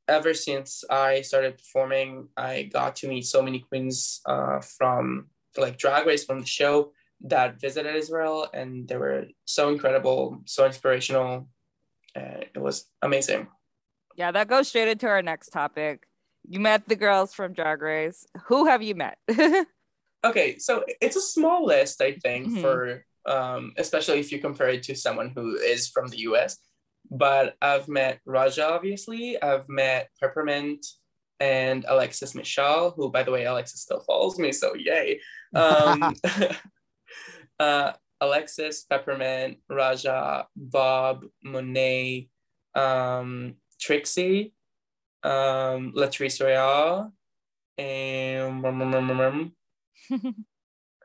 ever 0.08 0.34
since 0.34 0.82
I 0.90 1.22
started 1.22 1.58
performing, 1.58 2.28
I 2.36 2.64
got 2.64 2.96
to 2.96 3.08
meet 3.08 3.26
so 3.26 3.42
many 3.42 3.60
queens 3.60 4.20
uh, 4.26 4.60
from 4.60 5.28
like 5.56 5.78
drag 5.78 6.06
race 6.06 6.24
from 6.24 6.40
the 6.40 6.46
show 6.46 6.92
that 7.22 7.60
visited 7.60 7.94
Israel 7.94 8.48
and 8.52 8.88
they 8.88 8.96
were 8.96 9.26
so 9.44 9.68
incredible, 9.68 10.42
so 10.46 10.66
inspirational. 10.66 11.48
It 12.14 12.58
was 12.58 12.86
amazing. 13.02 13.48
Yeah, 14.16 14.32
that 14.32 14.48
goes 14.48 14.68
straight 14.68 14.88
into 14.88 15.06
our 15.06 15.22
next 15.22 15.50
topic. 15.50 16.06
You 16.48 16.60
met 16.60 16.88
the 16.88 16.96
girls 16.96 17.32
from 17.34 17.52
Drag 17.52 17.80
Race. 17.82 18.26
Who 18.46 18.66
have 18.66 18.82
you 18.82 18.94
met? 18.94 19.18
Okay, 20.22 20.58
so 20.58 20.84
it's 21.00 21.16
a 21.16 21.20
small 21.22 21.64
list, 21.64 22.02
I 22.02 22.12
think, 22.12 22.48
Mhm. 22.48 22.60
for 22.60 23.04
um, 23.26 23.72
especially 23.78 24.20
if 24.20 24.30
you 24.32 24.38
compare 24.38 24.68
it 24.68 24.82
to 24.82 24.94
someone 24.94 25.30
who 25.34 25.56
is 25.56 25.88
from 25.88 26.08
the 26.08 26.18
US. 26.28 26.58
But 27.10 27.56
I've 27.62 27.88
met 27.88 28.20
Raja, 28.26 28.68
obviously. 28.68 29.40
I've 29.42 29.66
met 29.70 30.10
Peppermint 30.20 30.84
and 31.38 31.86
Alexis 31.88 32.34
Michelle, 32.34 32.90
who, 32.90 33.10
by 33.10 33.22
the 33.22 33.30
way, 33.30 33.44
Alexis 33.44 33.80
still 33.80 34.00
follows 34.00 34.38
me, 34.38 34.52
so 34.52 34.74
yay. 34.74 35.20
Um, 35.54 36.14
uh, 37.58 37.92
Alexis, 38.20 38.84
Peppermint, 38.84 39.58
Raja, 39.68 40.46
Bob, 40.54 41.24
Monét, 41.44 42.28
um, 42.74 43.54
Trixie, 43.80 44.52
um, 45.22 45.92
Latrice 45.96 46.42
Royale, 46.42 47.12
and 47.78 48.62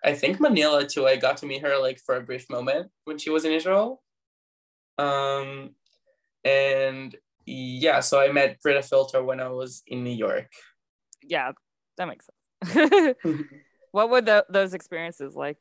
I 0.04 0.14
think 0.14 0.40
Manila 0.40 0.86
too. 0.86 1.08
I 1.08 1.16
got 1.16 1.38
to 1.38 1.46
meet 1.46 1.62
her 1.62 1.78
like 1.80 2.00
for 2.00 2.16
a 2.16 2.22
brief 2.22 2.50
moment 2.50 2.92
when 3.06 3.18
she 3.18 3.30
was 3.30 3.46
in 3.46 3.54
Israel. 3.54 4.04
Um, 4.98 5.72
and 6.44 7.16
yeah, 7.46 8.02
so 8.02 8.20
I 8.20 8.32
met 8.32 8.62
Brita 8.62 8.84
Filter 8.84 9.24
when 9.24 9.40
I 9.40 9.50
was 9.50 9.84
in 9.88 10.04
New 10.04 10.16
York. 10.16 10.52
yeah, 11.24 11.52
that 11.98 12.08
makes 12.08 12.28
sense. 12.62 13.16
what 13.92 14.10
were 14.10 14.22
tho- 14.22 14.44
those 14.50 14.74
experiences 14.74 15.36
like? 15.36 15.58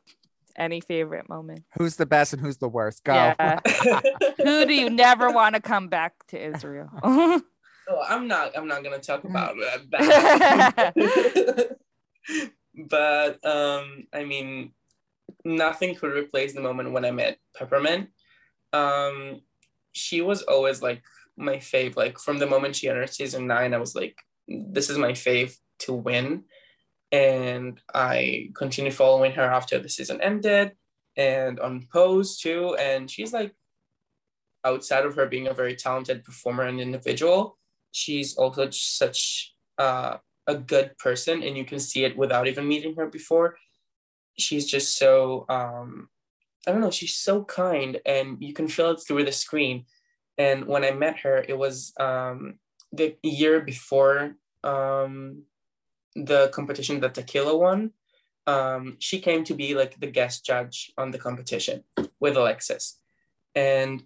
Any 0.57 0.81
favorite 0.81 1.29
moment? 1.29 1.65
Who's 1.77 1.97
the 1.97 2.07
best 2.07 2.33
and 2.33 2.41
who's 2.41 2.59
the 2.59 2.69
worst? 2.69 3.03
Go. 3.05 3.13
Yeah. 3.13 3.61
Who 4.37 4.67
do 4.67 4.73
you 4.73 4.89
never 4.89 5.31
want 5.31 5.57
to 5.57 5.61
come 5.61 5.89
back 5.89 6.13
to 6.29 6.41
Israel? 6.41 6.91
oh, 7.03 7.43
I'm 8.09 8.29
not. 8.29 8.57
I'm 8.57 8.69
not 8.69 8.85
gonna 8.85 9.01
talk 9.01 9.25
about 9.25 9.57
uh, 9.61 9.79
that. 9.91 11.77
but 12.89 13.45
um, 13.45 14.07
I 14.13 14.25
mean, 14.25 14.73
nothing 15.45 15.97
could 15.97 16.13
replace 16.13 16.53
the 16.53 16.61
moment 16.61 16.93
when 16.93 17.05
I 17.05 17.11
met 17.11 17.39
Peppermint. 17.57 18.11
Um, 18.73 19.41
she 19.93 20.21
was 20.21 20.43
always 20.43 20.83
like 20.83 21.03
my 21.37 21.57
fave. 21.57 21.97
Like 21.97 22.19
from 22.19 22.39
the 22.39 22.47
moment 22.47 22.77
she 22.77 22.89
entered 22.89 23.11
season 23.11 23.49
nine, 23.49 23.75
I 23.75 23.79
was 23.79 23.95
like, 23.95 24.17
this 24.47 24.89
is 24.89 24.99
my 24.99 25.13
fave 25.13 25.57
to 25.81 25.93
win. 25.93 26.45
And 27.15 27.81
I 27.95 28.51
continued 28.57 28.95
following 28.95 29.31
her 29.35 29.45
after 29.45 29.79
the 29.79 29.89
season 29.89 30.21
ended 30.21 30.73
and 31.17 31.61
on 31.61 31.87
Pose 31.93 32.37
too. 32.41 32.75
And 32.75 33.09
she's 33.09 33.33
like, 33.33 33.55
outside 34.65 35.07
of 35.07 35.15
her 35.15 35.27
being 35.27 35.47
a 35.47 35.55
very 35.55 35.77
talented 35.77 36.25
performer 36.25 36.65
and 36.65 36.81
individual, 36.81 37.57
she's 37.93 38.35
also 38.35 38.69
such 38.71 39.55
uh, 39.79 40.17
a 40.49 40.57
good 40.57 40.99
person. 40.99 41.45
And 41.45 41.57
you 41.57 41.65
can 41.65 41.79
see 41.79 42.03
it 42.05 42.17
without 42.17 42.49
even 42.49 42.67
meeting 42.67 42.97
her 42.97 43.07
before. 43.07 43.59
She's 44.37 44.67
just 44.67 44.99
so, 44.99 45.47
um, 45.49 46.09
I 46.67 46.73
don't 46.73 46.81
know, 46.81 46.91
she's 46.91 47.15
so 47.15 47.45
kind 47.45 48.01
and 48.05 48.39
you 48.41 48.53
can 48.53 48.67
feel 48.67 48.91
it 48.91 49.03
through 49.07 49.25
the 49.25 49.31
screen. 49.31 49.85
And 50.37 50.67
when 50.67 50.85
I 50.85 50.91
met 50.91 51.21
her, 51.21 51.45
it 51.49 51.57
was 51.57 51.93
um, 52.01 52.59
the 52.91 53.17
year 53.23 53.61
before 53.61 54.35
um, 54.65 55.45
the 56.15 56.49
competition 56.49 57.01
that 57.01 57.15
Tequila 57.15 57.57
won. 57.57 57.93
Um, 58.47 58.97
she 58.99 59.21
came 59.21 59.43
to 59.45 59.55
be 59.55 59.75
like 59.75 59.99
the 59.99 60.07
guest 60.11 60.45
judge 60.45 60.93
on 60.99 61.11
the 61.11 61.19
competition 61.19 61.85
with 62.21 62.37
Alexis. 62.37 63.01
And 63.55 64.03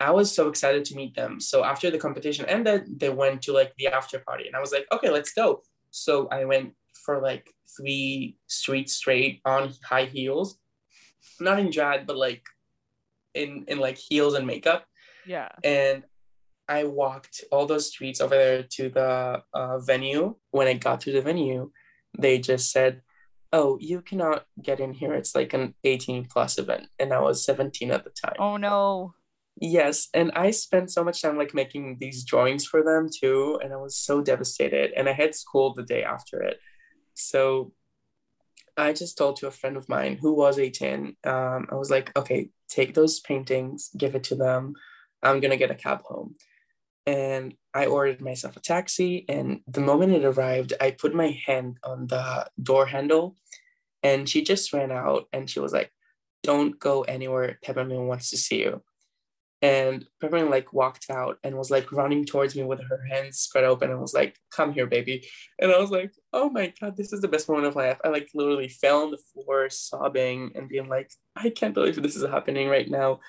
I 0.00 0.10
was 0.10 0.34
so 0.34 0.48
excited 0.48 0.84
to 0.86 0.96
meet 0.96 1.14
them. 1.14 1.40
So 1.40 1.64
after 1.64 1.90
the 1.90 1.98
competition 1.98 2.46
ended, 2.46 2.98
they 2.98 3.10
went 3.10 3.42
to 3.42 3.52
like 3.52 3.74
the 3.76 3.88
after 3.88 4.18
party. 4.18 4.46
And 4.46 4.56
I 4.56 4.60
was 4.60 4.72
like, 4.72 4.86
okay, 4.90 5.10
let's 5.10 5.32
go. 5.32 5.62
So 5.90 6.28
I 6.28 6.44
went 6.44 6.74
for 7.04 7.20
like 7.20 7.52
three 7.76 8.36
streets 8.46 8.94
straight 8.94 9.40
on 9.44 9.72
high 9.84 10.06
heels, 10.06 10.58
not 11.40 11.58
in 11.58 11.70
drag, 11.70 12.06
but 12.06 12.16
like 12.16 12.42
in 13.34 13.64
in 13.68 13.78
like 13.78 13.98
heels 13.98 14.34
and 14.34 14.46
makeup. 14.46 14.86
yeah. 15.26 15.48
And 15.62 16.04
I 16.68 16.84
walked 16.84 17.44
all 17.52 17.66
those 17.66 17.88
streets 17.88 18.20
over 18.20 18.34
there 18.34 18.62
to 18.62 18.88
the 18.88 19.42
uh, 19.52 19.78
venue. 19.78 20.36
When 20.50 20.66
I 20.66 20.74
got 20.74 21.00
to 21.02 21.12
the 21.12 21.20
venue, 21.20 21.70
they 22.18 22.38
just 22.38 22.70
said, 22.70 23.02
"Oh, 23.52 23.78
you 23.80 24.00
cannot 24.02 24.46
get 24.62 24.80
in 24.80 24.92
here. 24.92 25.14
It's 25.14 25.34
like 25.34 25.52
an 25.52 25.74
18 25.84 26.26
plus 26.26 26.58
event." 26.58 26.88
And 26.98 27.12
I 27.12 27.20
was 27.20 27.44
17 27.44 27.90
at 27.90 28.04
the 28.04 28.10
time. 28.10 28.36
Oh 28.38 28.56
no. 28.56 29.14
Yes, 29.60 30.08
and 30.12 30.32
I 30.34 30.50
spent 30.50 30.90
so 30.90 31.04
much 31.04 31.22
time 31.22 31.38
like 31.38 31.54
making 31.54 31.98
these 32.00 32.24
drawings 32.24 32.66
for 32.66 32.82
them 32.82 33.08
too, 33.08 33.60
and 33.62 33.72
I 33.72 33.76
was 33.76 33.96
so 33.96 34.20
devastated. 34.20 34.92
And 34.96 35.08
I 35.08 35.12
had 35.12 35.34
school 35.34 35.74
the 35.74 35.84
day 35.84 36.02
after 36.02 36.42
it, 36.42 36.58
so 37.14 37.72
I 38.76 38.92
just 38.92 39.16
told 39.16 39.36
to 39.36 39.46
a 39.46 39.52
friend 39.52 39.76
of 39.76 39.88
mine 39.88 40.18
who 40.20 40.34
was 40.34 40.58
18. 40.58 41.16
Um, 41.24 41.68
I 41.70 41.74
was 41.76 41.90
like, 41.90 42.16
okay, 42.18 42.50
take 42.68 42.94
those 42.94 43.20
paintings, 43.20 43.90
give 43.96 44.14
it 44.16 44.24
to 44.24 44.34
them. 44.34 44.74
I'm 45.22 45.40
gonna 45.40 45.56
get 45.56 45.70
a 45.70 45.76
cab 45.76 46.02
home. 46.02 46.34
And 47.06 47.54
I 47.74 47.86
ordered 47.86 48.20
myself 48.22 48.56
a 48.56 48.60
taxi. 48.60 49.24
And 49.28 49.60
the 49.66 49.80
moment 49.80 50.12
it 50.12 50.24
arrived, 50.24 50.72
I 50.80 50.90
put 50.92 51.14
my 51.14 51.38
hand 51.46 51.78
on 51.84 52.06
the 52.06 52.48
door 52.62 52.86
handle, 52.86 53.36
and 54.02 54.28
she 54.28 54.42
just 54.42 54.72
ran 54.72 54.92
out 54.92 55.28
and 55.32 55.48
she 55.48 55.60
was 55.60 55.72
like, 55.72 55.90
"Don't 56.42 56.78
go 56.78 57.02
anywhere. 57.02 57.58
Peppermint 57.62 58.02
wants 58.02 58.30
to 58.30 58.36
see 58.36 58.60
you." 58.60 58.82
And 59.62 60.06
Peppermint 60.20 60.50
like 60.50 60.74
walked 60.74 61.08
out 61.10 61.38
and 61.42 61.56
was 61.56 61.70
like 61.70 61.90
running 61.90 62.26
towards 62.26 62.54
me 62.54 62.64
with 62.64 62.80
her 62.82 63.02
hands 63.10 63.38
spread 63.38 63.64
open 63.64 63.90
and 63.90 64.00
was 64.00 64.12
like, 64.12 64.38
"Come 64.50 64.74
here, 64.74 64.86
baby." 64.86 65.26
And 65.58 65.72
I 65.72 65.78
was 65.78 65.90
like, 65.90 66.12
"Oh 66.34 66.50
my 66.50 66.72
god, 66.80 66.96
this 66.96 67.12
is 67.14 67.22
the 67.22 67.28
best 67.28 67.48
moment 67.48 67.68
of 67.68 67.74
my 67.74 67.88
life." 67.88 68.00
I 68.04 68.08
like 68.08 68.28
literally 68.34 68.68
fell 68.68 69.02
on 69.04 69.10
the 69.10 69.18
floor 69.32 69.70
sobbing 69.70 70.52
and 70.54 70.68
being 70.68 70.88
like, 70.88 71.10
"I 71.34 71.50
can't 71.50 71.74
believe 71.74 72.02
this 72.02 72.16
is 72.16 72.24
happening 72.28 72.68
right 72.68 72.90
now." 72.90 73.20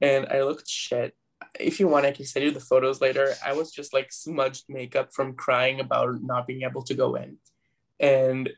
And 0.00 0.26
I 0.26 0.42
looked 0.42 0.68
shit. 0.68 1.14
If 1.58 1.78
you 1.78 1.88
want, 1.88 2.06
I 2.06 2.12
can 2.12 2.24
send 2.24 2.44
you 2.44 2.50
the 2.50 2.60
photos 2.60 3.00
later. 3.00 3.34
I 3.44 3.52
was 3.52 3.70
just 3.70 3.92
like 3.92 4.12
smudged 4.12 4.64
makeup 4.68 5.12
from 5.12 5.34
crying 5.34 5.80
about 5.80 6.22
not 6.22 6.46
being 6.46 6.62
able 6.62 6.82
to 6.82 6.94
go 6.94 7.14
in. 7.14 7.38
And 8.00 8.50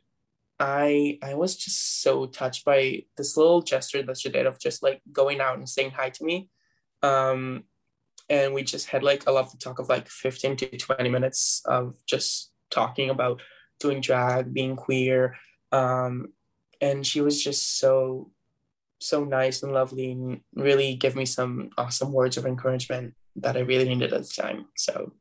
I 0.58 1.18
I 1.22 1.34
was 1.34 1.56
just 1.56 2.02
so 2.02 2.26
touched 2.26 2.64
by 2.64 3.02
this 3.16 3.36
little 3.36 3.60
gesture 3.60 4.02
that 4.02 4.18
she 4.18 4.30
did 4.30 4.46
of 4.46 4.58
just 4.58 4.82
like 4.82 5.02
going 5.12 5.40
out 5.40 5.58
and 5.58 5.68
saying 5.68 5.90
hi 5.90 6.08
to 6.10 6.24
me 6.24 6.48
um, 7.02 7.64
and 8.28 8.54
we 8.54 8.62
just 8.62 8.88
had 8.88 9.02
like 9.02 9.24
a 9.26 9.32
lovely 9.32 9.58
talk 9.58 9.78
of 9.78 9.88
like 9.88 10.08
15 10.08 10.56
to 10.56 10.76
20 10.76 11.08
minutes 11.08 11.62
of 11.64 11.94
just 12.06 12.50
talking 12.70 13.10
about 13.10 13.40
doing 13.78 14.00
drag, 14.00 14.52
being 14.52 14.74
queer. 14.74 15.36
Um, 15.70 16.28
and 16.80 17.06
she 17.06 17.20
was 17.20 17.42
just 17.42 17.78
so, 17.78 18.30
so 19.08 19.24
nice 19.24 19.62
and 19.62 19.72
lovely 19.72 20.12
and 20.12 20.40
really 20.54 20.94
give 20.94 21.16
me 21.16 21.24
some 21.26 21.70
awesome 21.78 22.12
words 22.12 22.36
of 22.36 22.46
encouragement 22.46 23.14
that 23.36 23.56
I 23.56 23.60
really 23.60 23.88
needed 23.88 24.12
at 24.12 24.22
the 24.22 24.28
time. 24.28 24.66
So 24.76 25.12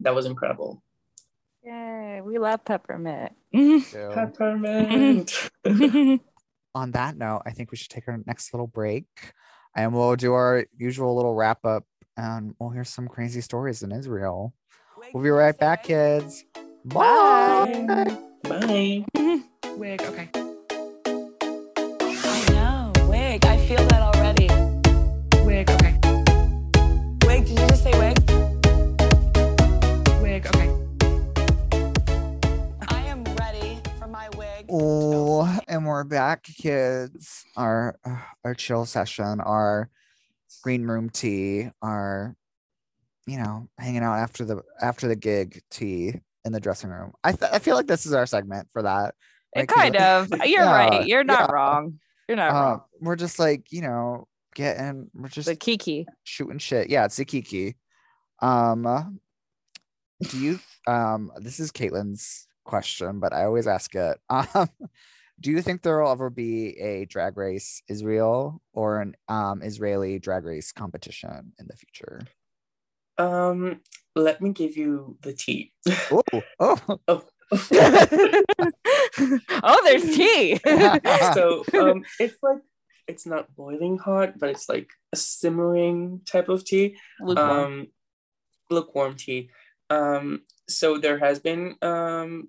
that 0.00 0.14
was 0.14 0.26
incredible. 0.26 0.82
Yay, 1.62 2.20
we 2.24 2.38
love 2.38 2.64
peppermint. 2.64 3.32
So, 3.52 4.12
Peppermint. 4.14 5.50
on 6.74 6.90
that 6.92 7.16
note, 7.16 7.42
I 7.44 7.50
think 7.50 7.70
we 7.70 7.76
should 7.76 7.90
take 7.90 8.08
our 8.08 8.18
next 8.26 8.54
little 8.54 8.66
break 8.66 9.06
and 9.76 9.94
we'll 9.94 10.16
do 10.16 10.32
our 10.32 10.64
usual 10.76 11.14
little 11.14 11.34
wrap 11.34 11.64
up 11.64 11.84
and 12.16 12.54
we'll 12.58 12.70
hear 12.70 12.84
some 12.84 13.08
crazy 13.08 13.40
stories 13.40 13.82
in 13.82 13.92
Israel. 13.92 14.54
We'll 15.12 15.22
be 15.22 15.30
right 15.30 15.56
back, 15.56 15.84
kids. 15.84 16.44
Bye. 16.84 18.06
Bye. 18.42 19.04
Wig. 19.76 20.02
Okay. 20.02 20.39
Feel 23.70 23.86
that 23.86 24.02
already. 24.02 24.48
Wig. 25.46 25.70
Okay. 25.70 25.92
Wig. 27.24 27.46
Did 27.46 27.50
you 27.60 27.68
just 27.68 27.84
say 27.84 27.92
wig? 28.00 28.18
Wig. 30.20 30.44
Okay. 30.44 30.68
I 32.88 33.00
am 33.06 33.22
ready 33.38 33.78
for 34.00 34.08
my 34.08 34.28
wig. 34.36 34.66
Oh, 34.68 35.56
and 35.68 35.86
we're 35.86 36.02
back, 36.02 36.42
kids. 36.42 37.44
Our 37.56 37.96
uh, 38.04 38.16
our 38.44 38.54
chill 38.54 38.86
session, 38.86 39.40
our 39.40 39.88
green 40.64 40.84
room 40.84 41.08
tea, 41.08 41.68
our 41.80 42.34
you 43.28 43.38
know 43.38 43.68
hanging 43.78 44.02
out 44.02 44.14
after 44.16 44.44
the 44.44 44.62
after 44.82 45.06
the 45.06 45.14
gig 45.14 45.62
tea 45.70 46.14
in 46.44 46.50
the 46.50 46.58
dressing 46.58 46.90
room. 46.90 47.12
I 47.22 47.30
th- 47.34 47.52
I 47.52 47.60
feel 47.60 47.76
like 47.76 47.86
this 47.86 48.04
is 48.04 48.14
our 48.14 48.26
segment 48.26 48.66
for 48.72 48.82
that. 48.82 49.14
it 49.54 49.60
Like, 49.60 49.68
'cause 49.68 49.76
kind 49.80 49.94
of. 49.96 50.28
You're 50.44 50.62
Yeah, 50.64 50.72
right. 50.72 51.06
You're 51.06 51.22
not 51.22 51.50
yeah. 51.50 51.54
wrong. 51.54 52.00
You're 52.30 52.36
not 52.36 52.52
Uh, 52.52 52.54
wrong. 52.54 52.80
we're 53.00 53.16
just 53.16 53.40
like 53.40 53.72
you 53.72 53.82
know 53.82 54.28
getting 54.54 55.10
we're 55.14 55.26
just 55.28 55.48
The 55.48 55.56
Kiki. 55.56 56.06
shooting 56.22 56.58
shit. 56.58 56.88
Yeah, 56.88 57.04
it's 57.06 57.18
a 57.18 57.24
Kiki. 57.24 57.74
Um, 58.40 59.18
do 60.22 60.38
you? 60.38 60.60
Um, 60.86 61.32
this 61.38 61.58
is 61.58 61.72
Caitlin's 61.72 62.46
question, 62.64 63.18
but 63.18 63.32
I 63.32 63.46
always 63.46 63.66
ask 63.66 63.92
it. 63.96 64.16
Um, 64.30 64.68
do 65.40 65.50
you 65.50 65.60
think 65.60 65.82
there 65.82 66.00
will 66.00 66.12
ever 66.12 66.30
be 66.30 66.78
a 66.78 67.04
drag 67.06 67.36
race 67.36 67.82
Israel 67.88 68.62
or 68.74 69.00
an 69.00 69.16
um 69.26 69.60
Israeli 69.62 70.20
drag 70.20 70.44
race 70.44 70.70
competition 70.70 71.52
in 71.58 71.66
the 71.66 71.74
future? 71.76 72.20
Um, 73.18 73.80
let 74.14 74.40
me 74.40 74.50
give 74.52 74.76
you 74.76 75.16
the 75.22 75.32
tea. 75.32 75.72
Oh, 76.12 76.22
oh, 76.60 76.78
oh, 77.08 77.24
there's 79.84 80.16
tea. 80.16 80.60
so 81.34 81.64
um, 81.74 82.04
it's 82.18 82.42
like 82.42 82.58
it's 83.08 83.26
not 83.26 83.54
boiling 83.56 83.98
hot, 83.98 84.38
but 84.38 84.50
it's 84.50 84.68
like 84.68 84.90
a 85.12 85.16
simmering 85.16 86.20
type 86.24 86.48
of 86.48 86.64
tea. 86.64 86.96
Lukewarm. 87.20 87.50
Um, 87.50 87.86
lukewarm 88.70 89.16
tea. 89.16 89.50
Um, 89.90 90.42
so 90.68 90.98
there 90.98 91.18
has 91.18 91.40
been 91.40 91.74
um, 91.82 92.48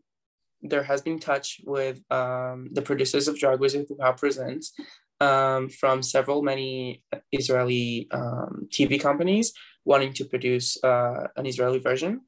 there 0.62 0.84
has 0.84 1.02
been 1.02 1.20
touch 1.20 1.62
with 1.66 2.00
um, 2.12 2.70
the 2.72 2.84
producers 2.84 3.28
of 3.28 3.38
Drag 3.38 3.60
Race 3.60 3.74
Who 3.74 3.98
Presents 4.18 4.74
um, 5.20 5.70
from 5.70 6.04
several 6.04 6.44
many 6.44 7.04
Israeli 7.32 8.08
um, 8.12 8.68
TV 8.70 9.02
companies 9.02 9.54
wanting 9.86 10.14
to 10.14 10.26
produce 10.26 10.82
uh, 10.84 11.28
an 11.36 11.46
Israeli 11.46 11.80
version. 11.80 12.22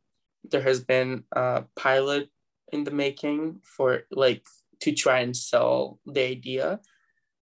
There 0.49 0.61
has 0.61 0.79
been 0.79 1.23
a 1.31 1.65
pilot 1.75 2.29
in 2.71 2.83
the 2.83 2.91
making 2.91 3.61
for 3.63 4.03
like 4.11 4.45
to 4.81 4.91
try 4.93 5.19
and 5.19 5.35
sell 5.35 5.99
the 6.05 6.21
idea. 6.21 6.79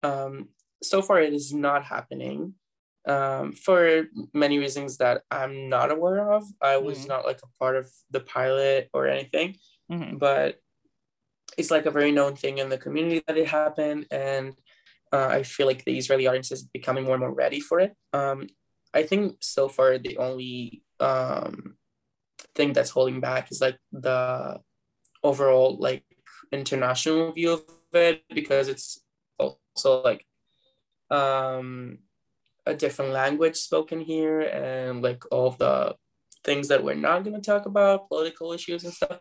Um, 0.03 0.49
so 0.83 1.03
far, 1.03 1.21
it 1.21 1.33
is 1.33 1.53
not 1.53 1.85
happening 1.85 2.55
um, 3.07 3.53
for 3.53 4.05
many 4.35 4.59
reasons 4.59 4.99
that 4.99 5.23
I'm 5.31 5.69
not 5.69 5.91
aware 5.91 6.33
of. 6.33 6.45
I 6.61 6.77
was 6.79 7.05
Mhm. 7.05 7.09
not 7.09 7.25
like 7.25 7.41
a 7.43 7.49
part 7.59 7.77
of 7.77 7.91
the 8.11 8.21
pilot 8.21 8.91
or 8.93 9.07
anything, 9.07 9.57
Mhm. 9.91 10.19
but 10.19 10.61
it's 11.57 11.71
like 11.71 11.87
a 11.87 11.91
very 11.91 12.13
known 12.13 12.37
thing 12.37 12.59
in 12.59 12.69
the 12.69 12.79
community 12.79 13.23
that 13.27 13.37
it 13.37 13.49
happened, 13.49 14.07
and 14.11 14.55
uh, 15.13 15.27
I 15.27 15.43
feel 15.43 15.67
like 15.67 15.85
the 15.85 15.99
Israeli 15.99 16.27
audience 16.27 16.53
is 16.53 16.63
becoming 16.63 17.05
more 17.05 17.15
and 17.15 17.21
more 17.21 17.35
ready 17.35 17.59
for 17.61 17.81
it. 17.81 17.97
Um, 18.13 18.49
I 18.95 19.03
think 19.03 19.43
so 19.43 19.69
far 19.69 19.99
the 19.99 20.19
only 20.19 20.85
um, 21.01 21.77
thing 22.55 22.73
that's 22.73 22.91
holding 22.91 23.21
back 23.21 23.51
is 23.51 23.61
like 23.61 23.79
the 23.93 24.61
overall 25.23 25.77
like 25.79 26.05
international 26.53 27.33
view 27.33 27.53
of 27.53 27.63
it 27.93 28.23
because 28.35 28.69
it's 28.69 29.03
also 29.39 30.03
like 30.03 30.25
um 31.11 31.99
a 32.67 32.75
different 32.75 33.13
language 33.13 33.57
spoken 33.57 34.01
here 34.01 34.41
and 34.41 35.03
like 35.03 35.25
all 35.33 35.51
the 35.51 35.95
things 36.45 36.69
that 36.69 36.83
we're 36.83 36.95
not 36.95 37.25
going 37.25 37.35
to 37.35 37.41
talk 37.41 37.67
about 37.67 38.09
political 38.09 38.53
issues 38.53 38.85
and 38.85 38.93
stuff. 38.93 39.19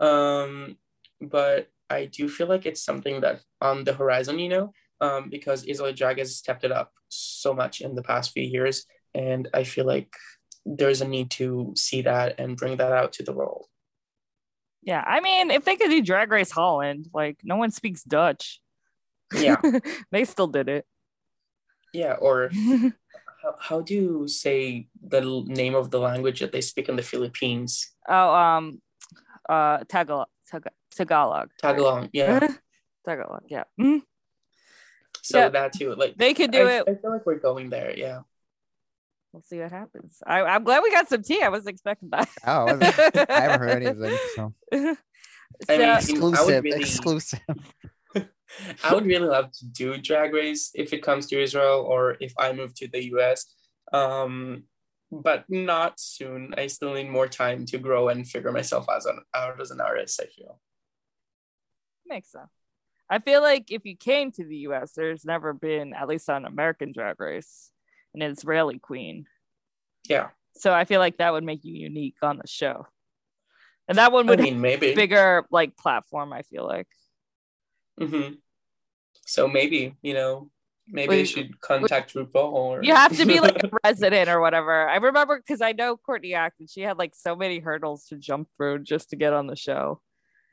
Um 0.00 0.76
but 1.20 1.68
i 1.88 2.06
do 2.06 2.28
feel 2.28 2.46
like 2.46 2.66
it's 2.66 2.82
something 2.82 3.20
that 3.20 3.40
on 3.60 3.84
the 3.84 3.92
horizon 3.92 4.38
you 4.38 4.48
know 4.48 4.72
um 5.00 5.28
because 5.30 5.64
israeli 5.66 5.92
drag 5.92 6.18
has 6.18 6.36
stepped 6.36 6.64
it 6.64 6.72
up 6.72 6.92
so 7.08 7.54
much 7.54 7.80
in 7.80 7.94
the 7.94 8.02
past 8.02 8.32
few 8.32 8.42
years 8.42 8.84
and 9.14 9.48
i 9.54 9.62
feel 9.62 9.86
like 9.86 10.12
there's 10.64 11.00
a 11.00 11.08
need 11.08 11.30
to 11.30 11.72
see 11.76 12.02
that 12.02 12.38
and 12.38 12.56
bring 12.56 12.76
that 12.76 12.92
out 12.92 13.12
to 13.12 13.22
the 13.22 13.32
world 13.32 13.66
Yeah, 14.86 15.02
I 15.04 15.20
mean, 15.20 15.50
if 15.50 15.64
they 15.66 15.74
could 15.74 15.90
do 15.90 16.00
Drag 16.00 16.30
Race 16.30 16.52
Holland, 16.52 17.10
like 17.12 17.40
no 17.42 17.56
one 17.56 17.72
speaks 17.72 18.02
Dutch. 18.04 18.62
yeah 19.34 19.60
they 20.12 20.24
still 20.24 20.46
did 20.46 20.68
it. 20.70 20.86
yeah 21.92 22.14
or 22.22 22.50
how, 23.42 23.54
how 23.58 23.78
do 23.82 23.92
you 23.94 24.28
say 24.28 24.86
the 25.02 25.20
name 25.46 25.74
of 25.74 25.90
the 25.90 25.98
language 25.98 26.38
that 26.38 26.52
they 26.52 26.60
speak 26.62 26.88
in 26.88 26.94
the 26.94 27.02
philippines 27.02 27.90
oh, 28.08 28.30
um, 28.34 28.80
uh, 29.48 29.78
Tagalog, 29.88 30.28
Tag- 30.46 30.70
Tagalog, 30.94 31.50
tagalog 31.58 32.08
yeah 32.12 32.38
Tagalog. 33.04 33.42
Yeah, 33.50 33.64
Mhm. 33.80 34.02
so 35.22 35.38
Yeah. 35.38 35.48
that 35.50 35.72
too 35.74 35.94
like 35.98 36.14
they 36.16 36.34
could 36.34 36.52
do 36.54 36.62
I, 36.62 36.78
it. 36.78 36.82
I 36.86 36.94
feel 36.94 37.10
like 37.10 37.26
we're 37.26 37.42
going 37.42 37.70
there 37.70 37.90
yeah 37.96 38.22
We'll 39.32 39.42
see 39.42 39.58
what 39.58 39.70
happens. 39.70 40.22
I, 40.26 40.40
I'm 40.42 40.64
glad 40.64 40.82
we 40.82 40.90
got 40.90 41.08
some 41.08 41.22
tea. 41.22 41.42
I 41.42 41.48
wasn't 41.48 41.70
expecting 41.70 42.10
that. 42.10 42.28
oh, 42.46 42.66
I 42.68 43.26
I 43.28 43.40
haven't 43.40 43.60
heard 43.60 43.82
anything. 43.82 44.18
So 44.34 44.54
I 44.72 45.78
mean, 45.78 45.88
exclusive, 45.90 46.64
really- 46.64 46.80
exclusive. 46.80 47.40
I 48.82 48.94
would 48.94 49.04
really 49.04 49.26
love 49.26 49.52
to 49.52 49.66
do 49.66 49.98
drag 49.98 50.32
race 50.32 50.70
if 50.74 50.92
it 50.92 51.02
comes 51.02 51.26
to 51.26 51.42
Israel 51.42 51.84
or 51.86 52.16
if 52.20 52.32
I 52.38 52.52
move 52.52 52.74
to 52.76 52.88
the 52.88 53.04
US. 53.16 53.44
Um, 53.92 54.64
but 55.12 55.44
not 55.48 56.00
soon. 56.00 56.54
I 56.56 56.66
still 56.68 56.94
need 56.94 57.10
more 57.10 57.28
time 57.28 57.66
to 57.66 57.78
grow 57.78 58.08
and 58.08 58.26
figure 58.26 58.52
myself 58.52 58.86
as 58.94 59.06
an, 59.06 59.20
out 59.34 59.60
as 59.60 59.70
an 59.70 59.80
artist, 59.80 60.20
I 60.22 60.26
feel. 60.26 60.58
Makes 62.06 62.32
sense. 62.32 62.50
I 63.08 63.18
feel 63.20 63.40
like 63.42 63.70
if 63.70 63.84
you 63.84 63.96
came 63.96 64.32
to 64.32 64.44
the 64.44 64.56
US, 64.68 64.92
there's 64.92 65.24
never 65.24 65.52
been, 65.52 65.92
at 65.92 66.08
least 66.08 66.28
on 66.28 66.44
American 66.44 66.92
Drag 66.92 67.20
Race, 67.20 67.70
an 68.16 68.22
Israeli 68.22 68.78
queen. 68.78 69.26
Yeah. 70.08 70.28
So 70.56 70.72
I 70.72 70.84
feel 70.84 71.00
like 71.00 71.18
that 71.18 71.32
would 71.32 71.44
make 71.44 71.64
you 71.64 71.74
unique 71.74 72.16
on 72.22 72.38
the 72.38 72.46
show. 72.46 72.86
And 73.88 73.98
that 73.98 74.10
one 74.10 74.26
I 74.26 74.30
would 74.30 74.40
mean, 74.40 74.60
maybe. 74.60 74.94
bigger 74.94 75.46
like 75.50 75.76
platform, 75.76 76.32
I 76.32 76.42
feel 76.42 76.66
like. 76.66 76.88
hmm 77.98 78.34
So 79.26 79.46
maybe, 79.46 79.94
you 80.02 80.14
know, 80.14 80.50
maybe 80.88 81.10
Wait, 81.10 81.20
I 81.20 81.24
should 81.24 81.60
contact 81.60 82.14
RuPaul. 82.14 82.52
Or... 82.52 82.82
You 82.82 82.94
have 82.94 83.16
to 83.16 83.26
be 83.26 83.38
like 83.40 83.62
a 83.62 83.70
resident 83.84 84.28
or 84.28 84.40
whatever. 84.40 84.88
I 84.88 84.96
remember 84.96 85.36
because 85.36 85.60
I 85.60 85.72
know 85.72 85.96
Courtney 85.96 86.34
Act, 86.34 86.60
she 86.68 86.80
had 86.80 86.98
like 86.98 87.14
so 87.14 87.36
many 87.36 87.60
hurdles 87.60 88.06
to 88.06 88.16
jump 88.16 88.48
through 88.56 88.82
just 88.82 89.10
to 89.10 89.16
get 89.16 89.32
on 89.32 89.46
the 89.46 89.56
show. 89.56 90.00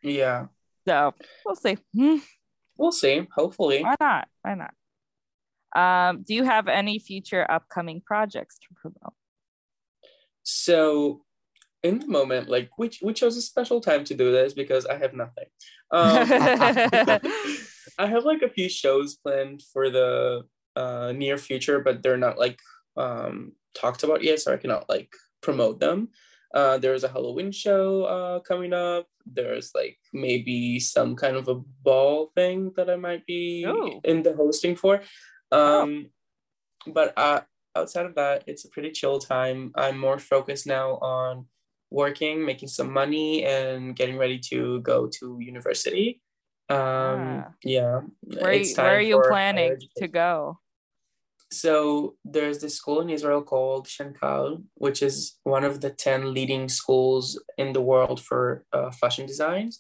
yeah. 0.02 0.48
So 0.86 1.14
we'll 1.46 1.56
see. 1.56 1.78
Hmm. 1.96 2.18
We'll 2.76 2.92
see. 2.92 3.26
Hopefully. 3.34 3.84
Why 3.84 3.96
not? 4.02 4.28
Why 4.42 4.56
not? 4.56 4.74
Um, 5.76 6.24
do 6.24 6.34
you 6.34 6.44
have 6.44 6.68
any 6.68 7.00
future 7.00 7.50
upcoming 7.50 8.02
projects 8.02 8.60
to 8.60 8.68
promote? 8.76 9.14
So 10.44 11.22
in 11.84 12.00
the 12.00 12.08
moment, 12.08 12.50
like 12.50 12.70
we, 12.78 12.92
we 13.02 13.14
chose 13.14 13.38
a 13.38 13.42
special 13.42 13.82
time 13.82 14.04
to 14.06 14.14
do 14.14 14.32
this 14.32 14.54
because 14.54 14.86
I 14.86 14.98
have 14.98 15.14
nothing. 15.14 15.46
Um, 15.92 16.28
I 18.00 18.08
have 18.08 18.26
like 18.26 18.42
a 18.42 18.50
few 18.50 18.70
shows 18.70 19.16
planned 19.16 19.62
for 19.74 19.90
the 19.90 20.44
uh, 20.76 21.12
near 21.16 21.38
future, 21.38 21.80
but 21.80 22.02
they're 22.02 22.18
not 22.18 22.38
like 22.38 22.60
um, 22.98 23.54
talked 23.74 24.04
about 24.04 24.24
yet, 24.24 24.40
so 24.40 24.54
I 24.54 24.58
cannot 24.58 24.90
like 24.90 25.12
promote 25.42 25.80
them. 25.80 26.10
Uh, 26.54 26.78
there's 26.78 27.04
a 27.04 27.08
Halloween 27.08 27.52
show 27.52 28.04
uh, 28.04 28.40
coming 28.40 28.74
up. 28.74 29.08
There's 29.26 29.72
like 29.74 29.98
maybe 30.14 30.80
some 30.80 31.16
kind 31.16 31.36
of 31.36 31.48
a 31.48 31.56
ball 31.56 32.32
thing 32.36 32.72
that 32.78 32.90
I 32.90 32.96
might 32.96 33.26
be 33.26 33.66
Ooh. 33.66 34.00
in 34.04 34.22
the 34.22 34.34
hosting 34.34 34.76
for. 34.76 35.02
Um, 35.54 35.90
But 36.86 37.14
uh, 37.18 37.42
outside 37.80 38.06
of 38.06 38.16
that, 38.16 38.44
it's 38.46 38.66
a 38.66 38.70
pretty 38.70 38.92
chill 38.92 39.18
time. 39.20 39.72
I'm 39.76 39.98
more 39.98 40.20
focused 40.20 40.68
now 40.68 40.88
on 41.00 41.46
working, 41.92 42.44
making 42.46 42.70
some 42.78 42.92
money, 42.92 43.46
and 43.46 43.96
getting 43.96 44.18
ready 44.18 44.40
to 44.52 44.82
go 44.82 45.08
to 45.20 45.26
university. 45.40 46.08
Um, 46.70 46.78
Ah. 46.80 47.54
yeah. 47.64 47.96
Where, 48.22 48.64
where 48.78 48.98
are 48.98 49.08
you 49.12 49.22
planning 49.32 49.78
to 50.02 50.08
go? 50.24 50.60
So 51.52 52.16
there's 52.26 52.60
this 52.60 52.76
school 52.82 53.00
in 53.02 53.10
Israel 53.10 53.44
called 53.44 53.88
Shenkar, 53.88 54.64
which 54.86 55.00
is 55.04 55.16
one 55.44 55.64
of 55.64 55.82
the 55.82 55.92
10 55.92 56.34
leading 56.34 56.68
schools 56.68 57.26
in 57.58 57.74
the 57.74 57.82
world 57.92 58.20
for 58.28 58.66
uh, 58.74 58.90
fashion 58.92 59.26
designs. 59.26 59.74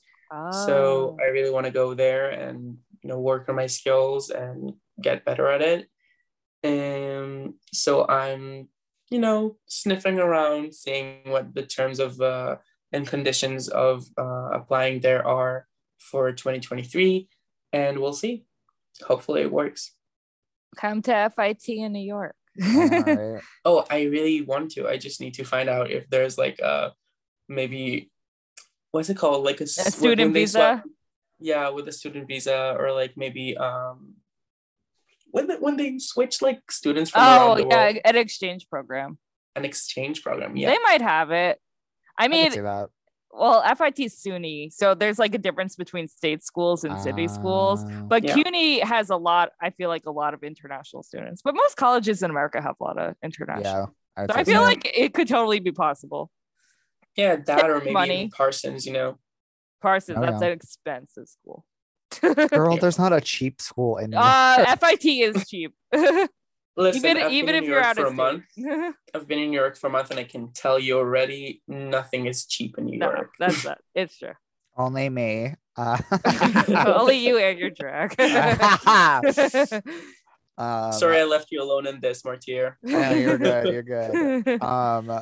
So 0.65 0.77
Oh. 0.77 1.17
I 1.23 1.27
really 1.35 1.51
want 1.55 1.65
to 1.65 1.71
go 1.81 1.93
there 1.93 2.29
and 2.29 2.77
you 3.03 3.09
know 3.09 3.19
work 3.19 3.49
on 3.49 3.55
my 3.55 3.67
skills 3.67 4.29
and 4.29 4.73
get 5.01 5.25
better 5.25 5.47
at 5.49 5.61
it. 5.61 5.87
And 6.63 7.55
so 7.73 8.07
I'm 8.07 8.69
you 9.11 9.19
know 9.19 9.57
sniffing 9.67 10.19
around, 10.19 10.73
seeing 10.73 11.19
what 11.25 11.53
the 11.53 11.63
terms 11.63 11.99
of 11.99 12.19
uh, 12.21 12.57
and 12.91 13.07
conditions 13.07 13.67
of 13.69 14.05
uh, 14.17 14.49
applying 14.53 15.01
there 15.01 15.25
are 15.27 15.67
for 15.99 16.31
2023, 16.31 17.27
and 17.73 17.99
we'll 17.99 18.13
see. 18.13 18.45
Hopefully 19.07 19.41
it 19.41 19.51
works. 19.51 19.91
come 20.77 21.01
to 21.03 21.31
FIT 21.35 21.69
in 21.69 21.91
New 21.93 22.05
York. 22.05 22.35
Alright. 22.63 23.41
Oh, 23.65 23.85
I 23.89 24.03
really 24.03 24.41
want 24.41 24.71
to. 24.71 24.87
I 24.87 24.97
just 24.97 25.19
need 25.21 25.33
to 25.35 25.43
find 25.43 25.69
out 25.69 25.89
if 25.91 26.09
there's 26.09 26.37
like 26.37 26.59
a 26.59 26.93
maybe 27.49 28.11
what's 28.91 29.09
it 29.09 29.17
called? 29.17 29.43
Like 29.43 29.59
a, 29.61 29.65
when- 29.65 29.91
student 29.91 30.33
visa? 30.33 30.51
swap- 30.51 30.83
yeah, 31.39 31.69
with 31.69 31.87
a 31.87 31.91
student 31.91 32.27
visa 32.27 32.75
or 32.79 32.91
like 32.91 33.13
maybe 33.17 33.57
um 33.57 34.15
when 35.31 35.47
they, 35.47 35.55
when 35.55 35.77
they 35.77 35.97
switch 35.99 36.41
like 36.41 36.59
students 36.71 37.11
from 37.11 37.21
oh 37.23 37.55
the 37.55 37.67
yeah, 37.67 37.83
world, 37.85 37.97
an 38.05 38.15
exchange 38.15 38.69
program. 38.69 39.17
an 39.55 39.65
exchange 39.65 40.23
program. 40.23 40.55
Yeah. 40.55 40.69
They 40.71 40.77
might 40.83 41.01
have 41.01 41.31
it. 41.31 41.59
I 42.17 42.25
I 42.25 42.27
mean, 42.27 42.43
can 42.45 42.51
see 42.53 42.59
that. 42.61 42.89
well, 43.31 43.63
FIT 43.75 43.99
is 43.99 44.15
SUNY, 44.15 44.71
so 44.71 44.93
there's 44.93 45.17
like 45.17 45.33
a 45.33 45.39
difference 45.39 45.75
between 45.75 46.07
state 46.07 46.43
schools 46.43 46.83
and 46.83 46.99
city 47.01 47.27
schools. 47.27 47.83
Ah. 47.83 48.03
But 48.05 48.23
Yeah. 48.23 48.35
CUNY 48.35 48.79
has 48.81 49.09
a 49.09 49.17
lot. 49.17 49.51
I 49.59 49.71
feel 49.71 49.89
like 49.89 50.05
a 50.05 50.11
lot 50.11 50.33
of 50.35 50.43
international 50.43 51.01
students, 51.03 51.41
but 51.41 51.55
most 51.55 51.75
colleges 51.77 52.21
in 52.21 52.29
America 52.29 52.61
have 52.61 52.75
a 52.79 52.83
lot 52.83 52.97
of 52.99 53.15
international. 53.23 53.93
yeah, 54.17 54.23
I, 54.23 54.27
So 54.27 54.33
I 54.39 54.43
feel 54.43 54.61
so. 54.61 54.65
like 54.71 54.91
it 54.95 55.13
could 55.15 55.27
totally 55.27 55.59
be 55.59 55.71
possible. 55.71 56.29
yeah, 57.15 57.37
that 57.37 57.69
or 57.69 57.79
maybe 57.79 57.91
Money. 57.91 58.29
Parsons, 58.37 58.85
you 58.85 58.93
know. 58.93 59.17
Parsons, 59.83 60.17
Oh, 60.17 60.21
that's 60.21 60.41
yeah. 60.41 60.47
an 60.47 60.53
expensive 60.53 61.27
school. 61.27 61.65
girl, 62.49 62.77
there's 62.77 62.97
not 63.05 63.13
a 63.13 63.21
cheap 63.21 63.61
school 63.61 63.97
in. 63.97 64.13
uh, 64.15 64.75
FIT 64.79 65.05
is 65.05 65.47
cheap. 65.47 65.73
even 65.93 66.27
Listen, 66.75 67.17
I've 67.17 67.31
even 67.31 67.53
if 67.55 67.63
in 67.63 67.69
you're 67.69 67.81
out 67.83 67.97
for 67.97 68.05
of 68.07 68.13
a 68.13 68.15
month. 68.15 68.45
I've 69.13 69.27
been 69.27 69.39
in 69.39 69.51
New 69.51 69.59
York 69.59 69.77
for 69.77 69.87
a 69.87 69.89
month 69.91 70.09
and 70.09 70.19
I 70.19 70.23
can 70.23 70.51
tell 70.53 70.79
you 70.79 70.97
already 70.97 71.61
nothing 71.67 72.25
is 72.25 72.45
cheap 72.47 72.77
in 72.79 72.85
New 72.85 72.97
no, 72.97 73.11
York. 73.11 73.33
that's 73.37 73.61
that. 73.63 73.77
It's 73.93 74.17
true. 74.17 74.33
Only 74.75 75.07
me. 75.09 75.53
Uh, 75.77 75.97
Only 76.87 77.17
you 77.27 77.37
and 77.37 77.59
your 77.59 77.69
drag. 77.69 78.19
um, 80.57 80.91
Sorry 80.93 81.19
I 81.19 81.23
left 81.25 81.51
you 81.51 81.61
alone 81.61 81.85
in 81.87 81.99
this, 81.99 82.23
Martyr. 82.25 82.77
no, 82.83 83.11
you're 83.11 83.37
good. 83.37 83.67
You're 83.73 83.83
good. 83.83 84.61
Um, 84.63 85.21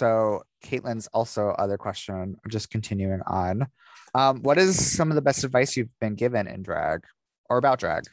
so 0.00 0.42
Caitlin's 0.64 1.08
also 1.12 1.50
other 1.50 1.78
question, 1.78 2.36
just 2.48 2.70
continuing 2.70 3.20
on. 3.26 3.66
Um, 4.14 4.42
what 4.42 4.58
is 4.58 4.74
some 4.96 5.10
of 5.10 5.14
the 5.14 5.22
best 5.22 5.44
advice 5.44 5.76
you've 5.76 5.96
been 6.00 6.14
given 6.14 6.46
in 6.48 6.62
drag 6.62 7.04
or 7.48 7.58
about 7.58 7.78
drag? 7.78 8.04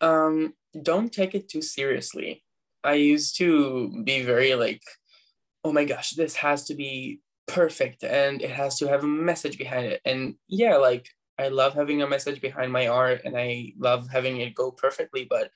um 0.00 0.54
don't 0.82 1.12
take 1.12 1.34
it 1.34 1.48
too 1.48 1.62
seriously 1.62 2.42
i 2.84 2.94
used 2.94 3.36
to 3.36 4.02
be 4.04 4.22
very 4.22 4.54
like 4.54 4.82
oh 5.64 5.72
my 5.72 5.84
gosh 5.84 6.10
this 6.10 6.36
has 6.36 6.64
to 6.64 6.74
be 6.74 7.20
perfect 7.46 8.04
and 8.04 8.42
it 8.42 8.50
has 8.50 8.78
to 8.78 8.88
have 8.88 9.02
a 9.04 9.08
message 9.08 9.58
behind 9.58 9.86
it 9.86 10.00
and 10.04 10.34
yeah 10.48 10.76
like 10.76 11.08
i 11.38 11.48
love 11.48 11.74
having 11.74 12.02
a 12.02 12.08
message 12.08 12.40
behind 12.40 12.72
my 12.72 12.86
art 12.86 13.22
and 13.24 13.36
i 13.36 13.72
love 13.78 14.08
having 14.08 14.40
it 14.40 14.54
go 14.54 14.70
perfectly 14.70 15.26
but 15.28 15.50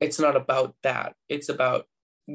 it's 0.00 0.18
not 0.18 0.36
about 0.36 0.74
that 0.82 1.14
it's 1.28 1.48
about 1.48 1.86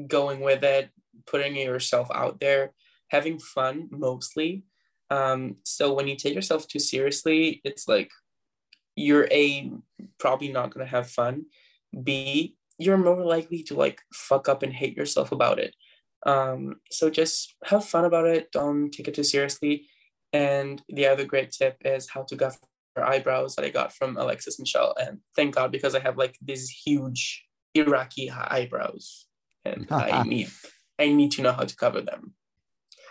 going 0.06 0.40
with 0.40 0.62
it 0.62 0.90
putting 1.26 1.56
yourself 1.56 2.08
out 2.14 2.40
there 2.40 2.72
having 3.08 3.38
fun 3.38 3.88
mostly. 3.90 4.64
Um 5.10 5.56
so 5.64 5.92
when 5.92 6.08
you 6.08 6.16
take 6.16 6.34
yourself 6.34 6.66
too 6.66 6.78
seriously 6.78 7.60
it's 7.64 7.88
like 7.88 8.10
you're 8.96 9.28
a 9.30 9.70
probably 10.18 10.52
not 10.52 10.72
going 10.72 10.84
to 10.86 10.90
have 10.90 11.10
fun. 11.10 11.46
B 12.04 12.56
you're 12.78 12.96
more 12.96 13.24
likely 13.24 13.62
to 13.64 13.74
like 13.74 14.00
fuck 14.12 14.48
up 14.48 14.62
and 14.62 14.72
hate 14.72 14.96
yourself 14.96 15.32
about 15.32 15.58
it. 15.58 15.74
Um 16.26 16.76
so 16.90 17.10
just 17.10 17.54
have 17.64 17.84
fun 17.84 18.04
about 18.04 18.26
it. 18.26 18.52
Don't 18.52 18.90
take 18.90 19.08
it 19.08 19.14
too 19.14 19.24
seriously. 19.24 19.88
And 20.32 20.80
the 20.88 21.06
other 21.06 21.24
great 21.24 21.50
tip 21.50 21.76
is 21.84 22.08
how 22.08 22.22
to 22.22 22.36
guff 22.36 22.58
your 22.96 23.06
eyebrows 23.06 23.54
that 23.54 23.64
i 23.64 23.68
got 23.68 23.92
from 23.92 24.16
alexis 24.16 24.58
michelle 24.58 24.94
and 25.00 25.18
thank 25.36 25.54
god 25.54 25.70
because 25.70 25.94
i 25.94 26.00
have 26.00 26.16
like 26.16 26.36
these 26.42 26.68
huge 26.68 27.44
iraqi 27.74 28.30
eyebrows. 28.30 29.26
And 29.64 29.86
i 29.90 30.22
need 30.26 30.50
i 31.00 31.06
need 31.18 31.30
to 31.36 31.42
know 31.42 31.52
how 31.52 31.64
to 31.64 31.76
cover 31.84 32.00
them 32.10 32.34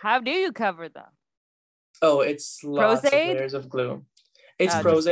How 0.02 0.18
do 0.20 0.30
you 0.30 0.50
cover 0.52 0.88
them? 0.88 1.10
oh 2.02 2.20
it's 2.30 2.48
lots 2.64 3.04
of 3.04 3.12
layers 3.12 3.54
of 3.54 3.68
glue 3.68 4.04
it's 4.58 4.72
just 4.82 5.08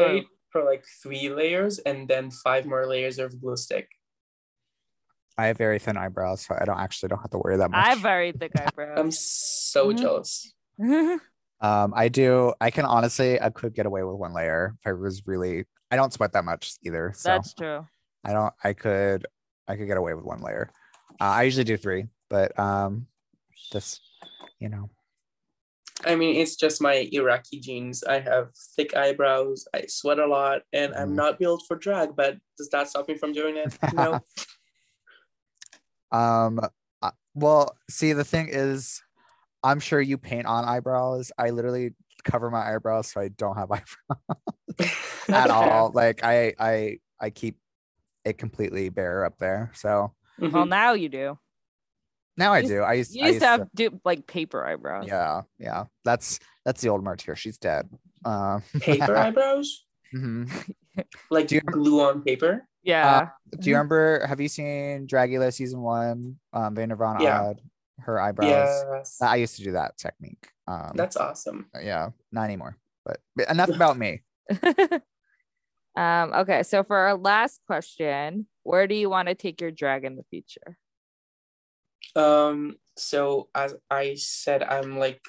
for 0.52 0.64
like 0.64 0.84
three 1.02 1.28
layers 1.28 1.78
and 1.88 2.08
then 2.08 2.30
five 2.30 2.64
more 2.64 2.86
layers 2.86 3.18
of 3.18 3.40
glue 3.40 3.56
stick 3.56 3.88
I 5.40 5.46
have 5.46 5.56
very 5.56 5.78
thin 5.78 5.96
eyebrows, 5.96 6.40
so 6.44 6.56
I 6.60 6.64
don't 6.64 6.80
actually 6.80 7.10
don't 7.10 7.20
have 7.20 7.30
to 7.30 7.38
worry 7.38 7.56
that 7.58 7.70
much. 7.70 7.86
I 7.86 7.90
have 7.90 8.00
very 8.00 8.32
thick 8.32 8.50
eyebrows. 8.58 8.98
i'm 8.98 9.06
eyebrows. 9.06 9.20
so 9.20 9.80
Mhm. 9.92 9.98
jealous 10.02 10.52
Um, 11.60 11.92
I 11.96 12.08
do. 12.08 12.52
I 12.60 12.70
can 12.70 12.84
honestly, 12.84 13.40
I 13.40 13.50
could 13.50 13.72
get 13.74 13.86
away 13.86 14.02
with 14.04 14.16
one 14.16 14.32
layer 14.32 14.74
if 14.80 14.86
I 14.86 14.92
was 14.92 15.22
really. 15.26 15.64
I 15.92 15.96
don't 15.96 16.12
sweat 16.12 16.32
that 16.34 16.44
much 16.44 16.74
either, 16.84 17.12
so 17.14 17.28
That's 17.30 17.52
true. 17.54 17.86
I 18.24 18.32
don't. 18.32 18.54
I 18.64 18.72
could. 18.74 19.26
I 19.66 19.76
could 19.76 19.86
get 19.86 19.96
away 19.96 20.14
with 20.14 20.24
one 20.24 20.40
layer. 20.40 20.70
Uh, 21.20 21.24
I 21.38 21.42
usually 21.44 21.64
do 21.64 21.76
three, 21.76 22.06
but 22.28 22.58
um, 22.58 23.06
just 23.72 24.00
you 24.58 24.68
know, 24.68 24.90
I 26.04 26.14
mean, 26.14 26.36
it's 26.36 26.56
just 26.56 26.80
my 26.80 27.08
Iraqi 27.12 27.60
genes. 27.60 28.04
I 28.04 28.20
have 28.20 28.50
thick 28.76 28.96
eyebrows. 28.96 29.66
I 29.74 29.84
sweat 29.88 30.18
a 30.18 30.26
lot, 30.26 30.62
and 30.72 30.94
I'm 30.94 31.10
Mm. 31.10 31.16
not 31.16 31.38
built 31.38 31.64
for 31.66 31.76
drag. 31.76 32.16
But 32.16 32.38
does 32.56 32.68
that 32.70 32.88
stop 32.88 33.08
me 33.08 33.16
from 33.16 33.32
doing 33.32 33.56
it? 33.56 33.76
No. 33.92 34.20
um, 36.12 36.60
uh, 37.02 37.10
well, 37.34 37.76
see, 37.90 38.12
the 38.12 38.24
thing 38.24 38.48
is, 38.50 39.02
I'm 39.62 39.80
sure 39.80 40.00
you 40.00 40.18
paint 40.18 40.46
on 40.46 40.64
eyebrows. 40.64 41.32
I 41.38 41.50
literally 41.50 41.94
cover 42.24 42.50
my 42.50 42.74
eyebrows 42.74 43.08
so 43.12 43.20
I 43.20 43.28
don't 43.28 43.56
have 43.56 43.70
eyebrows 44.78 44.90
at 45.28 45.50
all. 45.50 45.90
Like 45.92 46.24
I, 46.24 46.54
I, 46.58 46.98
I 47.20 47.30
keep 47.30 47.58
it 48.24 48.38
completely 48.38 48.88
bare 48.88 49.24
up 49.24 49.38
there. 49.38 49.70
So 49.74 50.14
Mhm. 50.40 50.52
Well, 50.52 50.66
now 50.66 50.92
you 50.92 51.08
do. 51.08 51.38
Now 52.38 52.52
I 52.54 52.62
do. 52.62 52.80
I 52.82 52.94
used, 52.94 53.14
You 53.14 53.24
I 53.24 53.28
used 53.28 53.40
to 53.40 53.46
have 53.46 53.68
do 53.74 54.00
like 54.04 54.26
paper 54.26 54.64
eyebrows. 54.64 55.06
Yeah, 55.08 55.42
yeah. 55.58 55.84
That's 56.04 56.38
that's 56.64 56.80
the 56.80 56.88
old 56.88 57.02
martyr. 57.04 57.34
She's 57.36 57.58
dead. 57.58 57.88
Um, 58.24 58.62
Paper 58.80 59.16
eyebrows, 59.24 59.84
mhm. 60.14 60.48
like 61.30 61.48
Do 61.48 61.56
you- 61.56 61.60
glue 61.60 62.00
on 62.00 62.22
paper. 62.22 62.66
Yeah. 62.82 63.28
Do 63.58 63.68
you 63.68 63.76
remember? 63.76 64.24
Have 64.26 64.40
you 64.40 64.48
seen 64.48 65.06
Dragula 65.06 65.52
season 65.52 65.80
one? 65.82 66.36
Um, 66.52 66.74
Vander 66.74 66.96
Von 66.96 67.20
Yeah. 67.20 67.42
Odd, 67.42 67.60
her 68.00 68.20
eyebrows. 68.20 68.48
Yes, 68.48 69.18
I 69.20 69.36
used 69.36 69.56
to 69.56 69.64
do 69.64 69.72
that 69.72 69.98
technique. 69.98 70.46
Um, 70.66 70.92
that's 70.94 71.16
awesome. 71.16 71.66
yeah, 71.82 72.10
not 72.32 72.44
anymore. 72.44 72.76
But, 73.04 73.18
but 73.36 73.50
enough 73.50 73.70
about 73.70 73.98
me. 73.98 74.22
um, 75.96 76.32
okay, 76.34 76.62
so 76.62 76.84
for 76.84 76.96
our 76.96 77.16
last 77.16 77.60
question, 77.66 78.46
where 78.62 78.86
do 78.86 78.94
you 78.94 79.10
want 79.10 79.28
to 79.28 79.34
take 79.34 79.60
your 79.60 79.70
drag 79.70 80.04
in 80.04 80.16
the 80.16 80.24
future? 80.30 80.76
Um, 82.16 82.76
so 82.96 83.48
as 83.54 83.74
I 83.90 84.14
said, 84.16 84.62
I'm 84.62 84.98
like, 84.98 85.20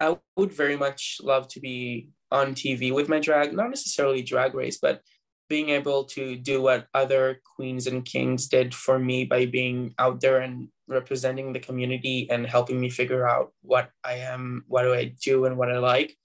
I 0.00 0.16
would 0.36 0.52
very 0.52 0.76
much 0.76 1.18
love 1.22 1.48
to 1.48 1.60
be 1.60 2.10
on 2.30 2.54
TV 2.54 2.92
with 2.92 3.08
my 3.08 3.20
drag, 3.20 3.52
not 3.52 3.70
necessarily 3.70 4.22
drag 4.22 4.54
race, 4.54 4.78
but 4.80 5.00
being 5.48 5.68
able 5.68 6.04
to 6.04 6.36
do 6.36 6.62
what 6.62 6.86
other 6.94 7.40
queens 7.56 7.86
and 7.86 8.04
kings 8.04 8.48
did 8.48 8.74
for 8.74 8.98
me 8.98 9.24
by 9.24 9.44
being 9.44 9.94
out 9.98 10.20
there 10.20 10.40
and 10.40 10.68
representing 10.88 11.52
the 11.52 11.60
community 11.60 12.26
and 12.30 12.46
helping 12.46 12.80
me 12.80 12.88
figure 12.88 13.28
out 13.28 13.52
what 13.62 13.90
I 14.02 14.14
am, 14.14 14.64
what 14.66 14.82
do 14.82 14.94
I 14.94 15.14
do, 15.22 15.44
and 15.44 15.56
what 15.56 15.70
I 15.70 15.78
like. 15.78 16.16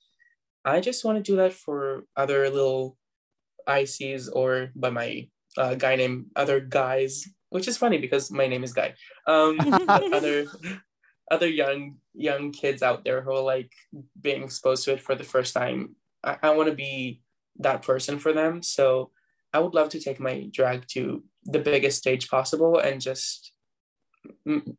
I 0.64 0.80
just 0.80 1.04
want 1.04 1.18
to 1.18 1.32
do 1.32 1.38
that 1.38 1.54
for 1.54 2.04
other 2.16 2.50
little 2.50 2.98
ICs 3.68 4.30
or 4.34 4.70
by 4.76 4.90
my 4.90 5.28
uh, 5.58 5.76
guy 5.76 5.96
named 5.96 6.28
other 6.36 6.60
guys, 6.60 7.28
which 7.50 7.68
is 7.68 7.78
funny 7.78 7.98
because 7.98 8.32
my 8.32 8.48
name 8.48 8.64
is 8.64 8.74
Guy. 8.74 8.93
Um, 9.26 9.58
other 9.88 10.45
other 11.30 11.48
young 11.48 11.98
young 12.14 12.52
kids 12.52 12.82
out 12.82 13.04
there 13.04 13.22
who 13.22 13.32
are 13.32 13.41
like 13.41 13.72
being 14.20 14.43
exposed 14.43 14.86
to 14.86 14.93
it 14.93 15.02
for 15.02 15.16
the 15.16 15.24
first 15.24 15.54
time. 15.54 15.95
I, 16.24 16.38
I 16.43 16.50
want 16.52 16.70
to 16.70 16.76
be 16.76 17.22
that 17.60 17.82
person 17.82 18.20
for 18.20 18.34
them. 18.34 18.64
So 18.64 19.12
I 19.54 19.60
would 19.60 19.74
love 19.74 19.89
to 19.89 20.00
take 20.00 20.20
my 20.20 20.50
drag 20.52 20.88
to 20.89 21.24
the 21.43 21.60
biggest 21.60 21.98
stage 21.98 22.30
possible 22.30 22.78
and 22.78 23.02
just 23.02 23.52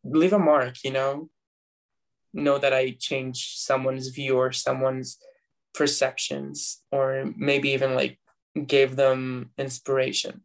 leave 0.04 0.32
a 0.32 0.38
mark, 0.38 0.84
you 0.84 0.92
know? 0.92 1.30
Know 2.34 2.58
that 2.58 2.74
I 2.74 2.96
changed 2.98 3.58
someone's 3.58 4.08
view 4.08 4.36
or 4.36 4.52
someone's 4.52 5.18
perceptions, 5.74 6.82
or 6.92 7.32
maybe 7.36 7.70
even 7.70 7.94
like 7.94 8.18
gave 8.66 8.96
them 8.96 9.50
inspiration. 9.56 10.42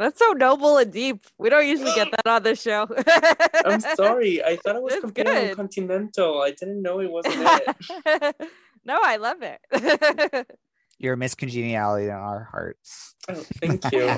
That's 0.00 0.18
so 0.18 0.32
noble 0.32 0.78
and 0.78 0.90
deep. 0.90 1.26
We 1.36 1.50
don't 1.50 1.66
usually 1.68 1.92
get 1.94 2.08
that 2.12 2.26
on 2.26 2.42
the 2.42 2.56
show. 2.56 2.88
I'm 3.66 3.80
sorry. 3.96 4.42
I 4.42 4.56
thought 4.56 4.76
it 4.76 4.82
was 4.82 4.94
That's 4.94 5.02
competing 5.02 5.32
good. 5.34 5.50
on 5.50 5.56
Continental. 5.56 6.40
I 6.40 6.52
didn't 6.52 6.80
know 6.80 7.00
it 7.00 7.10
wasn't 7.10 7.34
it. 8.06 8.36
no, 8.82 8.98
I 9.02 9.16
love 9.16 9.42
it. 9.42 9.60
You're 10.98 11.16
Miss 11.16 11.34
Congeniality 11.34 12.06
in 12.06 12.12
our 12.12 12.44
hearts. 12.50 13.14
Oh, 13.28 13.34
thank 13.60 13.92
you. 13.92 14.08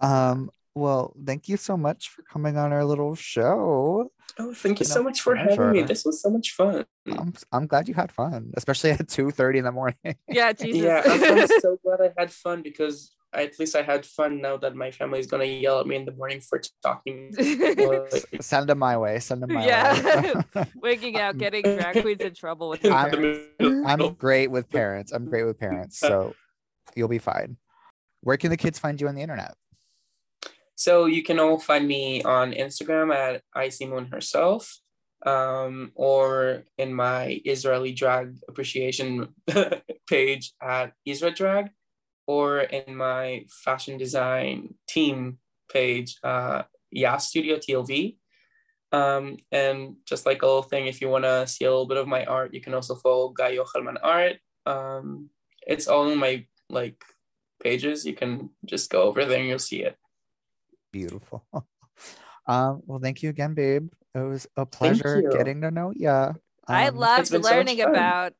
um. 0.00 0.50
Well, 0.74 1.12
thank 1.26 1.48
you 1.48 1.56
so 1.56 1.76
much 1.76 2.08
for 2.10 2.22
coming 2.22 2.56
on 2.56 2.72
our 2.72 2.84
little 2.84 3.16
show. 3.16 4.12
Oh, 4.38 4.54
thank 4.54 4.78
you 4.78 4.86
so 4.86 5.02
much 5.02 5.20
for 5.20 5.34
having 5.34 5.72
me. 5.72 5.82
This 5.82 6.04
was 6.04 6.22
so 6.22 6.30
much 6.30 6.52
fun. 6.52 6.84
I'm 7.10 7.32
I'm 7.50 7.66
glad 7.66 7.88
you 7.88 7.94
had 7.94 8.12
fun, 8.12 8.52
especially 8.56 8.90
at 8.92 9.08
two 9.08 9.32
thirty 9.32 9.58
in 9.58 9.64
the 9.64 9.72
morning. 9.72 9.96
yeah, 10.28 10.52
Jesus. 10.52 10.80
Yeah, 10.82 11.02
I'm, 11.04 11.38
I'm 11.40 11.48
so 11.60 11.78
glad 11.82 12.00
I 12.00 12.12
had 12.16 12.30
fun 12.30 12.62
because 12.62 13.10
at 13.32 13.58
least 13.58 13.76
I 13.76 13.82
had 13.82 14.06
fun 14.06 14.40
now 14.40 14.56
that 14.58 14.74
my 14.74 14.90
family 14.90 15.20
is 15.20 15.26
gonna 15.26 15.44
yell 15.44 15.80
at 15.80 15.86
me 15.86 15.96
in 15.96 16.04
the 16.04 16.12
morning 16.12 16.40
for 16.40 16.60
talking. 16.82 17.34
Send 18.40 18.68
them 18.68 18.78
my 18.78 18.96
way. 18.96 19.18
Send 19.18 19.42
them 19.42 19.52
my 19.52 19.66
Yeah. 19.66 20.42
way. 20.54 20.64
Wigging 20.76 21.18
out, 21.18 21.38
getting 21.38 21.62
drag 21.62 22.00
queens 22.00 22.20
in 22.20 22.34
trouble 22.34 22.68
with 22.70 22.84
in 22.84 22.90
their 22.90 23.10
the 23.10 23.16
parents. 23.60 23.84
I'm 23.86 24.14
great 24.14 24.50
with 24.50 24.68
parents. 24.70 25.12
I'm 25.12 25.26
great 25.26 25.44
with 25.44 25.58
parents, 25.58 25.98
so 25.98 26.34
you'll 26.94 27.08
be 27.08 27.18
fine. 27.18 27.56
Where 28.22 28.36
can 28.36 28.50
the 28.50 28.56
kids 28.56 28.78
find 28.78 29.00
you 29.00 29.08
on 29.08 29.14
the 29.14 29.22
internet? 29.22 29.54
So 30.74 31.06
you 31.06 31.22
can 31.22 31.38
all 31.40 31.58
find 31.58 31.86
me 31.88 32.22
on 32.22 32.52
Instagram 32.52 33.14
at 33.14 33.42
Icy 33.54 33.86
Moon 33.86 34.06
herself, 34.06 34.78
um, 35.26 35.90
or 35.94 36.64
in 36.78 36.94
my 36.94 37.40
Israeli 37.44 37.92
drag 37.92 38.36
appreciation 38.48 39.34
page 40.08 40.52
at 40.62 40.92
Isra 41.06 41.34
Drag, 41.34 41.70
or 42.28 42.60
in 42.60 42.94
my 42.94 43.42
fashion 43.48 43.96
design 43.96 44.74
team 44.86 45.38
page, 45.72 46.18
uh, 46.22 46.62
Yas 46.90 47.28
Studio 47.28 47.56
TLV. 47.56 48.18
Um, 48.92 49.38
and 49.50 49.96
just 50.06 50.26
like 50.26 50.42
a 50.42 50.46
little 50.46 50.62
thing, 50.62 50.86
if 50.86 51.00
you 51.00 51.08
want 51.08 51.24
to 51.24 51.46
see 51.46 51.64
a 51.64 51.70
little 51.70 51.86
bit 51.88 51.96
of 51.96 52.06
my 52.06 52.24
art, 52.26 52.52
you 52.52 52.60
can 52.60 52.74
also 52.74 52.94
follow 52.94 53.30
Guy 53.30 53.56
Yochelman 53.56 53.96
Art. 54.02 54.36
Um, 54.66 55.30
it's 55.66 55.88
all 55.88 56.10
in 56.10 56.18
my 56.18 56.44
like 56.68 57.02
pages. 57.62 58.04
You 58.04 58.12
can 58.14 58.50
just 58.66 58.90
go 58.90 59.02
over 59.02 59.24
there 59.24 59.40
and 59.40 59.48
you'll 59.48 59.58
see 59.58 59.82
it. 59.82 59.96
Beautiful. 60.92 61.44
Um, 62.48 62.80
well, 62.86 62.98
thank 62.98 63.22
you 63.22 63.28
again, 63.28 63.52
babe. 63.52 63.92
It 64.14 64.20
was 64.20 64.48
a 64.56 64.64
pleasure 64.64 65.20
getting 65.20 65.60
to 65.60 65.70
know 65.70 65.92
ya. 65.94 66.32
I 66.66 66.88
Um, 66.88 66.96
loved 66.96 67.20
It's 67.20 67.30
so 67.30 67.40
learning 67.40 67.82
about 67.82 68.32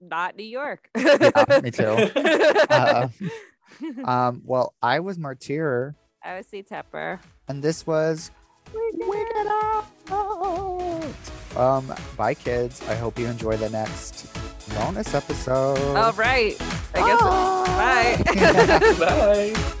not 0.00 0.36
New 0.36 0.44
York. 0.44 0.88
Yeah, 0.96 1.60
me 1.62 1.70
too. 1.72 1.84
Uh, 2.70 3.08
um, 4.04 4.42
well, 4.44 4.74
I 4.82 5.00
was 5.00 5.18
Martyr, 5.18 5.94
I 6.22 6.36
was 6.36 6.46
C 6.46 6.62
Tepper. 6.62 7.18
and 7.48 7.62
this 7.62 7.86
was 7.86 8.30
Wig 8.72 8.94
It 9.34 9.46
Out. 9.46 9.86
Um, 11.56 11.94
bye, 12.16 12.34
kids. 12.34 12.82
I 12.88 12.94
hope 12.94 13.18
you 13.18 13.26
enjoy 13.26 13.56
the 13.56 13.70
next 13.70 14.26
bonus 14.74 15.14
episode. 15.14 15.78
All 15.96 16.12
right. 16.14 16.56
I 16.94 17.00
guess. 17.06 17.20
Bye. 17.78 18.98
Bye. 18.98 19.52
Bye. 19.54 19.80